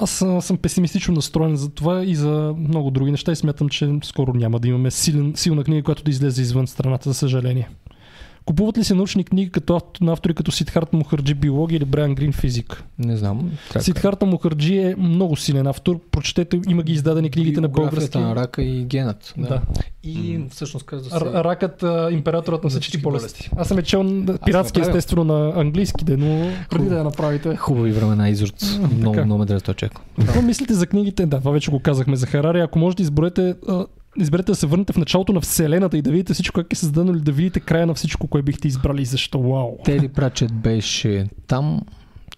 [0.00, 3.98] Аз съм, съм песимистично настроен за това и за много други неща и смятам, че
[4.02, 7.68] скоро няма да имаме силен, силна книга, която да излезе извън страната, за съжаление.
[8.48, 12.32] Купуват ли се научни книги като на автори като Сидхарт Мухарджи биология или Брайан Грин
[12.32, 12.84] физик?
[12.98, 13.50] Не знам.
[13.72, 13.82] Как...
[13.82, 15.98] Сидхарта Мухарджи е много силен автор.
[16.10, 18.18] Прочетете, има ги издадени книгите на български.
[18.18, 19.34] на рака и генът.
[19.36, 19.48] Да.
[19.48, 19.60] Да.
[20.04, 21.24] И всъщност казва се...
[21.24, 23.50] Р- Ракът, а, императорът на всички всички болести.
[23.56, 27.56] Аз съм е чел на- пиратски, естествено, на английски, де, но преди да я направите.
[27.56, 28.78] Хубави времена, изрод.
[28.96, 29.92] Много, много ме човек.
[30.20, 31.26] Какво мислите за книгите?
[31.26, 32.60] Да, това вече го казахме за Харари.
[32.60, 33.86] Ако можете, изберете, а,
[34.20, 37.12] изберете да се върнете в началото на Вселената и да видите всичко как е създадено
[37.12, 39.40] или да видите края на всичко, кое бихте избрали и защо.
[39.42, 39.76] Вау!
[39.84, 41.80] Тери Прачет беше там,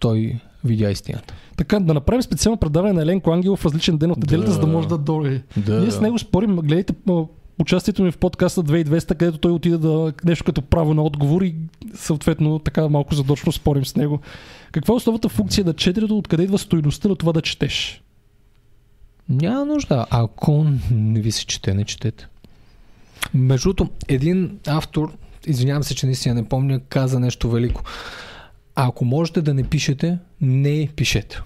[0.00, 1.34] той видя истината.
[1.56, 4.52] Така, да направим специално предаване на Еленко Ангелов в различен ден от неделята, Да.
[4.52, 5.42] за да може да дойде.
[5.56, 6.94] Да, Ние с него спорим, гледайте,
[7.58, 11.54] участието ми в подкаста 2200, където той отиде да нещо като право на отговор и
[11.94, 14.20] съответно така малко задочно спорим с него.
[14.72, 18.02] Каква е основната функция на четенето, откъде идва стоеността на това да четеш?
[19.30, 20.06] Няма нужда.
[20.10, 22.26] Ако не ви се чете, не четете.
[23.34, 25.12] Между другото, един автор,
[25.46, 27.82] извинявам се, че наистина не помня, каза нещо велико.
[28.74, 31.40] Ако можете да не пишете, не пишете.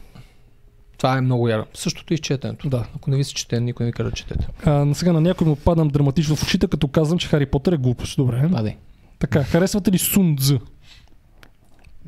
[0.99, 1.65] Това е много яро.
[1.75, 2.69] Същото и с четенето.
[2.69, 2.87] Да.
[2.97, 4.47] Ако не ви се чете, никой не кара да четете.
[4.65, 7.77] А, сега на някой му падам драматично в очите, като казвам, че Хари Потър е
[7.77, 8.17] глупост.
[8.17, 8.49] Добре.
[8.53, 8.77] Падай.
[9.19, 10.59] Така, харесвате ли Сун Цзъ?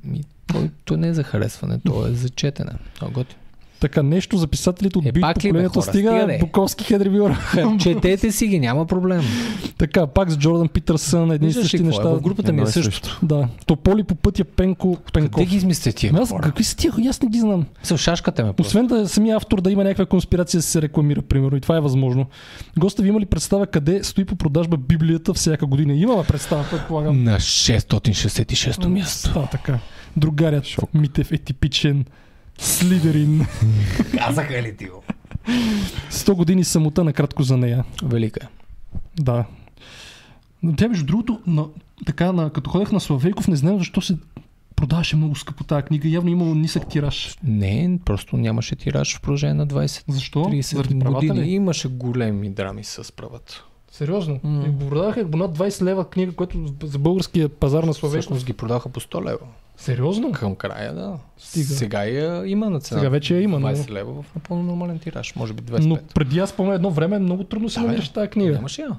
[0.05, 2.73] Ми, той, той не е за харесване, то е за четене.
[2.94, 3.40] Това е готино.
[3.81, 5.93] Така, нещо за писателите от Е, бит пак ли, бе, поколението хора?
[5.93, 6.39] стига, Стига, де.
[6.39, 7.31] Буковски хедревюр.
[7.81, 9.23] Четете си ги, няма проблем.
[9.78, 12.11] така, пак с Джордан Питърсън, едни и същи какво неща.
[12.11, 12.15] е?
[12.15, 13.19] В групата ми е също.
[13.23, 13.48] Да.
[13.66, 15.31] Тополи по пътя Пенко Пенков.
[15.35, 16.93] Къде ги измислят тия Ами Аз, какви са тия?
[17.09, 17.66] Аз не ги знам.
[17.82, 18.69] Са шашката ме просто.
[18.69, 21.77] Освен да е самия автор да има някаква конспирация да се рекламира, примерно, и това
[21.77, 22.27] е възможно.
[22.78, 25.94] Госта ви има ли представа къде стои по продажба Библията всяка година?
[25.94, 27.24] Имаме представа, предполагам.
[27.24, 29.31] На 666-то място.
[29.35, 29.78] Да, така.
[30.16, 32.05] Другарят Митев е типичен
[32.59, 33.47] Слидерин.
[34.19, 35.03] Казаха ли ти го?
[36.11, 37.85] 100 години самота накратко за нея.
[38.05, 38.49] Велика е.
[39.23, 39.45] Да.
[40.62, 41.66] Но Тя, между другото, на,
[42.07, 44.16] така, на, като ходех на Славейков, не знам защо се
[44.77, 46.09] продаваше много скъпо тази книга.
[46.09, 47.39] Явно имало нисък тираж.
[47.45, 50.45] Не, просто нямаше тираж в продължение на 20 Защо?
[50.45, 51.47] 30 Заради правата години.
[51.47, 51.51] ли?
[51.51, 53.65] Имаше големи драми с правата.
[53.91, 54.41] Сериозно?
[54.69, 58.20] Го продадаха го над 20 лева книга, което за българския пазар на Славейков.
[58.23, 59.47] Всъщност ги продаха по 100 лева.
[59.77, 60.32] Сериозно?
[60.32, 61.19] Към края, да.
[61.39, 61.66] Стига.
[61.66, 63.01] Сега я има на цена.
[63.01, 65.36] Сега вече я има, но- 20 лева в напълно нормален тираж.
[65.36, 65.86] Може би 25.
[65.86, 68.53] Но преди аз помня едно време много трудно се намираше тази книга.
[68.53, 68.97] Нямаше я.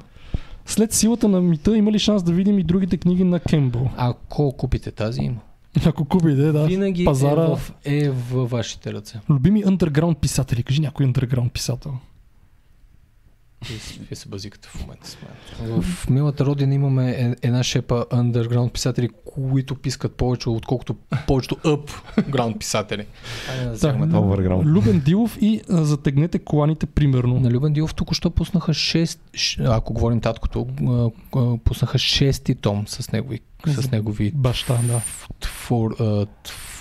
[0.65, 3.89] След силата на мита има ли шанс да видим и другите книги на Кембъл?
[3.97, 5.37] Ако купите тази, има.
[5.85, 6.65] Ако купите, да.
[6.65, 7.43] Винаги пазара...
[7.43, 9.19] е, в, е във вашите ръце.
[9.29, 10.63] Любими underground писатели.
[10.63, 11.91] Кажи някой underground писател.
[14.09, 15.81] Вие се базикате в момента с мен.
[15.81, 20.95] В милата родина имаме е-, една шепа underground писатели, които пискат повече, отколкото
[21.27, 23.05] повечето upground писатели.
[24.07, 24.19] да,
[24.65, 27.39] Любен Дилов и затегнете коланите примерно.
[27.39, 29.19] На Любен Дилов тук що пуснаха 6,
[29.77, 30.67] ако говорим таткото,
[31.63, 35.01] пуснаха 6 том с негови, с негови баща, да.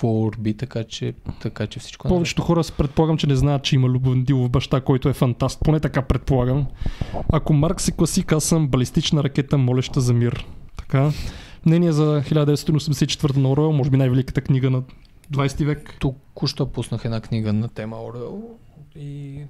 [0.03, 2.09] 4B, така че, така че всичко...
[2.09, 5.13] Е Повечето хора се предполагам, че не знаят, че има Любен Дилов баща, който е
[5.13, 5.61] фантаст.
[5.65, 6.67] Поне така предполагам.
[7.33, 10.47] Ако Марк се класи, аз съм балистична ракета, молеща за мир.
[10.77, 11.11] Така.
[11.67, 14.83] Мнение за 1984 на Орел, може би най-великата книга на
[15.33, 15.97] 20 век.
[15.99, 16.17] Тук
[16.47, 18.43] що пуснах една книга на тема Орел
[18.97, 19.41] и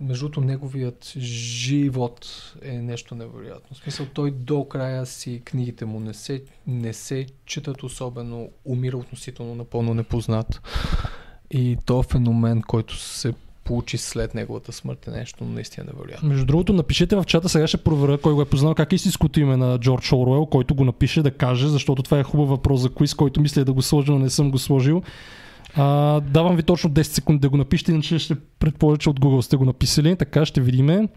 [0.00, 3.76] между другото неговият живот е нещо невероятно.
[3.76, 8.96] В смисъл той до края си книгите му не се, не се четат особено, умира
[8.96, 10.60] относително напълно непознат.
[11.50, 13.32] И то феномен, който се
[13.64, 16.28] получи след неговата смърт е нещо наистина невероятно.
[16.28, 19.40] Между другото, напишете в чата, сега ще проверя кой го е познал, как е истинското
[19.40, 22.90] име на Джордж Оруел, който го напише да каже, защото това е хубав въпрос за
[22.94, 25.02] квиз, който мисля да го сложа, но не съм го сложил.
[25.76, 29.40] А, давам ви точно 10 секунди да го напишете, иначе ще предположа, че от Google
[29.40, 31.08] сте го написали, така ще видиме.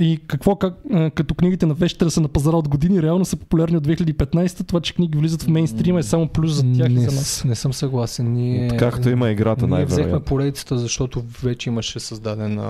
[0.00, 0.74] И какво, как,
[1.14, 4.80] като книгите на вещера са на пазара от години, реално са популярни от 2015, това,
[4.80, 7.44] че книги влизат в мейнстрима е само плюс за тях и не, за нас.
[7.44, 8.32] не съм съгласен.
[8.32, 10.24] Ние, Както има играта, Ние взехме най-вероятно.
[10.24, 12.60] поредицата, защото вече имаше създаден,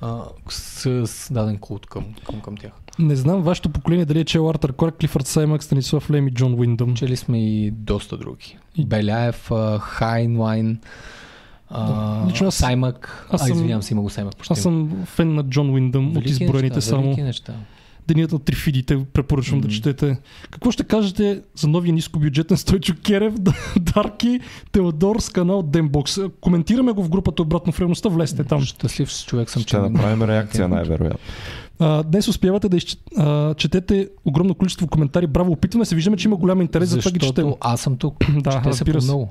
[0.00, 2.72] а, създаден култ към, към, към тях.
[2.98, 6.54] Не знам вашето поколение дали е чел Артър Корк, Клифърд Саймак, Станислав Лем и Джон
[6.54, 6.94] Уиндъм.
[6.94, 8.56] Чели сме и доста други.
[8.76, 10.78] И- Беляев, а, Хайнлайн,
[11.70, 11.86] а,
[12.20, 12.30] Да.
[12.30, 13.26] Лично аз- Саймак.
[13.30, 14.36] аз а, съм- извинявам се, има го Саймак.
[14.36, 14.52] почти.
[14.52, 17.16] Аз съм фен на Джон Уиндъм от Велики изброените неща, само.
[17.16, 17.54] Неща.
[18.08, 19.74] Денят на трифидите, препоръчвам да Мгм.
[19.74, 20.18] четете.
[20.50, 23.34] Какво ще кажете за новия нискобюджетен Стойчо Керев,
[23.76, 24.40] Дарки,
[24.72, 26.16] Теодор с канал Дембокс?
[26.40, 28.60] Коментираме го в групата обратно в реалността, влезте там.
[28.60, 31.18] Щастлив човек съм, Ще направим реакция най-вероятно.
[31.78, 35.26] А, днес успявате да изчет, а, четете огромно количество коментари.
[35.26, 37.54] Браво, опитваме се, виждаме, че има голям интерес, затова ги четем.
[37.60, 38.14] Аз съм тук.
[38.40, 39.06] Да, Чете разбира се.
[39.06, 39.30] много.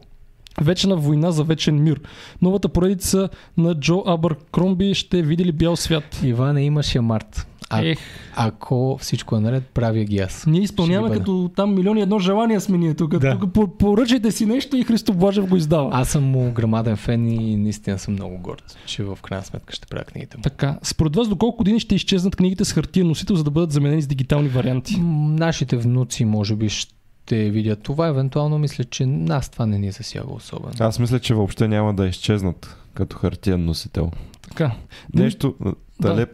[0.62, 2.02] Вечна война за вечен мир.
[2.42, 6.20] Новата поредица на Джо Абър Кромби ще види ли бял свят?
[6.24, 7.48] Иване, имаше март.
[7.70, 8.00] А, Ех,
[8.36, 10.46] ако всичко е наред, правя ги аз.
[10.46, 13.18] ние изпълняваме Ще като там милиони едно желания сме ние тук.
[13.18, 13.40] Да.
[13.40, 15.90] Тук поръчайте си нещо и Христо Блажев го издава.
[15.94, 19.88] Аз съм му грамаден фен и наистина съм много горд, че в крайна сметка ще
[19.88, 20.44] правя книгите му.
[20.44, 23.72] Така, според вас до колко години ще изчезнат книгите с хартиен носител, за да бъдат
[23.72, 25.00] заменени с дигитални варианти?
[25.00, 28.08] Нашите внуци може би ще видят това.
[28.08, 30.74] Евентуално мисля, че нас това не ни засяга особено.
[30.80, 34.12] Аз мисля, че въобще няма да изчезнат като хартиен носител.
[34.42, 34.72] Така.
[35.14, 35.56] Нещо,
[36.02, 36.26] Да.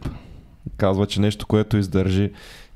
[0.82, 2.30] Казва, че нещо, което издържи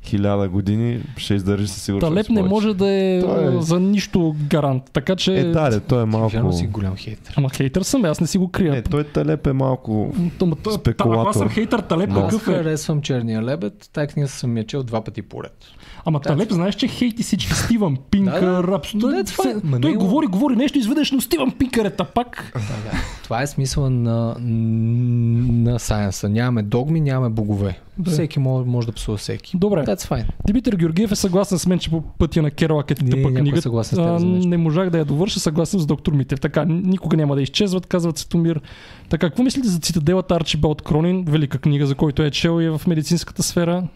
[0.07, 2.11] хиляда години ще издържи със сигурност.
[2.11, 4.83] Талеп не може да е, Той е- за нищо гарант.
[4.93, 5.35] Така че...
[5.35, 6.29] Е, да, де, той е малко...
[6.29, 7.35] Вярно си голям хейтер.
[7.37, 8.73] Ама хейтър съм, аз не си го крия.
[8.73, 10.15] Не, той Талеп е малко...
[10.43, 11.21] Ама той- спекулатор.
[11.21, 12.21] Ако аз съм хейтър, Талеп Да.
[12.21, 12.53] Какъв е?
[12.53, 13.91] харесвам Черния лебед.
[13.93, 15.57] Тая книга съм я чел два пъти поред.
[16.05, 18.73] Ама Талеп, знаеш, че хейти всички Стивън Пинкър, Да, да.
[18.73, 19.11] абсолютно.
[19.11, 19.61] That's fine.
[19.65, 22.51] Ма Той не- говори, говори нещо, изведнъж, но Стивън Пинкър е тапак.
[22.55, 22.61] Да,
[22.91, 22.99] да.
[23.23, 26.29] Това е смисъла на, на сайенса.
[26.29, 27.79] Нямаме догми, нямаме богове.
[27.99, 28.11] Да.
[28.11, 29.57] Всеки може, може да псува всеки.
[29.57, 29.85] Добре.
[29.97, 30.27] That's fine.
[30.47, 33.41] Димитър Георгиев е съгласен с мен, че по пътя на Кералак е Не, тъпа някой
[33.41, 33.63] книга.
[33.63, 34.49] съгласен с теб А, за нещо.
[34.49, 36.41] не можах да я довърша, съгласен с доктор Митев.
[36.41, 38.61] Така, никога няма да изчезват, казва Цветомир.
[39.09, 42.71] Така, какво мислите за цитаделата Арчибалд Кронин, велика книга, за който е чел и е
[42.71, 43.89] в медицинската сфера?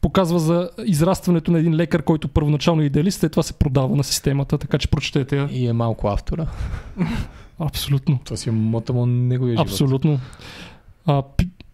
[0.00, 4.04] Показва за израстването на един лекар, който първоначално е идеалист, след това се продава на
[4.04, 5.48] системата, така че прочетете я.
[5.52, 6.46] И е малко автора.
[7.58, 8.18] Абсолютно.
[8.24, 9.66] Това си мота му неговия живот.
[9.66, 10.18] Абсолютно.
[11.06, 11.22] А,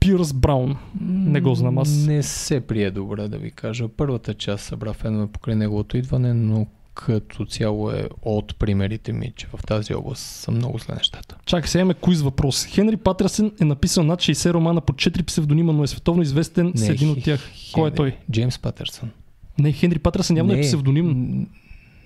[0.07, 0.77] Пирс Браун.
[1.01, 1.91] Не го знам аз.
[1.91, 3.89] Не се прие добре да ви кажа.
[3.89, 9.47] Първата част събра фенове покрай неговото идване, но като цяло е от примерите ми, че
[9.47, 11.37] в тази област са много зле нещата.
[11.47, 12.65] Чакай, сега имаме куиз въпрос.
[12.65, 16.89] Хенри Патерсън е написал над 60 романа по 4 псевдонима, но е световно известен с
[16.89, 17.41] един от тях.
[17.73, 18.17] Кой е той?
[18.31, 19.11] Джеймс Патърсън.
[19.59, 21.07] Не, Хенри Патерсън явно е Не, псевдоним.
[21.07, 21.47] м,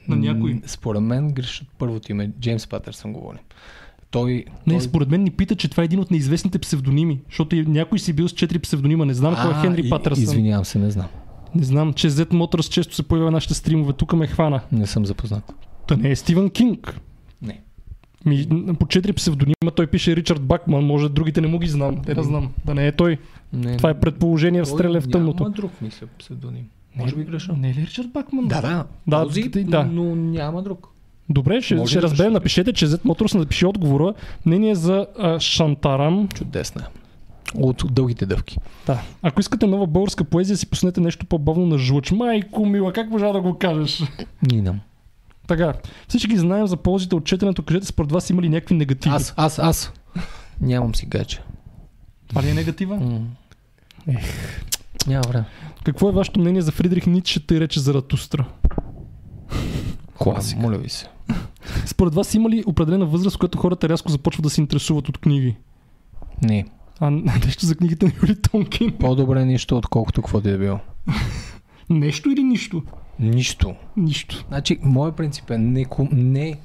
[0.09, 0.60] на някой.
[0.66, 2.31] Според мен грешат първото име.
[2.40, 3.40] Джеймс Патърсън говорим.
[4.11, 4.81] Той, Не, той...
[4.81, 8.28] според мен ни пита, че това е един от неизвестните псевдоними, защото някой си бил
[8.28, 9.05] с 4 псевдонима.
[9.05, 10.23] Не знам кой е А, Хенри Патерсън.
[10.23, 11.07] Извинявам се, не знам.
[11.55, 13.93] Не знам, че Z Motors често се появява на нашите стримове.
[13.93, 14.61] Тук ме хвана.
[14.73, 15.55] Не съм запознат.
[15.89, 17.01] Та не е Стивън Кинг.
[17.43, 17.61] Не.
[18.27, 18.47] Ми,
[18.78, 20.85] по 4 псевдонима той пише Ричард Бакман.
[20.85, 22.03] Може другите не му ги знам.
[22.07, 22.53] Те да знам.
[22.65, 23.19] Да не е той.
[23.53, 25.43] не Това е предположение в стреля в тъмното.
[25.43, 26.65] Няма друг, мисля, псевдоним.
[26.97, 27.53] Може би греша.
[27.53, 28.49] Не е ли Ричард Бакман?
[28.49, 28.87] Да, да.
[29.07, 29.85] Да, Този, да, да.
[29.85, 30.89] но няма друг.
[31.31, 32.32] Добре, ще, Може ще да разберем.
[32.32, 34.15] Напишете, че Z Motors напиши отговора.
[34.47, 36.28] Мнение за а, Шантарам.
[36.28, 36.86] Чудесна.
[37.55, 38.59] От дългите дъвки.
[38.86, 39.02] Да.
[39.23, 42.11] Ако искате нова българска поезия, си пуснете нещо по-бавно на жлъч.
[42.11, 44.02] Майко мила, как можа да го кажеш?
[44.52, 44.81] Нинам.
[45.47, 45.73] Така,
[46.09, 47.62] всички знаем за ползите от четенето.
[47.62, 49.15] Кажете според вас има ли някакви негативи?
[49.15, 49.93] Аз, аз, аз.
[50.61, 51.39] Нямам си гадже.
[52.28, 52.97] Това ли е негатива?
[52.97, 53.20] М.
[55.07, 55.44] Няма време.
[55.85, 58.47] Какво е вашето мнение за Фридрих Ницше, тъй рече Заратустра?
[60.20, 60.59] Класик.
[60.59, 61.06] Моля ви се.
[61.86, 65.18] Според вас има ли определена възраст, в която хората рязко започват да се интересуват от
[65.18, 65.56] книги?
[66.42, 66.66] Не.
[67.01, 67.10] А
[67.47, 68.92] нещо за книгите на Юли Тонкин?
[68.92, 70.78] По-добре нищо, отколкото каквото и да било.
[71.90, 72.82] Нещо или нищо?
[73.20, 73.74] Нищо.
[73.97, 74.44] Нищо.
[74.48, 76.59] Значи, моят принцип е не, не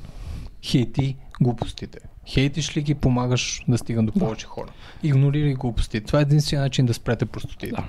[0.63, 1.99] хейти глупостите.
[2.27, 4.71] Хейтиш ли ги, помагаш да стигам до повече хора.
[5.03, 6.05] Игнорирай глупостите.
[6.05, 7.71] Това е единствения начин да спрете простотите.
[7.75, 7.83] Да.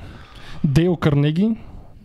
[0.65, 1.57] Дейл Карнеги.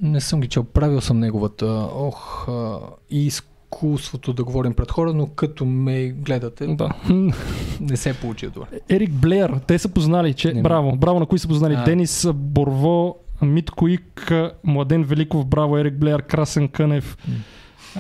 [0.02, 0.64] Не съм ги чел.
[0.64, 1.90] Правил съм неговата.
[1.94, 2.80] Ох, а,
[3.10, 3.32] и
[3.72, 6.90] изкуството да говорим пред хора, но като ме гледате, Да.
[7.80, 8.68] не се е получи добре.
[8.90, 9.60] Ерик Блеер.
[9.68, 10.54] Те са познали, че...
[10.54, 10.96] Не, браво.
[10.96, 11.74] Браво на кои са познали.
[11.78, 11.84] А.
[11.84, 14.32] Денис Борво, Митко Ик,
[14.64, 17.18] Младен Великов, браво, Ерик Блеер, Красен Кънев.
[17.28, 17.34] М.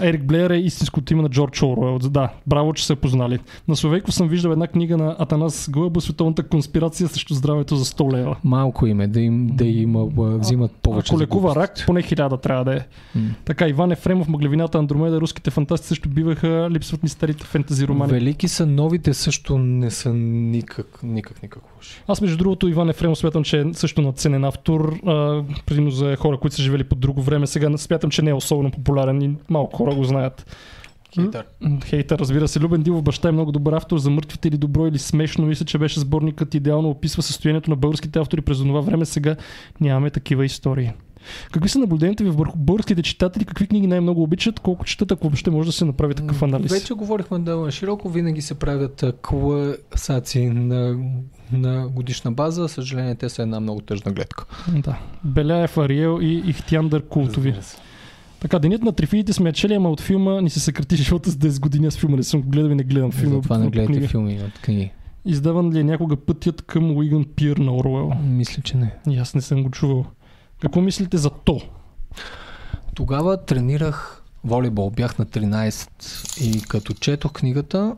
[0.02, 2.00] Ерик Блеер е истинското име на Джордж Оруел.
[2.00, 3.40] Да, браво, че са познали.
[3.68, 8.14] На Словейко съм виждал една книга на Атанас Глъба, Световната конспирация срещу здравето за 100
[8.14, 8.38] лева.
[8.44, 11.14] Малко име, да, им, да има, взимат повече.
[11.14, 12.80] Ако лекува рак, поне хиляда трябва да е.
[13.16, 13.30] М.
[13.46, 18.12] Така, Иван Ефремов, Мъглевината, Андромеда, руските фантасти също биваха, липсват ни старите фентази романи.
[18.12, 22.04] Велики са, новите също не са никак, никак, никак лоши.
[22.08, 26.38] Аз между другото Иван Ефремов смятам, че е също надценен автор, а, предимно за хора,
[26.38, 27.48] които са живели по друго време.
[27.48, 30.56] Сега смятам, че не е особено популярен и малко хора го знаят.
[31.16, 31.46] Хейтър.
[31.86, 32.60] Хейтър, разбира се.
[32.60, 35.46] Любен Дилов баща е много добър автор за мъртвите или добро или смешно.
[35.46, 39.06] Мисля, че беше сборникът идеално описва състоянието на българските автори през това време.
[39.06, 39.36] Сега
[39.82, 40.92] нямаме такива истории.
[41.52, 43.46] Какви са наблюденията ви върху българските читатели?
[43.46, 44.60] Какви книги най-много обичат?
[44.60, 46.72] Колко четат, ако въобще може да се направи такъв анализ?
[46.72, 50.98] Вече говорихме да широко винаги се правят класации на,
[51.52, 52.68] на годишна база.
[52.68, 54.46] Съжаление, те са една много тъжна гледка.
[54.68, 54.98] Да.
[55.24, 57.50] Беляев, Ариел и Ихтяндър Култови.
[57.50, 57.78] Разбира се.
[58.42, 61.60] Така, денят на трифидите сме чели, ама от филма ни се съкрати живота с 10
[61.60, 61.88] години.
[61.88, 63.36] Аз филма не съм го гледал и не гледам филма.
[63.36, 64.08] Затова не гледате книга.
[64.08, 64.92] филми от книги.
[65.26, 68.12] Издаван ли е някога пътят към Уиган Пир на Оруел?
[68.24, 68.94] Мисля, че не.
[69.10, 70.06] И аз не съм го чувал.
[70.62, 71.62] Какво мислите за то?
[72.96, 74.90] Тогава тренирах волейбол.
[74.90, 77.96] Бях на 13 и като четох книгата,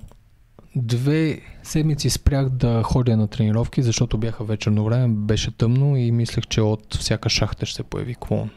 [0.76, 6.48] две седмици спрях да ходя на тренировки, защото бяха вечерно време, беше тъмно и мислех,
[6.48, 8.50] че от всяка шахта ще се появи клон.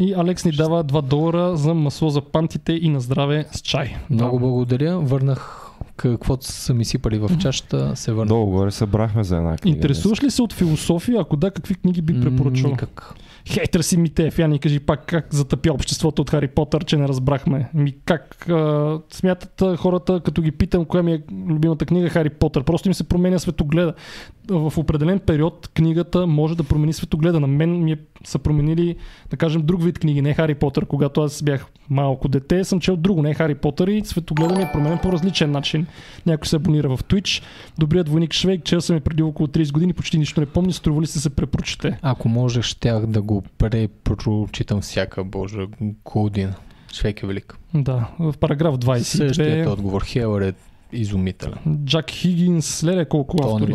[0.00, 3.96] И Алекс ни дава 2 долара за масло за пантите и на здраве с чай.
[4.10, 4.40] Много Да.
[4.40, 5.00] благодаря.
[5.00, 8.28] Върнах каквото са ми сипали в чашата, се върна.
[8.28, 9.76] Долу горе събрахме за една книга.
[9.76, 11.20] Интересуваш ли се от философия?
[11.20, 12.70] Ако да, какви книги би препоръчал?
[12.70, 13.14] Никак.
[13.48, 17.08] Хейтър си Митеев, я ни кажи пак как затъпя обществото от Хари Потър, че не
[17.08, 17.70] разбрахме.
[17.74, 22.64] Ми как а, смятат хората, като ги питам коя ми е любимата книга Хари Потър.
[22.64, 23.94] Просто им се променя светогледа.
[24.48, 27.40] В определен период книгата може да промени светогледа.
[27.40, 28.96] На мен ми е, са променили,
[29.30, 30.86] да кажем, друг вид книги, не Хари Потър.
[30.86, 34.70] Когато аз бях малко дете, съм чел друго, не Хари Потър и светогледа ми е
[34.72, 35.86] променен по различен начин.
[36.26, 37.42] Някой се абонира в Twitch.
[37.78, 41.02] Добрият войник Швейк, чел съм я преди около 30 години, почти нищо не помня, струва
[41.02, 41.98] ли се се препрочете.
[42.02, 45.66] Ако можех, щях да го препрочитам всяка божа
[46.04, 46.54] година.
[46.92, 47.58] Швейк е велик.
[47.74, 48.98] Да, в параграф 22.
[48.98, 50.04] Същият отговор.
[50.04, 50.52] Хелър е
[50.92, 51.84] изумителен.
[51.84, 53.74] Джак Хигинс, леле колко автори.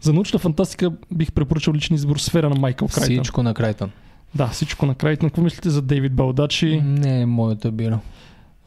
[0.00, 3.16] За научна фантастика бих препоръчал личен избор сфера на Майкъл Крайтън.
[3.16, 3.90] Всичко на Крайтън.
[4.34, 5.28] Да, всичко на Крайтън.
[5.28, 6.80] Какво мислите за Дейвид Балдачи?
[6.80, 8.00] Не е моята бира.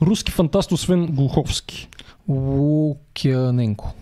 [0.02, 1.90] Руски фантаст, освен Глуховски.
[2.28, 3.94] Лукяненко.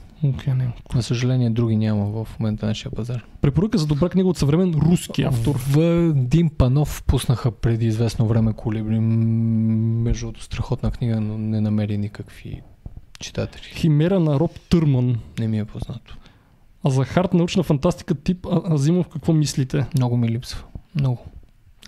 [0.47, 0.73] Не.
[0.95, 3.25] За съжаление, други няма в момента на нашия пазар.
[3.41, 5.55] Препоръка за добра книга от съвремен руски автор.
[5.69, 8.99] Вадим Панов пуснаха преди известно време Колибри.
[8.99, 12.61] Между другото, страхотна книга, но не намери никакви
[13.19, 13.63] читатели.
[13.75, 15.19] Химера на Роб Търман.
[15.39, 16.17] Не ми е познато.
[16.83, 19.85] А за хард научна фантастика тип Азимов какво мислите?
[19.95, 20.63] Много ми липсва.
[20.95, 21.25] Много.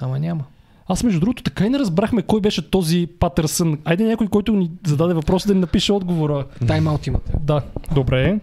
[0.02, 0.44] Ама няма.
[0.88, 3.80] Аз между другото така и не разбрахме кой беше този Патърсън.
[3.86, 6.46] Айде някой, който ни зададе въпрос да ни напише отговора.
[6.66, 7.34] Тайм-аут имате.
[7.40, 7.62] Да,
[7.96, 8.40] добре.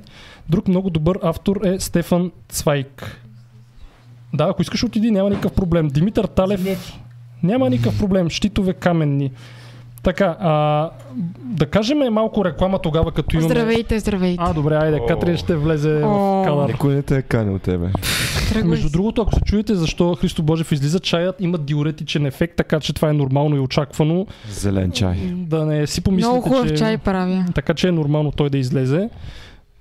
[0.48, 3.20] Друг много добър автор е Стефан Цвайк.
[4.34, 5.88] Да, ако искаш отиди, няма никакъв проблем.
[5.88, 6.90] Димитър Талев.
[7.42, 8.30] Няма никакъв проблем.
[8.30, 9.30] Щитове каменни.
[10.02, 10.90] Така, а,
[11.38, 13.48] да кажем малко реклама тогава, като имаме...
[13.54, 14.42] Здравейте, здравейте.
[14.46, 15.06] А, добре, айде, О.
[15.06, 16.08] Катрин ще влезе О.
[16.08, 16.68] в кадър.
[16.68, 17.88] Никой не те е канил тебе.
[18.64, 22.92] Между другото, ако се чуете защо Христо Божев излиза, чаят има диуретичен ефект, така че
[22.92, 24.26] това е нормално и очаквано.
[24.50, 25.16] Зелен чай.
[25.32, 26.74] Да не си помислите, Много хубав че...
[26.74, 27.44] чай правя.
[27.54, 29.10] Така че е нормално той да излезе.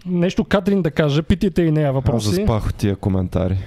[0.06, 2.30] Нещо Катрин да каже, питайте и нея Аз въпроси.
[2.30, 3.58] заспах от тия коментари.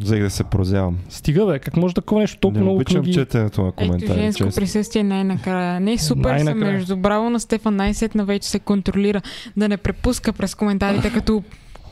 [0.00, 0.96] Взех да се прозявам.
[1.08, 3.14] Стига бе, как може такова нещо толкова не много обичам книги?
[3.14, 4.20] четенето на Ето коментари.
[4.20, 4.60] женско честно.
[4.60, 5.80] присъствие най-накрая.
[5.80, 6.72] Не, супер съм Най-накрая.
[6.72, 6.96] между.
[6.96, 9.22] Браво на Стефан, най-сетна вече се контролира.
[9.56, 11.42] Да не препуска през коментарите като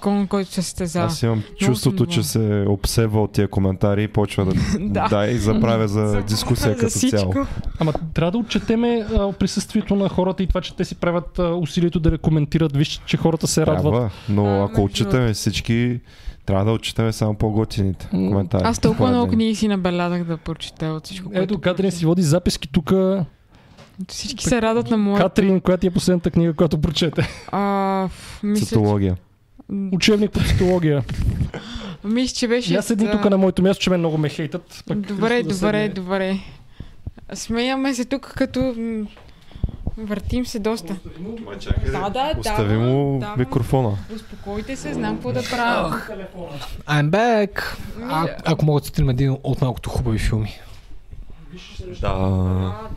[0.01, 1.07] кон, който се състезава.
[1.07, 5.09] Аз имам съм чувството, че се обсева от тия коментари и почва да, Да.
[5.09, 7.19] да и забравя за дискусия За като всичко.
[7.33, 7.47] цяло.
[7.81, 11.55] Ама трябва да отчетеме а, присъствието на хората и това, че те си правят а,
[11.55, 12.77] усилието да коментират.
[12.77, 13.83] Виж, че хората се радват.
[13.85, 16.01] Трябва, но А, ако отчитаме всички,
[16.47, 18.63] трябва да отчитаме само по-готините коментари.
[18.65, 22.69] Аз толкова много книги си набелязах да прочета от всичко, Ето, Катрин си води записки
[22.69, 22.93] тук.
[24.09, 25.23] Всички се радват на моя...
[25.23, 27.29] Катрин, коя ти е последната книга, която прочете?
[27.53, 28.09] А,
[28.43, 28.67] мисля.
[28.67, 29.17] Цитология.
[29.93, 31.05] Учебник по психология.
[32.05, 32.75] мисля, че беше...
[32.75, 34.85] Аз седни а, тук на моето място, че мен много ме хейтат.
[34.87, 35.89] Пък Добре, добре, седне.
[35.89, 36.39] добре.
[37.35, 38.75] Смеяме се тук, като
[39.97, 40.97] въртим се доста.
[41.93, 42.81] Да, да, Остави да.
[42.81, 43.99] му да, микрофона.
[44.15, 46.01] Успокойте се, знам какво да правя.
[46.87, 47.77] I'm back!
[48.03, 50.59] А, ако мога да цитирам един от малкото хубави филми.
[52.01, 52.91] Да.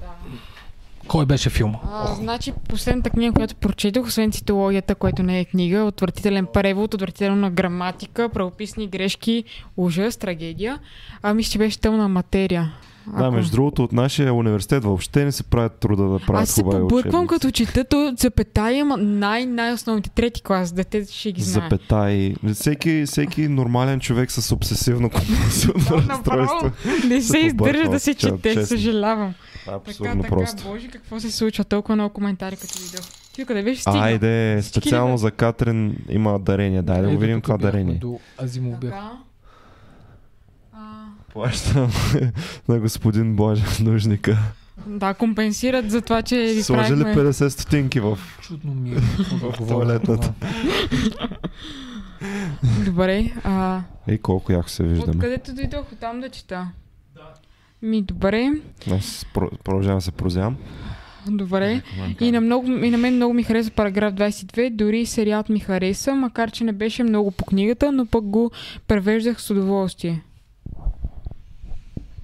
[1.08, 1.78] Кой беше филма?
[1.92, 7.52] А, значи последната книга, която прочетох, освен цитологията, което не е книга, отвратителен превод, отвратителна
[7.52, 9.44] граматика, правописни грешки,
[9.78, 10.80] ужас, трагедия.
[11.22, 12.74] А мисля, че беше тъмна материя.
[13.10, 16.50] Да, Ако- между другото, от нашия университет въобще не се правят труда да правят Аз
[16.50, 21.64] се побърквам като чета то запетая, ама най- най-основните трети клас, дете ще ги знае.
[21.64, 22.34] Запетай.
[22.54, 26.10] Всеки, всеки нормален човек с обсесивно компулсивно Направо
[26.42, 26.72] разстройство.
[27.08, 28.38] не се се издържа да се честно.
[28.38, 29.34] чете, съжалявам.
[29.66, 30.64] Така, Абсурдно така, просто.
[30.66, 31.64] боже, какво се случва?
[31.64, 33.02] Толкова много коментари, като видях.
[33.34, 34.02] Ти къде беше стигнал?
[34.02, 36.82] Айде, специално за Катрин има дарение.
[36.82, 37.96] Дай да го видим това дарение.
[37.96, 38.94] До Азимов бях.
[41.38, 41.92] Плащам
[42.68, 44.38] на господин Боже нужника.
[44.88, 47.24] Да, компенсират за това, че ви Сложи ли правихме...
[47.24, 48.96] 50 стотинки в, Чудно ми е.
[49.32, 50.34] в туалетната?
[52.86, 53.82] Добре, а...
[54.08, 55.12] Ей, колко яко се виждаме.
[55.12, 55.86] Откъдето дойдох?
[56.00, 56.68] Там да чета.
[57.82, 58.52] Ми, добре,
[58.92, 60.56] Аз про- продължавам да се прозявам.
[61.28, 61.82] добре.
[62.20, 66.16] И на, много, и на мен много ми хареса параграф 22, дори сериалът ми хареса,
[66.16, 68.52] макар че не беше много по книгата, но пък го
[68.88, 70.22] превеждах с удоволствие.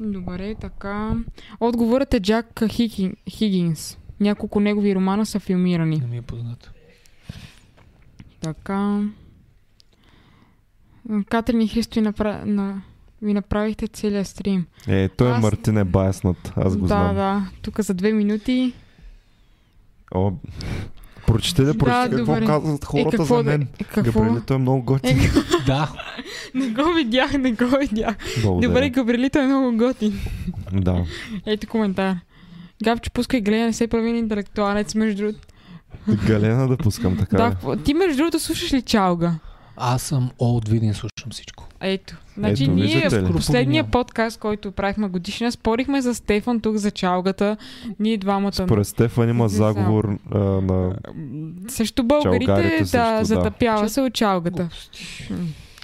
[0.03, 1.15] Добре, така.
[1.59, 3.97] Отговорът е Джак Хигин, Хигинс.
[4.19, 5.97] Няколко негови романа са филмирани.
[5.97, 6.71] Не ми е познато.
[8.41, 9.01] Така.
[11.29, 12.45] Катрин и Христо ви, напра...
[12.45, 12.81] на...
[13.21, 14.65] ви направихте целият стрим.
[14.87, 16.53] Е, той Аз- Мартин е баяснат.
[16.55, 17.15] Аз го да, знам.
[17.15, 17.49] да.
[17.61, 18.73] Тук за две минути.
[20.15, 20.31] О,
[21.27, 22.45] прочете да прочете какво добре.
[22.45, 23.61] казват хората какво за да- мен.
[23.61, 24.19] е, какво?
[24.21, 25.19] Габриелито е много готин.
[25.19, 25.29] Е,
[25.65, 25.91] Да,
[26.55, 28.15] не го видях, не го видях.
[28.41, 28.69] Благодаря.
[28.69, 30.19] Добре, Габриелито е много готин.
[30.73, 31.05] Да.
[31.45, 32.15] Ето коментар.
[32.83, 35.47] Габчо, пускай гледа, не се прави на интелектуалец, между другото.
[36.27, 37.37] Галена да пускам така.
[37.37, 39.35] Да, ти между другото слушаш ли чалга?
[39.77, 41.67] Аз съм от Видин, слушам всичко.
[41.83, 42.17] Ето.
[42.37, 47.57] Значи Ето, ние в последния подкаст, който правихме годишна, спорихме за Стефан тук за чалгата.
[47.99, 48.53] Ние двамата.
[48.53, 49.73] Според Стефан има знам.
[49.73, 50.95] заговор а, на...
[51.67, 53.19] Също българите, да, също, да.
[53.23, 54.69] затъпява се от чалгата.
[55.29, 55.37] М.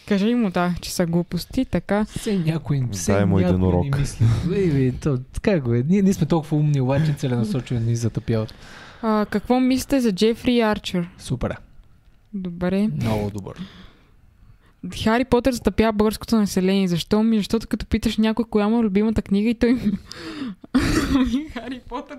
[0.08, 2.06] Кажи му, да, че са глупости, така.
[2.06, 3.84] Все някой, все Дай му някой единорог.
[3.84, 4.94] ни мисли.
[5.02, 5.84] То, как го е?
[5.90, 8.54] Ние, ние сме толкова умни, обаче целенасочено ни затъпяват.
[9.02, 11.10] А, какво мислите за Джефри Арчер?
[11.18, 11.50] Супер.
[11.50, 11.56] е.
[12.34, 12.88] Добре.
[12.88, 13.56] Много добър.
[15.04, 16.88] Хари Потър затъпява българското население.
[16.88, 17.38] Защо ми?
[17.38, 19.74] Защото като питаш някой коя му е любимата книга и той...
[19.74, 19.82] Ми,
[21.54, 22.18] Хари Потър.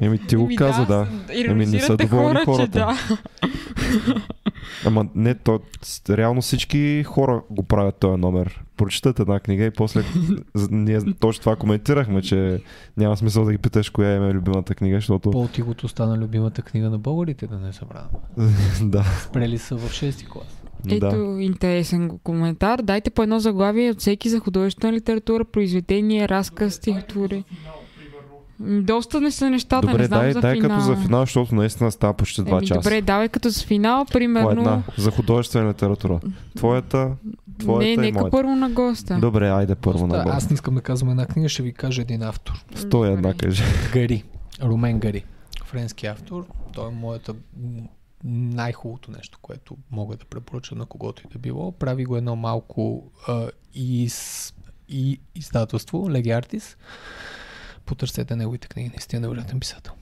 [0.00, 1.06] Еми ти го каза, да.
[1.28, 2.68] Еми, не са доволни хората.
[2.68, 2.98] да.
[4.86, 5.60] Ама не, то
[6.10, 8.64] реално всички хора го правят този номер.
[8.76, 10.02] Прочитат една книга и после
[10.70, 12.62] ние точно това коментирахме, че
[12.96, 16.90] няма смисъл да ги питаш коя е любимата книга, защото Пол Тигото стана любимата книга
[16.90, 18.08] на българите, да не забравям.
[18.82, 20.63] да, Спрели са в 6 клас.
[20.88, 21.42] Ето да.
[21.42, 22.82] интересен коментар.
[22.82, 27.44] Дайте по едно заглавие от всеки за художествена литература, произведение, разказ, стихотвори.
[28.60, 30.70] Доста не са нещата, Добре, не знам дай, за дай финал.
[30.70, 32.80] като за финал, защото наистина става почти 2 Еми, часа.
[32.80, 34.50] добре, давай като за финал, примерно...
[34.50, 36.20] Една, за художествена литература.
[36.56, 37.10] Твоята,
[37.58, 38.36] твоята не, и нека моята.
[38.36, 39.18] първо на госта.
[39.20, 42.02] Добре, айде първо Доста- на Аз не искам да казвам една книга, ще ви кажа
[42.02, 42.64] един автор.
[42.74, 43.62] Сто и една кажи.
[43.92, 44.24] Гари.
[44.62, 45.24] Румен Гари.
[45.64, 46.44] Френски автор.
[46.74, 47.34] Той е моята
[48.24, 51.72] най-хубавото нещо, което мога да препоръча на когото и да било.
[51.72, 54.54] Прави го едно малко а, из,
[54.88, 56.76] и издателство, Леги Артис.
[57.86, 59.92] Потърсете неговите книги, наистина невероятен писател.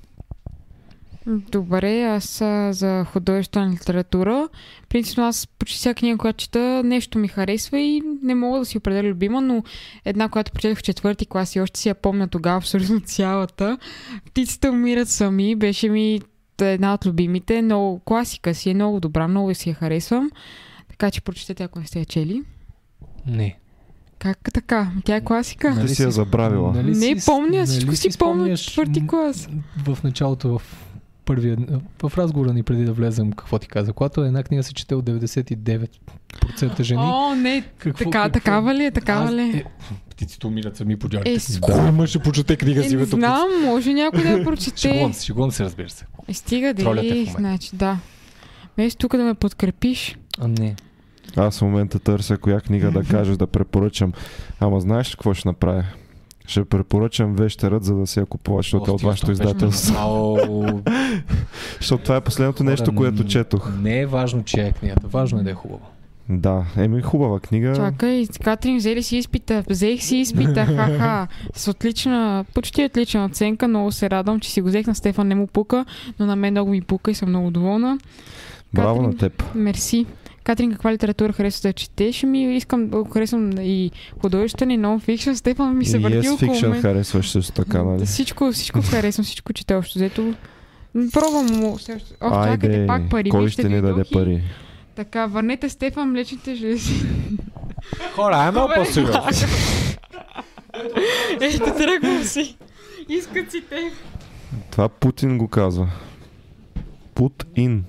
[1.26, 4.48] Добре, аз а, за художествена литература.
[4.88, 8.78] Принципно аз почти всяка книга, която чета, нещо ми харесва и не мога да си
[8.78, 9.62] определя любима, но
[10.04, 13.78] една, която прочетох в четвърти клас и още си я помня тогава абсолютно цялата.
[14.26, 16.20] Птиците умират сами, беше ми
[16.64, 20.30] една от любимите, много класика си е много добра, много си я харесвам.
[20.89, 22.43] Така че прочетете, ако не сте я чели.
[23.26, 23.59] Не.
[24.18, 24.90] Как така?
[25.05, 25.84] Тя е класика.
[25.86, 26.72] Ти си я забравила.
[26.72, 29.48] Нали не си- помня, всичко нали си помня четвърти клас.
[29.84, 30.62] В началото в
[31.24, 31.56] първия,
[32.02, 33.92] в разговора ни преди да влезем, какво ти каза?
[33.92, 35.88] Когато една книга се чете от 99%
[36.80, 38.30] жени, О, не, какво, така, какво?
[38.30, 39.46] такава ли е, такава Аз- ли е?
[39.48, 39.64] Е,
[40.10, 41.40] птиците умират сами по Е, джарите.
[41.40, 44.80] с- Кой мъж ще почете книга Е, с не знам, може някой да я прочете.
[44.80, 45.12] Шегон
[45.50, 46.04] се, се, разбира се.
[46.28, 47.32] Е, стига да е е, момента.
[47.32, 47.98] значи, да.
[48.76, 50.16] Без тук да ме подкрепиш.
[50.38, 50.76] А, не.
[51.36, 54.12] Аз в момента търся коя книга да кажеш да препоръчам.
[54.60, 55.84] Ама знаеш какво ще направя?
[56.47, 60.39] Ще препоръчам вещерът, за да си я купуваш, защото е от вашето издателство.
[61.81, 63.70] Защото това е последното нещо, което четох.
[63.81, 65.06] Не е важно, че е книгата.
[65.06, 65.86] Важно е да е хубава.
[66.28, 67.73] Да, еми хубава книга.
[67.77, 69.64] Чакай, Катрин, взели си изпита.
[69.70, 71.27] Взех си изпита, ха-ха.
[71.55, 73.69] С отлична, почти отлична оценка.
[73.69, 75.28] Много се радвам, че си го взех на Стефан.
[75.28, 75.85] Не му пука,
[76.19, 77.98] но на мен много ми пука и съм много доволна.
[78.73, 79.55] Браво Катрин, на теб.
[79.55, 80.06] Мерси.
[80.44, 82.23] Катрин, каква литература харесва да четеш?
[82.23, 83.90] Ми искам да харесвам и
[84.20, 85.35] художествен и нон-фикшн.
[85.35, 86.82] Стефан ми се върти yes около мен.
[86.82, 88.06] харесваш също така, нали?
[88.06, 89.98] Всичко, всичко харесвам, всичко чета общо.
[89.98, 90.35] Взето.
[91.12, 91.74] Пробвам му.
[91.74, 93.31] още- чакайте, Айде, пак пари.
[93.31, 94.43] кой ще ни даде пари?
[94.97, 96.93] Така, върнете Стефан млечните жлези.
[98.14, 99.23] Хора, ай много по-сериозно.
[101.40, 102.56] Ето, тръгвам си.
[103.09, 103.93] Искат си те.
[104.70, 105.89] Това Путин го казва.
[107.14, 107.85] Пут ин.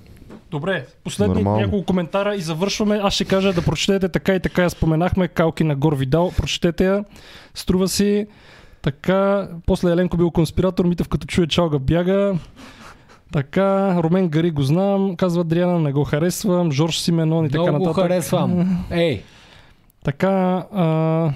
[0.54, 1.60] Добре, последни Нормално.
[1.60, 3.00] няколко коментара и завършваме.
[3.02, 4.62] Аз ще кажа да прочетете така и така.
[4.62, 6.32] Я споменахме Калки на Гор Видал.
[6.36, 7.04] Прочетете я.
[7.54, 8.26] Струва си.
[8.82, 12.34] Така, после Еленко бил конспиратор, Митев като чуе чалга бяга.
[13.32, 17.78] Така, Ромен Гари го знам, казва Адриана, не го харесвам, Жорж Сименон и така Много
[17.78, 18.02] го нататък.
[18.02, 18.84] харесвам.
[18.90, 19.22] Ей,
[20.04, 20.30] Така,
[20.74, 21.32] а...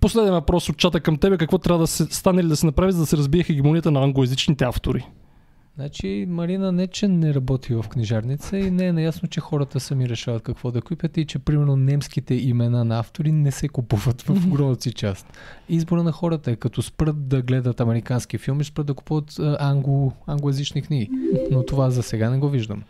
[0.00, 1.36] последен въпрос от чата към тебе.
[1.36, 4.02] Какво трябва да се стане или да се направи, за да се разбие хегемонията на
[4.02, 5.06] англоязичните автори?
[5.76, 10.08] Значи Марина не, че не работи в книжарница и не е наясно, че хората сами
[10.08, 14.30] решават какво да купят и че примерно немските имена на автори не се купуват в
[14.46, 15.26] огромната си част.
[15.68, 20.82] Избора на хората е като спрат да гледат американски филми, спрат да купуват англо, англоязични
[20.82, 21.10] книги.
[21.50, 22.82] Но това за сега не го виждам.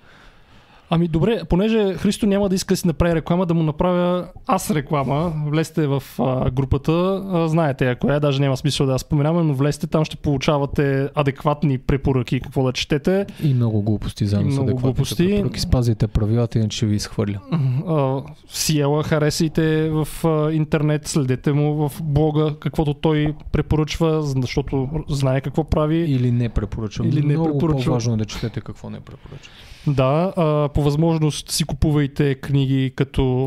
[0.94, 4.70] Ами добре, понеже Христо няма да иска да си направи реклама, да му направя аз
[4.70, 5.32] реклама.
[5.46, 9.44] Влезте в а, групата, а, знаете я коя е, даже няма смисъл да я споменаваме,
[9.44, 13.26] но влезте, там ще получавате адекватни препоръки какво да четете.
[13.42, 15.26] И много глупости заедно с адекватните глупости.
[15.26, 15.60] препоръки.
[15.60, 17.40] Спазите правилата, иначе ви изхвърля.
[17.88, 25.40] А, Сиела харесайте в а, интернет, следете му в блога, каквото той препоръчва, защото знае
[25.40, 25.98] какво прави.
[25.98, 27.08] Или не препоръчвам.
[27.08, 27.84] Или не много препоръчвам.
[27.84, 29.52] по-важно е да четете какво не препоръчвам.
[29.86, 33.44] Да, а, по възможност си купувайте книги като...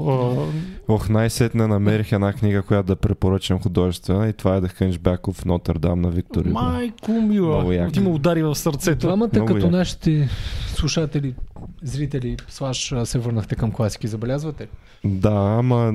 [0.88, 5.20] А, Ох, най-сетне намерих една книга, която да препоръчам художествена и това е The Hunchback
[5.22, 6.54] of Notre Dame на Виктор Юго.
[6.60, 9.08] майко мила, ти ме удари в сърцето.
[9.08, 9.70] Двамата Много като яко.
[9.70, 10.30] нашите
[10.68, 11.36] слушатели,
[11.84, 14.68] зрители, слаш а, се върнахте към класики, забелязвате ли?
[15.06, 15.94] Да, ама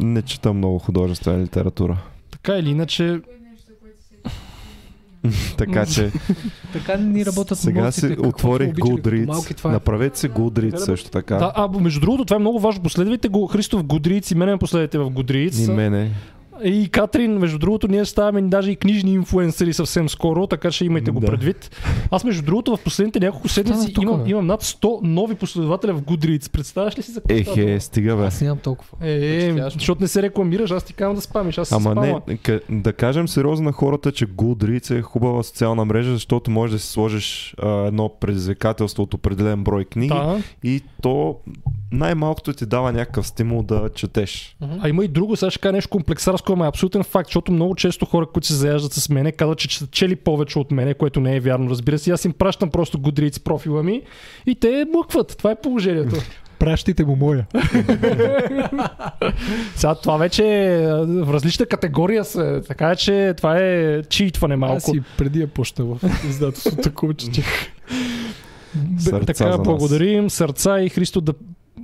[0.00, 1.98] не чета много художествена литература.
[2.30, 3.20] Така или иначе,
[5.56, 6.12] така че
[6.72, 9.56] Така ни работят сега мозъците, си отворих Goodreads.
[9.56, 9.72] това е.
[9.72, 11.36] Направете си Goodreads също така.
[11.36, 12.82] да, а между другото, това е много важно.
[12.82, 15.58] Последвайте го Христо в Гудриц и мене ме последвайте в Гудриц.
[15.58, 16.10] И мене.
[16.64, 21.10] И Катрин, между другото, ние ставаме даже и книжни инфуенсъри съвсем скоро, така че имайте
[21.10, 21.26] го Да.
[21.26, 21.70] предвид.
[22.10, 24.30] Аз, между другото, в последните няколко седмици тук, имам, бе?
[24.30, 26.50] имам над 100 нови последователя в Goodreads.
[26.50, 27.80] Представяш ли си за какво Ехе, дума?
[27.80, 28.22] стига бе.
[28.22, 28.96] Аз нямам толкова.
[29.02, 29.78] Е, е, Впечатляващо.
[29.78, 32.20] защото не се рекламираш, аз ти казвам да спамиш, аз Ама спама.
[32.28, 36.72] не, къ- да кажем сериозно на хората, че Goodreads е хубава социална мрежа, защото можеш
[36.72, 40.38] да си сложиш а, едно предизвикателство от определен брой книги Да.
[40.64, 41.36] и то
[41.92, 44.56] най-малкото ти дава някакъв стимул да четеш.
[44.80, 47.74] А има и друго, сега ще кажа нещо комплексарско, ама е абсолютен факт, защото много
[47.74, 51.20] често хора, които се заяждат с мене, казват, че са чели повече от мене, което
[51.20, 52.10] не е вярно, разбира се.
[52.10, 54.02] Аз им пращам просто Goodreads профила ми
[54.46, 55.34] и те мъкват.
[55.38, 56.16] Това е положението.
[56.58, 57.46] Пращайте му моя.
[59.76, 64.76] Сега това вече е в различна категория са, така е, че това е чиитване малко.
[64.76, 65.98] Аз и преди я почна в
[66.28, 66.82] издателството,
[68.98, 70.30] Сърца за така, благодарим.
[70.30, 71.32] Сърца и Христо да,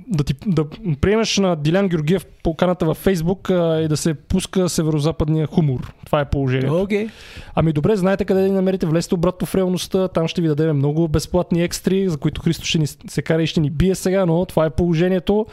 [0.09, 0.65] да, ти, да
[1.01, 5.93] приемеш на Дилян Георгиев поканата във Фейсбук а, и да се пуска северо-западния хумор.
[6.05, 6.81] Това е положението.
[6.81, 7.07] Окей.
[7.55, 8.85] Ами добре, знаете къде да ни намерите.
[8.85, 10.07] Влезте обратно в реалността.
[10.07, 13.47] Там ще ви дадем много безплатни екстри, за които Христо ще ни се кара и
[13.47, 15.45] ще ни бие сега, но това е положението.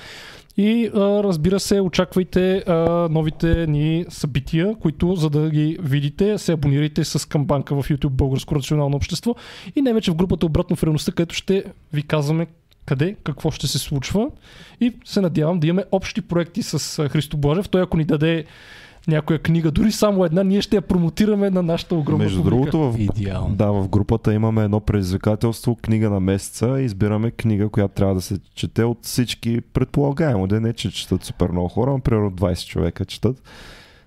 [0.56, 2.74] И а, разбира се, очаквайте а,
[3.10, 8.56] новите ни събития, които за да ги видите, се абонирайте с камбанка в YouTube Българско
[8.56, 9.34] рационално общество
[9.76, 12.46] и не вече в групата обратно в реалността, където ще ви казваме
[12.86, 14.28] къде, какво ще се случва
[14.80, 17.68] и се надявам да имаме общи проекти с Христо Блажев.
[17.68, 18.44] Той ако ни даде
[19.08, 22.70] някоя книга, дори само една, ние ще я промотираме на нашата огромна Между публика.
[22.70, 23.54] другото, в, Идеално.
[23.54, 26.80] да, в групата имаме едно предизвикателство, книга на месеца.
[26.80, 31.48] Избираме книга, която трябва да се чете от всички, предполагаемо, да не че четат супер
[31.48, 33.42] много хора, но примерно 20 човека четат.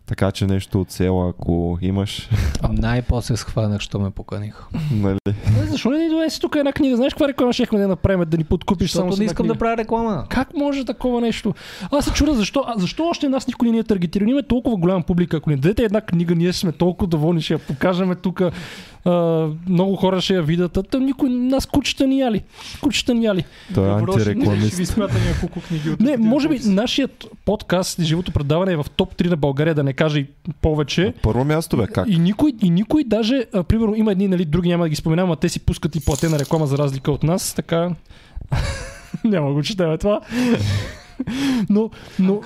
[0.10, 2.30] Така че нещо от села, ако имаш,
[2.70, 4.64] Най-после схванах, що ме поканих.
[4.92, 5.18] нали?
[5.28, 5.34] Е,
[5.66, 6.96] Защо не донеси тук една книга?
[6.96, 9.54] Знаеш каква реклама щехме да направим, да ни подкупиш само Защото с не искам книга?
[9.54, 10.26] да правя реклама.
[10.30, 11.54] Как може такова нещо?
[11.92, 14.26] Аз се чудя защо, а защо още нас никой не ни е таргетирал.
[14.26, 15.38] Ние имаме толкова голяма публика.
[15.38, 18.42] Ако ни дадете една книга, ние сме толкова доволни, ще я покажем тук.
[19.70, 20.78] Много хора ще я видят.
[20.78, 22.44] А там никой, нас кучета ни яли.
[22.82, 23.44] Кучета ни яли.
[23.74, 24.86] Той е Добро, ще- ви антирекламист.
[24.86, 28.78] смята няколко книги от Е, тези нали, Е, може би нашият подкаст, живото предаване е
[28.78, 30.28] в топ 3 на България, да не каже и
[30.62, 31.14] повече.
[31.22, 32.08] Първо място бе, как?
[32.10, 35.32] И никой, и никой даже, а, примерно има едни, нали, други няма да ги споменавам,
[35.32, 37.90] а те си пускат и платена реклама за разлика от нас, така...
[39.24, 40.22] няма го четеме това.
[41.70, 41.90] но,
[42.20, 42.42] но,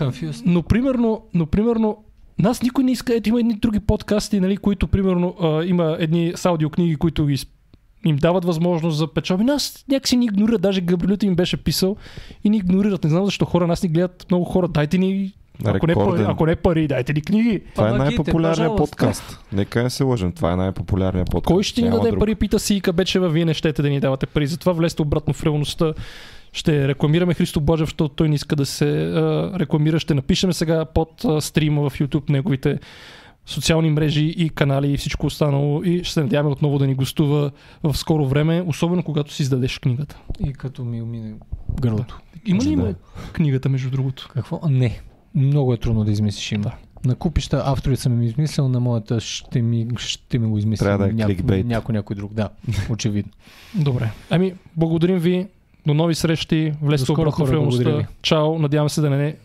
[0.45, 1.97] но, примерно, но, примерно,
[2.39, 6.33] нас никой не иска, ето има едни други подкасти, нали, които, примерно, а, има едни
[6.35, 7.45] с аудиокниги, които ги,
[8.05, 9.43] им дават възможност за печалби.
[9.43, 11.95] Нас някакси ни игнорират, даже Габрилюта им беше писал
[12.43, 13.03] и ни игнорират.
[13.03, 14.67] Не знам защо хора, нас ни гледат много хора.
[14.67, 15.33] Дайте ни,
[15.65, 17.61] ако не, пари, ако не пари, дайте ни книги.
[17.75, 19.39] Това е най-популярният подкаст.
[19.51, 21.53] Нека не се лъжем, това е най-популярният подкаст.
[21.53, 22.19] Кой ще ни Няма даде друг.
[22.19, 24.47] пари, пита Сийка Бечева, вие не щете да ни давате пари.
[24.47, 25.93] Затова влезте обратно в реалността.
[26.53, 29.99] Ще рекламираме Христо Божев, защото той не иска да се а, рекламира.
[29.99, 32.79] Ще напишем сега под а, стрима в YouTube неговите
[33.45, 37.51] социални мрежи и канали и всичко останало и ще се надяваме отново да ни гостува
[37.83, 40.19] в скоро време, особено когато си издадеш книгата.
[40.39, 41.33] И като ми умине
[41.81, 42.19] гърлото.
[42.45, 42.71] Има ли Да.
[42.71, 42.93] има
[43.33, 44.29] книгата, между другото?
[44.33, 44.61] Какво?
[44.69, 45.01] Не.
[45.35, 46.71] Много е трудно да измислиш има.
[47.05, 51.05] На купища автори съм ми измислил, на моята ще ми, ще ми го измисля Трябва
[51.05, 51.65] да е някой, кликбейт.
[51.65, 52.33] някой, някой друг.
[52.33, 52.49] Да,
[52.89, 53.31] очевидно.
[53.75, 54.11] Добре.
[54.29, 55.47] Ами, благодарим ви.
[55.87, 56.73] До нови срещи.
[56.81, 58.07] Влезте обратно в реалността.
[58.21, 58.59] Чао.
[58.59, 59.35] Надявам се да не